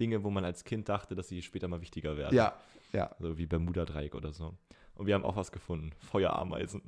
Dinge, 0.00 0.22
wo 0.24 0.30
man 0.30 0.44
als 0.44 0.64
Kind 0.64 0.88
dachte, 0.88 1.14
dass 1.14 1.28
sie 1.28 1.42
später 1.42 1.68
mal 1.68 1.80
wichtiger 1.80 2.16
werden. 2.16 2.34
Ja, 2.36 2.54
ja. 2.92 3.14
So 3.18 3.36
wie 3.38 3.46
Bermuda-Dreieck 3.46 4.14
oder 4.14 4.32
so. 4.32 4.54
Und 4.96 5.06
wir 5.06 5.14
haben 5.14 5.24
auch 5.24 5.36
was 5.36 5.52
gefunden. 5.52 5.90
Feuerameisen. 6.10 6.82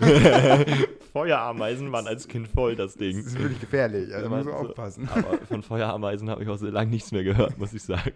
Feuerameisen 1.12 1.92
waren 1.92 2.06
als 2.06 2.26
Kind 2.28 2.48
voll 2.48 2.74
das 2.76 2.92
Das 2.92 2.98
Ding. 2.98 3.18
ist 3.18 3.38
wirklich 3.38 3.60
gefährlich. 3.60 4.12
Also 4.14 4.28
muss 4.28 4.44
man 4.44 4.54
so- 4.54 4.68
aufpassen. 4.68 5.08
Aber 5.08 5.38
von 5.46 5.62
Feuerameisen 5.62 6.28
habe 6.30 6.42
ich 6.42 6.48
auch 6.48 6.56
so 6.56 6.66
lange 6.66 6.90
nichts 6.90 7.12
mehr 7.12 7.24
gehört, 7.24 7.58
muss 7.58 7.72
ich 7.72 7.82
sagen. 7.82 8.12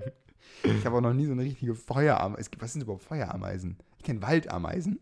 Ich 0.64 0.84
habe 0.84 0.96
auch 0.96 1.00
noch 1.00 1.12
nie 1.12 1.26
so 1.26 1.32
eine 1.32 1.42
richtige 1.42 1.74
Feuerameise. 1.74 2.40
Es 2.40 2.50
gibt- 2.50 2.62
Was 2.62 2.72
sind 2.72 2.82
überhaupt 2.82 3.04
Feuerameisen? 3.04 3.76
Ich 3.98 4.04
kenne 4.04 4.22
Waldameisen. 4.22 4.98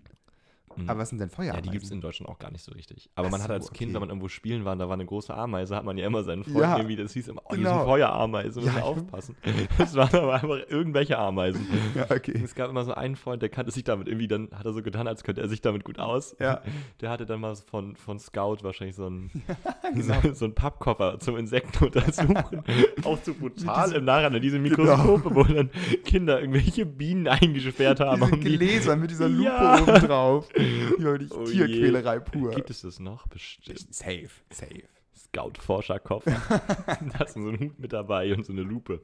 Mhm. 0.76 0.90
Aber 0.90 1.00
was 1.00 1.08
sind 1.10 1.18
denn 1.20 1.28
ja, 1.28 1.34
Feuerameisen? 1.34 1.62
die 1.64 1.70
gibt 1.70 1.84
es 1.84 1.90
in 1.90 2.00
Deutschland 2.00 2.28
auch 2.30 2.38
gar 2.38 2.50
nicht 2.50 2.62
so 2.64 2.72
richtig. 2.72 3.10
Aber 3.14 3.28
Ach 3.28 3.30
man 3.32 3.40
hat 3.42 3.48
so, 3.48 3.52
als 3.54 3.72
Kind, 3.72 3.88
okay. 3.90 3.94
wenn 3.94 4.00
man 4.00 4.08
irgendwo 4.10 4.28
spielen 4.28 4.64
war 4.64 4.72
und 4.72 4.78
da 4.78 4.86
war 4.88 4.94
eine 4.94 5.06
große 5.06 5.32
Ameise, 5.34 5.76
hat 5.76 5.84
man 5.84 5.96
ja 5.98 6.06
immer 6.06 6.22
seinen 6.24 6.44
Freunden 6.44 6.60
Ja, 6.60 6.76
irgendwie, 6.76 6.96
das 6.96 7.12
hieß 7.12 7.28
immer, 7.28 7.42
oh, 7.44 7.54
genau. 7.54 7.78
sind 7.78 7.84
Feuerameisen, 7.84 8.62
wir 8.62 8.72
müssen 8.72 8.78
Ja, 8.78 8.84
aufpassen. 8.84 9.36
Das 9.78 9.94
waren 9.94 10.14
aber 10.16 10.34
einfach 10.34 10.58
irgendwelche 10.68 11.18
Ameisen. 11.18 11.66
Ja, 11.94 12.04
okay. 12.10 12.40
Es 12.44 12.54
gab 12.54 12.70
immer 12.70 12.84
so 12.84 12.94
einen 12.94 13.16
Freund, 13.16 13.42
der 13.42 13.48
kannte 13.48 13.72
sich 13.72 13.84
damit 13.84 14.08
irgendwie, 14.08 14.28
dann 14.28 14.48
hat 14.54 14.64
er 14.66 14.72
so 14.72 14.82
getan, 14.82 15.06
als 15.08 15.24
könnte 15.24 15.40
er 15.40 15.48
sich 15.48 15.60
damit 15.60 15.84
gut 15.84 15.98
aus. 15.98 16.36
Ja. 16.40 16.62
Der 17.00 17.10
hatte 17.10 17.26
dann 17.26 17.40
mal 17.40 17.54
von, 17.56 17.96
von 17.96 18.18
Scout 18.18 18.58
wahrscheinlich 18.62 18.96
so 18.96 19.06
einen, 19.06 19.30
genau. 19.94 20.20
so, 20.22 20.32
so 20.32 20.44
einen 20.44 20.54
Pappkoffer 20.54 21.18
zum 21.20 21.36
Insekten 21.36 21.84
untersuchen. 21.84 22.62
Auch 23.04 23.18
so 23.22 23.34
brutal 23.34 23.92
im 23.92 24.04
Nachhinein, 24.04 24.40
diese 24.42 24.60
Genau. 24.60 24.96
Mikroskope, 24.96 25.34
wo 25.34 25.42
dann 25.44 25.70
Kinder 26.04 26.40
irgendwelche 26.40 26.86
Bienen 26.86 27.26
eingesperrt 27.28 28.00
haben. 28.00 28.20
Diese 28.22 28.34
um 28.34 28.40
die- 28.40 28.56
Gläser 28.56 28.96
mit 28.96 29.10
dieser 29.10 29.28
Lupe 29.28 29.44
Ja. 29.44 29.80
oben 29.82 29.92
drauf. 30.06 30.48
Die 30.98 31.04
war 31.04 31.12
wirklich 31.12 31.32
Oh 31.32 31.44
je. 31.44 31.66
Tierquälerei 31.66 32.20
pur. 32.20 32.50
Gibt 32.52 32.70
es 32.70 32.82
das 32.82 32.98
noch? 33.00 33.26
Bestimmt. 33.28 33.94
Safe, 33.94 34.28
safe. 34.50 34.82
Scout-Forscherkopf. 35.16 36.24
da 36.86 37.18
hast 37.18 37.36
du 37.36 37.42
so 37.42 37.48
einen 37.48 37.60
Hut 37.60 37.78
mit 37.78 37.92
dabei 37.92 38.34
und 38.34 38.44
so 38.44 38.52
eine 38.52 38.62
Lupe. 38.62 39.00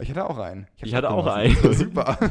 Ich 0.00 0.08
hatte 0.10 0.28
auch 0.28 0.38
einen. 0.38 0.66
hab 0.78 0.86
Ich 0.86 0.94
hatte 0.94 1.10
auch 1.10 1.26
einen. 1.26 1.56
Super. 1.74 2.18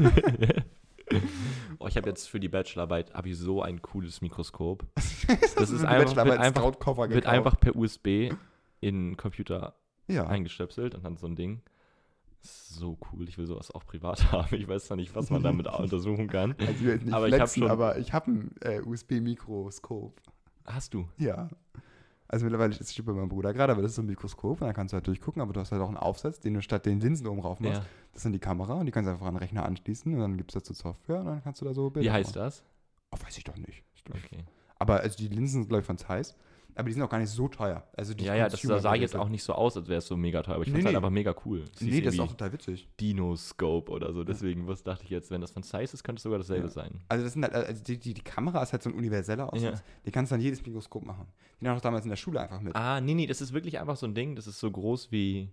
Oh, 1.80 1.88
ich 1.88 1.98
habe 1.98 2.10
jetzt 2.10 2.28
für 2.30 2.40
die 2.40 2.50
Bachelorarbeit 2.50 3.14
habe 3.14 3.30
ich 3.30 3.38
so 3.38 3.62
ein 3.64 3.82
cooles 3.82 4.22
Mikroskop. 4.22 4.86
das 4.96 5.72
ist 5.72 5.84
einfach- 5.86 6.16
wird 6.26 6.38
einfach- 6.40 6.62
Scout-Koffer 6.62 7.10
Wird 7.10 7.26
einfach 7.26 7.60
per 7.60 7.76
USB 7.76 8.32
in 8.82 9.12
den 9.12 9.18
Computer 9.18 9.74
ja. 10.08 10.28
eingestöpselt 10.28 10.94
und 10.94 11.04
dann 11.04 11.18
so 11.18 11.26
ein 11.26 11.36
Ding. 11.36 11.62
So 12.42 12.98
cool. 13.12 13.28
Ich 13.28 13.38
will 13.38 13.46
sowas 13.46 13.72
auch 13.72 13.86
privat 13.86 14.24
haben. 14.32 14.56
Ich 14.56 14.68
weiß 14.68 14.86
zwar 14.86 14.98
nicht, 14.98 15.14
was 15.16 15.30
man 15.30 15.44
damit 15.44 15.68
untersuchen 15.80 16.28
kann. 16.28 16.56
Also 16.60 16.86
ich 16.90 17.02
nicht 17.04 17.14
Aber 17.14 17.28
ich 17.28 17.34
hab 17.34 17.40
flexen, 17.50 17.62
schon- 17.64 17.72
aber 17.72 17.98
ich 17.98 18.14
habe 18.14 18.32
ein 18.32 18.56
äh, 18.62 18.82
USB-Mikroskop. 18.82 20.22
Hast 20.66 20.94
du? 20.94 21.08
Ja. 21.18 21.50
Also 22.28 22.46
mittlerweile 22.46 22.72
ist 22.76 22.82
es 22.82 23.04
bei 23.06 23.12
meinem 23.12 23.28
Bruder 23.30 23.54
gerade, 23.54 23.74
aber 23.74 23.82
das 23.82 23.92
ist 23.92 23.96
so 23.96 24.04
ein 24.04 24.06
Mikroskop 24.06 24.62
und 24.62 24.68
dann 24.68 24.76
kannst 24.76 24.94
du 24.94 24.96
halt 24.96 25.08
durchgucken, 25.08 25.42
aber 25.42 25.52
du 25.52 25.60
hast 25.60 25.72
halt 25.72 25.82
auch 25.82 25.88
einen 25.88 25.98
Aufsatz, 25.98 26.40
den 26.40 26.54
du 26.54 26.62
statt 26.62 26.86
den 26.86 27.00
Linsen 27.00 27.26
oben 27.26 27.40
rauf 27.40 27.60
machst. 27.60 27.80
Ja. 27.82 27.86
Das 28.14 28.22
dann 28.24 28.34
die 28.34 28.40
Kamera 28.40 28.74
und 28.76 28.86
die 28.86 28.92
kannst 28.92 29.08
du 29.08 29.12
einfach 29.14 29.26
an 29.26 29.34
den 29.34 29.40
Rechner 29.40 29.66
anschließen 29.66 30.14
und 30.14 30.20
dann 30.20 30.38
gibt 30.38 30.52
es 30.52 30.54
dazu 30.54 30.74
Software 30.74 31.22
und 31.22 31.26
dann 31.26 31.44
kannst 31.44 31.60
du 31.62 31.66
da 31.66 31.74
so 31.74 31.90
Bilder 31.90 32.08
Wie 32.08 32.12
heißt 32.14 32.36
machen. 32.36 32.46
das? 32.46 32.64
Oh, 33.12 33.18
weiß 33.26 33.36
ich 33.38 33.44
doch 33.46 33.58
nicht. 33.58 33.84
Ich 33.96 34.04
Okay. 34.08 34.44
Aber 34.78 35.00
also 35.00 35.18
die 35.18 35.28
Linsen 35.28 35.62
sind, 35.64 35.70
glaube 35.70 35.82
ich, 35.82 35.88
von 35.88 35.98
Zeiss. 35.98 36.36
Aber 36.80 36.88
die 36.88 36.94
sind 36.94 37.04
auch 37.04 37.10
gar 37.10 37.20
nicht 37.20 37.30
so 37.30 37.50
teuer. 37.50 37.86
Also 37.98 38.14
die 38.14 38.24
Ja, 38.24 38.36
ja, 38.36 38.48
das 38.48 38.62
sah 38.62 38.96
jetzt 38.96 39.16
auch 39.16 39.28
nicht 39.28 39.44
so 39.44 39.52
aus, 39.54 39.76
als 39.76 39.90
wäre 39.90 39.98
es 39.98 40.08
so 40.08 40.16
mega 40.16 40.42
teuer. 40.42 40.56
Aber 40.56 40.64
ich 40.64 40.70
Nee, 40.70 40.76
fand 40.76 40.80
es 40.82 40.86
halt 40.86 40.94
nee. 40.94 40.98
einfach 40.98 41.10
mega 41.10 41.36
cool. 41.46 41.66
Hieß 41.78 41.82
Nee, 41.82 42.02
das 42.02 42.14
ist 42.14 42.20
auch 42.22 42.30
total 42.30 42.54
witzig. 42.54 42.88
Dinoscope 43.02 43.92
oder 43.92 44.14
so. 44.14 44.24
Deswegen 44.24 44.66
was 44.68 44.84
dachte 44.84 45.04
ich 45.04 45.10
jetzt, 45.10 45.30
wenn 45.30 45.42
das 45.42 45.52
von 45.52 45.62
Zeiss 45.64 45.94
ist, 45.94 46.04
könnte 46.04 46.20
es 46.20 46.24
sogar 46.24 46.40
dasselbe 46.40 46.68
Ja. 46.68 46.72
sein. 46.72 47.02
Also 47.10 47.26
das 47.26 47.34
sind 47.34 47.44
halt, 47.44 47.54
also 47.54 47.84
die, 47.84 47.98
die, 48.00 48.14
die 48.14 48.22
Kamera 48.22 48.64
ist 48.64 48.72
halt 48.72 48.82
so 48.82 48.90
ein 48.90 48.96
universeller 48.96 49.52
Aussatz. 49.52 49.84
Die 50.06 50.12
kannst 50.12 50.32
du 50.32 50.36
an 50.36 50.42
jedes 50.42 50.66
Mikroskop 50.66 51.04
machen. 51.06 51.28
Die 51.60 51.68
haben 51.68 51.76
auch 51.76 51.82
damals 51.82 52.06
in 52.06 52.10
der 52.10 52.16
Schule 52.16 52.40
einfach 52.40 52.62
mit. 52.62 52.74
Ah, 52.76 53.02
nee, 53.02 53.14
nee, 53.14 53.28
das 53.28 53.42
ist 53.42 53.52
wirklich 53.52 53.78
einfach 53.80 53.98
so 53.98 54.06
ein 54.08 54.16
Ding. 54.16 54.38
Das 54.38 54.48
ist 54.48 54.60
so 54.62 54.72
groß 54.72 55.12
wie 55.12 55.52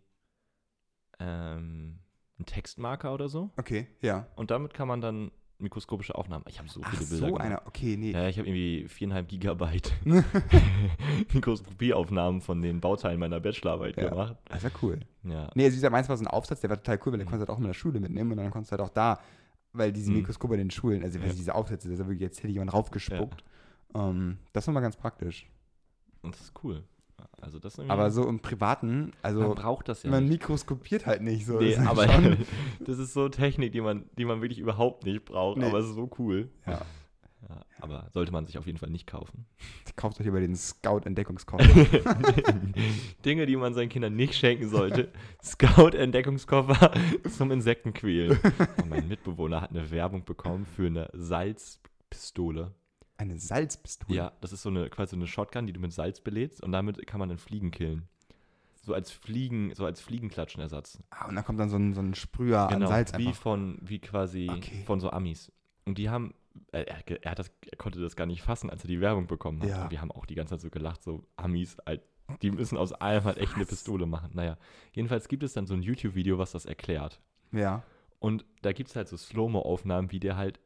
ähm, 1.19 1.99
ein 2.39 2.47
Textmarker 2.47 3.12
oder 3.15 3.29
so. 3.29 3.51
Okay, 3.57 3.89
ja. 4.01 4.27
Und 4.37 4.51
damit 4.51 4.75
kann 4.75 4.87
man 4.89 5.01
dann 5.01 5.31
mikroskopische 5.59 6.14
Aufnahmen. 6.14 6.45
Ich 6.49 6.59
habe 6.59 6.69
so 6.69 6.81
Ach, 6.83 6.90
viele 6.90 7.07
Bilder 7.07 7.16
so 7.16 7.27
gemacht. 7.33 7.42
einer. 7.42 7.62
Okay, 7.66 7.97
nee. 7.97 8.11
Ja, 8.12 8.29
ich 8.29 8.38
habe 8.38 8.49
irgendwie 8.49 8.87
viereinhalb 8.88 9.29
Gigabyte 9.29 9.92
Mikroskopieaufnahmen 11.33 12.40
von 12.40 12.62
den 12.62 12.81
Bauteilen 12.81 13.19
meiner 13.21 13.40
Bachelorarbeit 13.40 13.97
Ja. 13.97 14.09
gemacht. 14.11 14.37
Das 14.47 14.59
ist 14.59 14.64
ja 14.64 14.79
cool. 14.83 15.01
Ja. 15.25 15.51
Nee, 15.55 15.64
also 15.64 15.75
dieser 15.77 15.90
meins 15.90 16.09
war 16.09 16.16
so 16.16 16.25
ein 16.25 16.29
Aufsatz, 16.29 16.61
der 16.61 16.71
war 16.71 16.77
total 16.77 16.99
cool, 17.05 17.12
weil 17.12 17.19
den 17.19 17.27
Mhm. 17.27 17.31
konntest 17.31 17.49
du 17.49 17.53
halt 17.53 17.57
auch 17.57 17.61
in 17.61 17.66
der 17.66 17.75
Schule 17.75 18.01
mitnehmen 18.01 18.31
und 18.33 18.37
dann 18.38 18.51
konntest 18.51 18.73
du 18.73 18.79
halt 18.79 18.83
auch 18.88 18.92
da, 18.95 19.19
weil 19.73 19.92
diese 19.92 20.11
Mhm. 20.11 20.19
Mikroskope 20.19 20.55
in 20.55 20.59
den 20.59 20.71
Schulen, 20.71 21.03
also 21.03 21.19
Ja. 21.19 21.27
diese 21.33 21.55
Aufsätze, 21.55 21.88
das 21.88 21.95
ist 21.95 22.01
ja 22.01 22.07
wirklich, 22.07 22.21
jetzt 22.23 22.38
hätte 22.42 22.53
jemand 22.53 22.73
raufgespuckt. 22.73 23.45
Ähm, 23.95 24.38
das 24.53 24.66
war 24.66 24.75
mal 24.75 24.81
ganz 24.81 24.97
praktisch. 24.97 25.47
Und 26.23 26.35
das 26.35 26.40
ist 26.42 26.53
cool. 26.64 26.83
Also 27.41 27.59
das 27.59 27.79
Aber 27.79 28.11
so 28.11 28.27
im 28.29 28.41
Privaten, 28.41 29.13
also 29.23 29.41
man 29.41 29.55
braucht 29.55 29.89
das 29.89 30.03
ja 30.03 30.11
man 30.11 30.25
nicht. 30.25 30.33
mikroskopiert 30.41 31.07
halt 31.07 31.23
nicht 31.23 31.47
so. 31.47 31.59
Nee, 31.59 31.73
Das 31.75 31.83
ist 31.83 31.89
aber 31.89 32.07
das 32.81 32.99
ist 32.99 33.13
so 33.13 33.29
Technik, 33.29 33.73
die 33.73 33.81
man, 33.81 34.05
die 34.19 34.25
man 34.25 34.41
wirklich 34.43 34.59
überhaupt 34.59 35.05
nicht 35.05 35.25
braucht, 35.25 35.59
Nee. 35.59 35.67
aber 35.67 35.79
es 35.79 35.87
ist 35.87 35.95
so 35.95 36.11
cool. 36.19 36.49
ja. 36.67 36.81
Ja, 37.49 37.61
aber 37.81 38.09
sollte 38.13 38.33
man 38.33 38.45
sich 38.47 38.59
auf 38.59 38.67
jeden 38.67 38.79
Fall 38.79 38.91
nicht 38.91 39.07
kaufen. 39.07 39.47
Kauft 39.97 40.21
euch 40.21 40.27
über 40.27 40.41
den 40.41 40.57
Scout-Entdeckungskoffer. 40.57 41.65
Dinge, 43.25 43.47
die 43.47 43.55
man 43.57 43.73
seinen 43.73 43.89
Kindern 43.89 44.17
nicht 44.17 44.35
schenken 44.35 44.69
sollte. 44.69 45.13
Scout-Entdeckungskoffer 45.45 46.91
zum 47.31 47.53
Insektenquälen. 47.53 48.37
Und 48.83 48.89
mein 48.91 49.07
Mitbewohner 49.07 49.61
hat 49.61 49.71
eine 49.71 49.89
Werbung 49.93 50.25
bekommen 50.25 50.67
für 50.67 50.87
eine 50.87 51.09
Salzpistole. 51.13 52.73
Eine 53.19 53.39
Salzpistole. 53.39 54.17
Ja, 54.17 54.33
das 54.41 54.53
ist 54.53 54.63
so 54.63 54.69
eine 54.69 54.91
quasi 54.91 55.11
so 55.11 55.17
eine 55.17 55.27
Shotgun, 55.27 55.67
die 55.67 55.73
du 55.73 55.81
mit 55.81 55.93
Salz 55.93 56.21
belädst 56.21 56.63
und 56.63 56.73
damit 56.73 57.07
kann 57.07 57.19
man 57.19 57.29
dann 57.29 57.39
Fliegen 57.39 57.71
killen. 57.71 58.09
So 58.83 58.95
als 58.95 59.11
Fliegen, 59.11 59.75
so 59.75 59.85
als 59.85 60.01
Fliegenklatschenersatz. 60.01 61.03
Ah, 61.11 61.27
und 61.27 61.35
da 61.35 61.43
kommt 61.43 61.59
dann 61.59 61.71
so 61.71 61.77
ein, 61.77 61.95
so 61.95 62.01
ein 62.01 62.15
Sprüher 62.15 62.69
genau, 62.69 62.87
an 62.87 62.93
Salz 62.93 63.13
wie 63.19 63.29
einfach. 63.29 63.43
von, 63.43 63.79
wie 63.83 63.99
quasi 63.99 64.49
Okay. 64.51 64.85
von 64.87 65.01
so 65.01 65.11
Amis. 65.11 65.51
Und 65.87 65.99
die 65.99 66.09
haben, 66.09 66.35
äh, 66.73 66.83
er, 66.83 67.25
er, 67.25 67.35
das, 67.35 67.51
er 67.69 67.77
konnte 67.79 68.01
das 68.01 68.15
gar 68.15 68.27
nicht 68.27 68.43
fassen, 68.43 68.71
als 68.71 68.85
er 68.85 68.89
die 68.89 69.01
Werbung 69.01 69.27
bekommen 69.27 69.61
hat. 69.63 69.69
Ja. 69.69 69.85
Und 69.85 69.91
wir 69.91 70.01
haben 70.01 70.13
auch 70.13 70.27
die 70.27 70.35
ganze 70.37 70.55
Zeit 70.55 70.61
so 70.61 70.71
gelacht, 70.71 71.03
so 71.03 71.27
Amis, 71.37 71.77
die 72.43 72.51
müssen 72.51 72.77
aus 72.77 72.93
allem 72.93 73.25
halt 73.25 73.39
echt 73.39 73.55
eine 73.55 73.63
Was? 73.63 73.71
Pistole 73.71 74.07
machen. 74.07 74.31
Naja, 74.35 74.57
jedenfalls 74.93 75.29
gibt 75.29 75.43
es 75.43 75.53
dann 75.53 75.67
so 75.67 75.75
ein 75.75 75.83
YouTube-Video, 75.83 76.39
was 76.39 76.53
das 76.53 76.65
erklärt. 76.65 77.21
Ja. 77.53 77.83
Und 78.19 78.45
da 78.63 78.73
gibt 78.73 78.91
es 78.91 78.97
halt 78.97 79.09
so 79.09 79.17
Slow-Mo-Aufnahmen, 79.17 80.11
wie 80.13 80.21
der 80.21 80.37
halt 80.37 80.61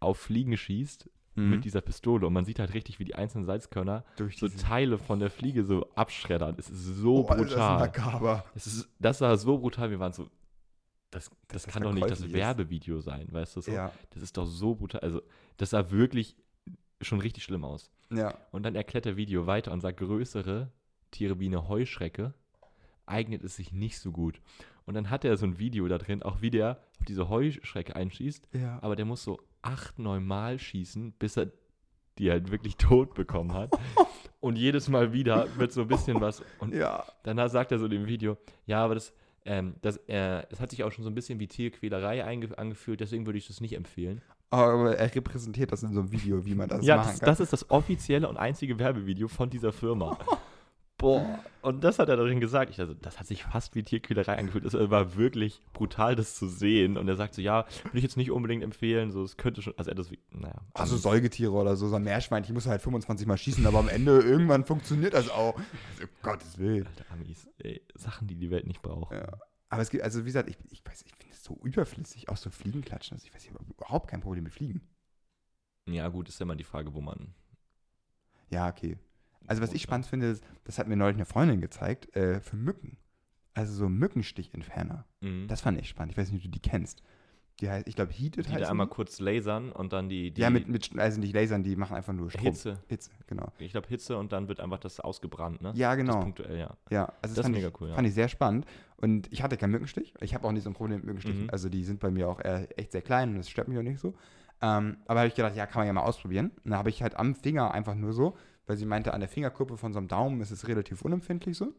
auf 0.00 0.18
Fliegen 0.18 0.56
schießt 0.56 1.08
Mhm. 1.36 1.50
mit 1.50 1.64
dieser 1.64 1.80
Pistole. 1.80 2.26
Und 2.26 2.32
man 2.32 2.44
sieht 2.44 2.58
halt 2.60 2.74
richtig, 2.74 2.98
wie 3.00 3.04
die 3.04 3.14
einzelnen 3.14 3.44
Salzkörner 3.44 4.04
Durch 4.16 4.38
so 4.38 4.48
Teile 4.48 4.98
von 4.98 5.18
der 5.18 5.30
Fliege 5.30 5.64
so 5.64 5.88
abschreddern. 5.94 6.54
Es 6.58 6.70
ist 6.70 6.84
so 6.96 7.24
Oh, 7.24 7.28
Alter, 7.28 7.44
Das 7.44 7.50
ist 7.50 7.54
brutal. 7.56 8.42
ist, 8.54 8.88
das 9.00 9.20
war 9.20 9.36
so 9.36 9.58
brutal, 9.58 9.90
wir 9.90 9.98
waren 9.98 10.12
so, 10.12 10.28
das, 11.10 11.30
das, 11.48 11.64
das 11.64 11.66
kann 11.66 11.82
doch 11.82 11.92
nicht 11.92 12.02
das 12.04 12.18
verkäuflich 12.18 12.34
ist. 12.40 12.46
Werbevideo 12.46 13.00
sein, 13.00 13.28
weißt 13.30 13.56
du 13.56 13.60
so? 13.60 13.72
Ja. 13.72 13.92
Das 14.10 14.22
ist 14.22 14.36
doch 14.36 14.46
so 14.46 14.74
brutal. 14.74 15.00
Also, 15.00 15.22
das 15.56 15.70
sah 15.70 15.90
wirklich 15.90 16.36
schon 17.00 17.20
richtig 17.20 17.44
schlimm 17.44 17.64
aus. 17.64 17.90
Ja. 18.12 18.36
Und 18.52 18.62
dann 18.64 18.74
erklärt 18.74 19.04
der 19.04 19.16
Video 19.16 19.46
weiter 19.46 19.72
und 19.72 19.80
sagt, 19.80 19.98
größere 19.98 20.70
Tiere 21.10 21.38
wie 21.40 21.46
eine 21.46 21.68
Heuschrecke 21.68 22.34
eignet 23.06 23.42
es 23.44 23.56
sich 23.56 23.72
nicht 23.72 23.98
so 23.98 24.12
gut. 24.12 24.40
Und 24.86 24.94
dann 24.94 25.10
hat 25.10 25.24
er 25.24 25.36
so 25.36 25.46
ein 25.46 25.58
Video 25.58 25.86
da 25.88 25.98
drin, 25.98 26.22
auch 26.22 26.40
wie 26.42 26.50
der 26.50 26.78
auf 27.00 27.06
diese 27.06 27.28
Heuschrecke 27.28 27.94
einschießt, 27.96 28.48
Ja. 28.52 28.78
aber 28.82 28.96
der 28.96 29.04
muss 29.04 29.22
so 29.22 29.40
acht, 29.64 29.98
neun 29.98 30.24
Mal 30.24 30.58
schießen, 30.58 31.12
bis 31.12 31.36
er 31.36 31.50
die 32.18 32.30
halt 32.30 32.50
wirklich 32.50 32.76
tot 32.78 33.14
bekommen 33.14 33.52
hat. 33.54 33.70
Und 34.40 34.56
jedes 34.56 34.88
Mal 34.88 35.12
wieder 35.12 35.48
wird 35.56 35.72
so 35.72 35.82
ein 35.82 35.88
bisschen 35.88 36.20
was. 36.20 36.42
Und 36.58 36.74
Ja. 36.74 37.04
danach 37.22 37.48
sagt 37.48 37.72
er 37.72 37.78
so 37.78 37.86
in 37.86 37.90
dem 37.92 38.06
Video, 38.06 38.36
ja, 38.66 38.84
aber 38.84 38.94
das, 38.94 39.12
ähm, 39.44 39.74
das, 39.82 39.96
äh, 40.08 40.44
es 40.50 40.60
hat 40.60 40.70
sich 40.70 40.84
auch 40.84 40.92
schon 40.92 41.04
so 41.04 41.10
ein 41.10 41.14
bisschen 41.14 41.40
wie 41.40 41.48
Tierquälerei 41.48 42.24
angefühlt, 42.24 43.00
deswegen 43.00 43.26
würde 43.26 43.38
ich 43.38 43.46
das 43.46 43.60
nicht 43.60 43.74
empfehlen. 43.74 44.22
Aber 44.50 44.96
er 44.96 45.14
repräsentiert 45.14 45.72
das 45.72 45.82
in 45.82 45.92
so 45.92 46.00
einem 46.00 46.12
Video, 46.12 46.44
wie 46.44 46.54
man 46.54 46.68
das 46.68 46.86
ja, 46.86 46.96
machen 46.96 47.08
das, 47.08 47.18
kann. 47.20 47.26
das 47.26 47.40
ist 47.40 47.52
das 47.52 47.70
offizielle 47.70 48.28
und 48.28 48.36
einzige 48.36 48.78
Werbevideo 48.78 49.26
von 49.26 49.50
dieser 49.50 49.72
Firma. 49.72 50.16
Boah, 51.04 51.38
und 51.60 51.84
das 51.84 51.98
hat 51.98 52.08
er 52.08 52.16
darin 52.16 52.40
gesagt. 52.40 52.70
Ich 52.70 52.80
also, 52.80 52.94
das 52.94 53.18
hat 53.20 53.26
sich 53.26 53.44
fast 53.44 53.74
wie 53.74 53.82
Tierquälerei 53.82 54.38
angefühlt. 54.38 54.64
Es 54.64 54.72
war 54.72 55.16
wirklich 55.16 55.60
brutal, 55.74 56.16
das 56.16 56.34
zu 56.34 56.48
sehen. 56.48 56.96
Und 56.96 57.08
er 57.08 57.16
sagt 57.16 57.34
so, 57.34 57.42
ja, 57.42 57.66
würde 57.84 57.98
ich 57.98 58.02
jetzt 58.04 58.16
nicht 58.16 58.30
unbedingt 58.30 58.62
empfehlen. 58.62 59.10
So, 59.10 59.22
es 59.22 59.36
könnte 59.36 59.60
schon, 59.60 59.74
also 59.76 59.90
er 59.90 59.94
das, 59.94 60.10
wie- 60.10 60.18
naja. 60.30 60.54
Also 60.72 60.96
Säugetiere 60.96 61.52
oder 61.52 61.76
so, 61.76 61.88
so 61.88 61.96
ein 61.96 62.04
Meerschweinchen 62.04 62.54
muss 62.54 62.66
halt 62.66 62.80
25 62.80 63.26
Mal 63.26 63.36
schießen, 63.36 63.66
aber 63.66 63.80
am 63.80 63.88
Ende 63.88 64.18
irgendwann 64.20 64.64
funktioniert 64.64 65.12
das 65.12 65.28
auch. 65.28 65.58
Also, 65.58 66.08
Gottes 66.22 66.56
Willen. 66.56 66.86
Alter, 66.86 67.04
Amis, 67.12 67.48
ey, 67.58 67.82
Sachen, 67.94 68.26
die 68.26 68.36
die 68.36 68.50
Welt 68.50 68.66
nicht 68.66 68.80
braucht. 68.80 69.12
Ja. 69.12 69.38
Aber 69.68 69.82
es 69.82 69.90
gibt, 69.90 70.04
also 70.04 70.20
wie 70.20 70.26
gesagt, 70.26 70.48
ich, 70.48 70.56
ich 70.70 70.82
weiß, 70.86 71.02
ich 71.02 71.12
finde 71.16 71.34
es 71.34 71.44
so 71.44 71.58
überflüssig, 71.64 72.30
auch 72.30 72.38
so 72.38 72.48
Fliegenklatschen. 72.48 73.16
Also 73.16 73.26
ich 73.26 73.34
weiß, 73.34 73.44
ich 73.44 73.50
habe 73.52 73.62
überhaupt 73.68 74.08
kein 74.10 74.20
Problem 74.22 74.44
mit 74.44 74.54
Fliegen. 74.54 74.80
Ja, 75.86 76.08
gut, 76.08 76.30
ist 76.30 76.38
ja 76.40 76.44
immer 76.44 76.56
die 76.56 76.64
Frage, 76.64 76.94
wo 76.94 77.02
man. 77.02 77.34
Ja, 78.48 78.68
okay. 78.68 78.96
Also 79.46 79.62
was 79.62 79.70
ich 79.70 79.74
ne? 79.74 79.80
spannend 79.80 80.06
finde, 80.06 80.26
ist, 80.26 80.44
das 80.64 80.78
hat 80.78 80.88
mir 80.88 80.96
neulich 80.96 81.16
eine 81.16 81.26
Freundin 81.26 81.60
gezeigt, 81.60 82.14
äh, 82.16 82.40
für 82.40 82.56
Mücken. 82.56 82.96
Also 83.54 83.72
so 83.72 83.88
Mückenstichentferner. 83.88 85.04
Mhm. 85.20 85.46
Das 85.48 85.60
fand 85.60 85.78
ich 85.78 85.88
spannend. 85.88 86.12
Ich 86.12 86.18
weiß 86.18 86.30
nicht, 86.30 86.44
ob 86.44 86.50
du 86.52 86.58
die 86.58 86.68
kennst. 86.68 87.02
Die 87.60 87.70
heißt, 87.70 87.86
ich 87.86 87.94
glaube, 87.94 88.12
Heated 88.12 88.46
die 88.46 88.50
heißt 88.50 88.64
da 88.64 88.70
einmal 88.70 88.88
kurz 88.88 89.20
lasern 89.20 89.70
und 89.70 89.92
dann 89.92 90.08
die, 90.08 90.32
die 90.32 90.40
Ja, 90.40 90.50
mit, 90.50 90.68
mit, 90.68 90.98
also 90.98 91.20
nicht 91.20 91.32
Lasern, 91.34 91.62
die 91.62 91.76
machen 91.76 91.94
einfach 91.94 92.12
nur 92.12 92.28
Strom. 92.28 92.42
Hitze. 92.46 92.80
Hitze, 92.88 93.10
genau. 93.28 93.52
Ich 93.58 93.70
glaube 93.70 93.86
Hitze 93.88 94.18
und 94.18 94.32
dann 94.32 94.48
wird 94.48 94.58
einfach 94.58 94.78
das 94.78 94.98
ausgebrannt, 94.98 95.62
ne? 95.62 95.72
Ja, 95.76 95.90
Das 95.90 95.98
genau. 95.98 96.20
punktuell, 96.20 96.58
ja. 96.58 96.76
Ja, 96.90 97.04
also 97.04 97.12
das, 97.22 97.34
Das 97.34 97.42
fand, 97.44 97.54
mega 97.54 97.68
ich, 97.68 97.80
cool, 97.80 97.90
ja. 97.90 97.94
fand 97.94 98.08
ich 98.08 98.14
sehr 98.14 98.28
spannend. 98.28 98.66
Und 98.96 99.32
ich 99.32 99.44
hatte 99.44 99.56
keinen 99.56 99.70
Mückenstich. 99.70 100.14
Ich 100.20 100.34
habe 100.34 100.48
auch 100.48 100.52
nicht 100.52 100.64
so 100.64 100.70
ein 100.70 100.74
Problem 100.74 100.96
mit 100.98 101.06
Mückenstichen. 101.06 101.44
Mhm. 101.44 101.50
Also 101.50 101.68
die 101.68 101.84
sind 101.84 102.00
bei 102.00 102.10
mir 102.10 102.28
auch 102.28 102.40
echt 102.76 102.90
sehr 102.90 103.02
klein 103.02 103.30
und 103.30 103.36
das 103.36 103.48
stört 103.48 103.68
mich 103.68 103.78
auch 103.78 103.82
nicht 103.82 104.00
so. 104.00 104.14
Ähm, 104.60 104.96
aber 105.06 105.20
habe 105.20 105.28
ich 105.28 105.34
gedacht, 105.36 105.54
ja, 105.54 105.66
kann 105.66 105.80
man 105.80 105.86
ja 105.86 105.92
mal 105.92 106.02
ausprobieren. 106.02 106.50
Und 106.64 106.70
dann 106.72 106.78
habe 106.78 106.90
ich 106.90 107.02
halt 107.04 107.16
am 107.16 107.36
Finger 107.36 107.72
einfach 107.72 107.94
nur 107.94 108.12
so, 108.12 108.36
weil 108.66 108.76
sie 108.76 108.86
meinte, 108.86 109.12
an 109.14 109.20
der 109.20 109.28
Fingerkuppe 109.28 109.76
von 109.76 109.92
so 109.92 109.98
einem 109.98 110.08
Daumen 110.08 110.40
ist 110.40 110.50
es 110.50 110.66
relativ 110.68 111.02
unempfindlich 111.02 111.56
so. 111.56 111.72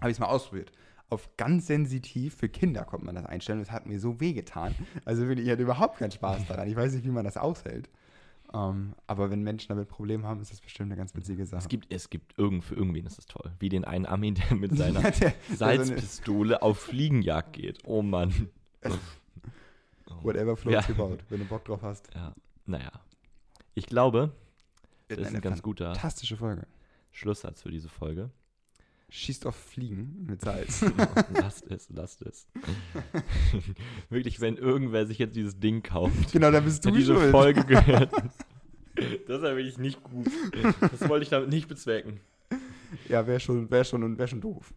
Habe 0.00 0.10
ich 0.10 0.16
es 0.16 0.20
mal 0.20 0.26
ausprobiert. 0.26 0.72
Auf 1.10 1.28
ganz 1.36 1.66
sensitiv 1.66 2.36
für 2.36 2.48
Kinder 2.48 2.84
konnte 2.84 3.04
man 3.04 3.14
das 3.14 3.26
einstellen. 3.26 3.58
Das 3.58 3.70
hat 3.70 3.86
mir 3.86 4.00
so 4.00 4.18
wehgetan. 4.20 4.74
Also 5.04 5.26
wirklich, 5.28 5.46
ich 5.46 5.52
hatte 5.52 5.62
überhaupt 5.62 5.98
keinen 5.98 6.10
Spaß 6.12 6.46
daran. 6.46 6.68
Ich 6.68 6.76
weiß 6.76 6.92
nicht, 6.94 7.04
wie 7.04 7.10
man 7.10 7.24
das 7.24 7.36
aushält. 7.36 7.90
Ähm, 8.54 8.94
aber 9.06 9.30
wenn 9.30 9.42
Menschen 9.42 9.68
damit 9.70 9.88
Probleme 9.88 10.26
haben, 10.26 10.40
ist 10.40 10.50
das 10.50 10.60
bestimmt 10.60 10.88
eine 10.90 10.96
ganz 10.96 11.14
witzige 11.14 11.44
Sache. 11.46 11.62
Es 11.62 11.68
gibt, 11.68 11.92
es 11.92 12.08
gibt 12.10 12.38
irgend, 12.38 12.64
für 12.64 12.74
irgendwen 12.74 13.04
ist 13.06 13.18
das 13.18 13.26
toll. 13.26 13.52
Wie 13.58 13.68
den 13.68 13.84
einen 13.84 14.06
Ami, 14.06 14.32
der 14.34 14.56
mit 14.56 14.76
seiner 14.76 15.02
Ja, 15.02 15.10
der- 15.10 15.34
Salzpistole 15.54 16.62
auf 16.62 16.78
Fliegenjagd 16.78 17.54
geht. 17.54 17.78
Oh 17.84 18.02
Mann. 18.02 18.48
Whatever 20.22 20.56
floats 20.56 20.86
Ja. 20.88 20.94
your 20.94 20.96
boat, 21.08 21.24
wenn 21.30 21.40
du 21.40 21.44
Bock 21.46 21.64
drauf 21.64 21.82
hast. 21.82 22.08
Ja, 22.14 22.34
naja. 22.66 22.90
Ich 23.74 23.86
glaube, 23.86 24.32
das 25.16 25.26
ist 25.26 25.28
eine 25.28 25.38
ein 25.38 25.42
ganz 25.42 25.62
guter 25.62 25.86
Fantastische 25.94 26.36
Folge. 26.36 26.66
Schlusssatz 27.10 27.62
für 27.62 27.70
diese 27.70 27.88
Folge. 27.88 28.30
Schießt 29.10 29.46
auf 29.46 29.54
Fliegen 29.54 30.24
mit 30.26 30.40
Salz. 30.42 30.80
Genau, 30.80 31.06
lasst 31.34 31.70
es, 31.70 31.90
lasst 31.90 32.22
es. 32.22 32.48
Wirklich, 34.10 34.40
wenn 34.40 34.56
irgendwer 34.56 35.06
sich 35.06 35.18
jetzt 35.18 35.36
dieses 35.36 35.58
Ding 35.58 35.82
kauft, 35.82 36.32
genau, 36.32 36.50
da 36.50 36.60
bist 36.60 36.84
du 36.84 36.90
diese 36.90 37.14
schuld. 37.14 37.30
Folge 37.30 37.64
gehört. 37.66 38.10
Das 39.26 39.38
ist 39.38 39.44
ja 39.44 39.56
wirklich 39.56 39.78
nicht 39.78 40.02
gut. 40.02 40.28
Das 40.80 41.08
wollte 41.08 41.22
ich 41.22 41.30
damit 41.30 41.48
nicht 41.48 41.66
bezwecken. 41.66 42.20
Ja, 43.08 43.26
wäre 43.26 43.40
schon, 43.40 43.70
wär 43.70 43.84
schon, 43.84 44.18
wär 44.18 44.26
schon 44.26 44.42
doof. 44.42 44.74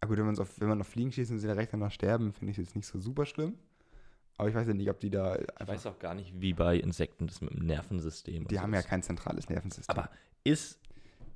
Aber 0.00 0.16
gut, 0.16 0.26
wenn, 0.26 0.38
auf, 0.38 0.60
wenn 0.60 0.68
man 0.68 0.80
auf 0.80 0.88
Fliegen 0.88 1.12
schießt 1.12 1.30
und 1.30 1.38
sie 1.38 1.46
direkt 1.46 1.72
danach 1.72 1.92
sterben, 1.92 2.32
finde 2.32 2.52
ich 2.52 2.58
es 2.58 2.66
jetzt 2.66 2.76
nicht 2.76 2.86
so 2.86 2.98
super 2.98 3.26
schlimm. 3.26 3.54
Aber 4.36 4.48
ich 4.48 4.54
weiß 4.54 4.66
ja 4.66 4.74
nicht, 4.74 4.90
ob 4.90 4.98
die 5.00 5.10
da 5.10 5.36
Ich 5.36 5.66
weiß 5.68 5.86
auch 5.86 5.98
gar 5.98 6.14
nicht, 6.14 6.32
wie 6.40 6.52
bei 6.54 6.76
Insekten 6.76 7.26
das 7.28 7.40
mit 7.40 7.52
dem 7.54 7.66
Nervensystem. 7.66 8.42
und 8.42 8.50
die 8.50 8.56
so 8.56 8.60
haben 8.62 8.72
ja 8.74 8.80
ist. 8.80 8.88
kein 8.88 9.02
zentrales 9.02 9.48
Nervensystem. 9.48 9.96
Aber 9.96 10.10
ist, 10.42 10.80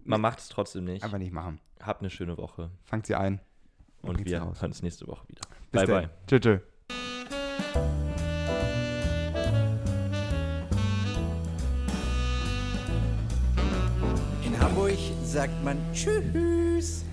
man 0.04 0.20
Nee. 0.20 0.22
macht 0.22 0.38
es 0.40 0.48
trotzdem 0.48 0.84
nicht. 0.84 1.04
Einfach 1.04 1.18
nicht 1.18 1.32
machen. 1.32 1.60
Habt 1.80 2.00
eine 2.00 2.10
schöne 2.10 2.36
Woche 2.36 2.70
Fangt 2.84 3.06
sie 3.06 3.14
ein. 3.14 3.40
und 4.02 4.18
sie 4.18 4.24
wir 4.24 4.40
hören 4.40 4.54
uns 4.62 4.82
nächste 4.82 5.06
Woche 5.06 5.28
wieder. 5.28 5.42
Bis 5.70 5.82
bye, 5.82 5.86
dann. 5.86 6.02
bye. 6.06 6.10
Tschö, 6.26 6.40
tschö. 6.40 6.58
In 14.44 14.58
Hamburg 14.60 14.98
sagt 15.24 15.52
man 15.64 15.76
Tschüss. 15.92 17.04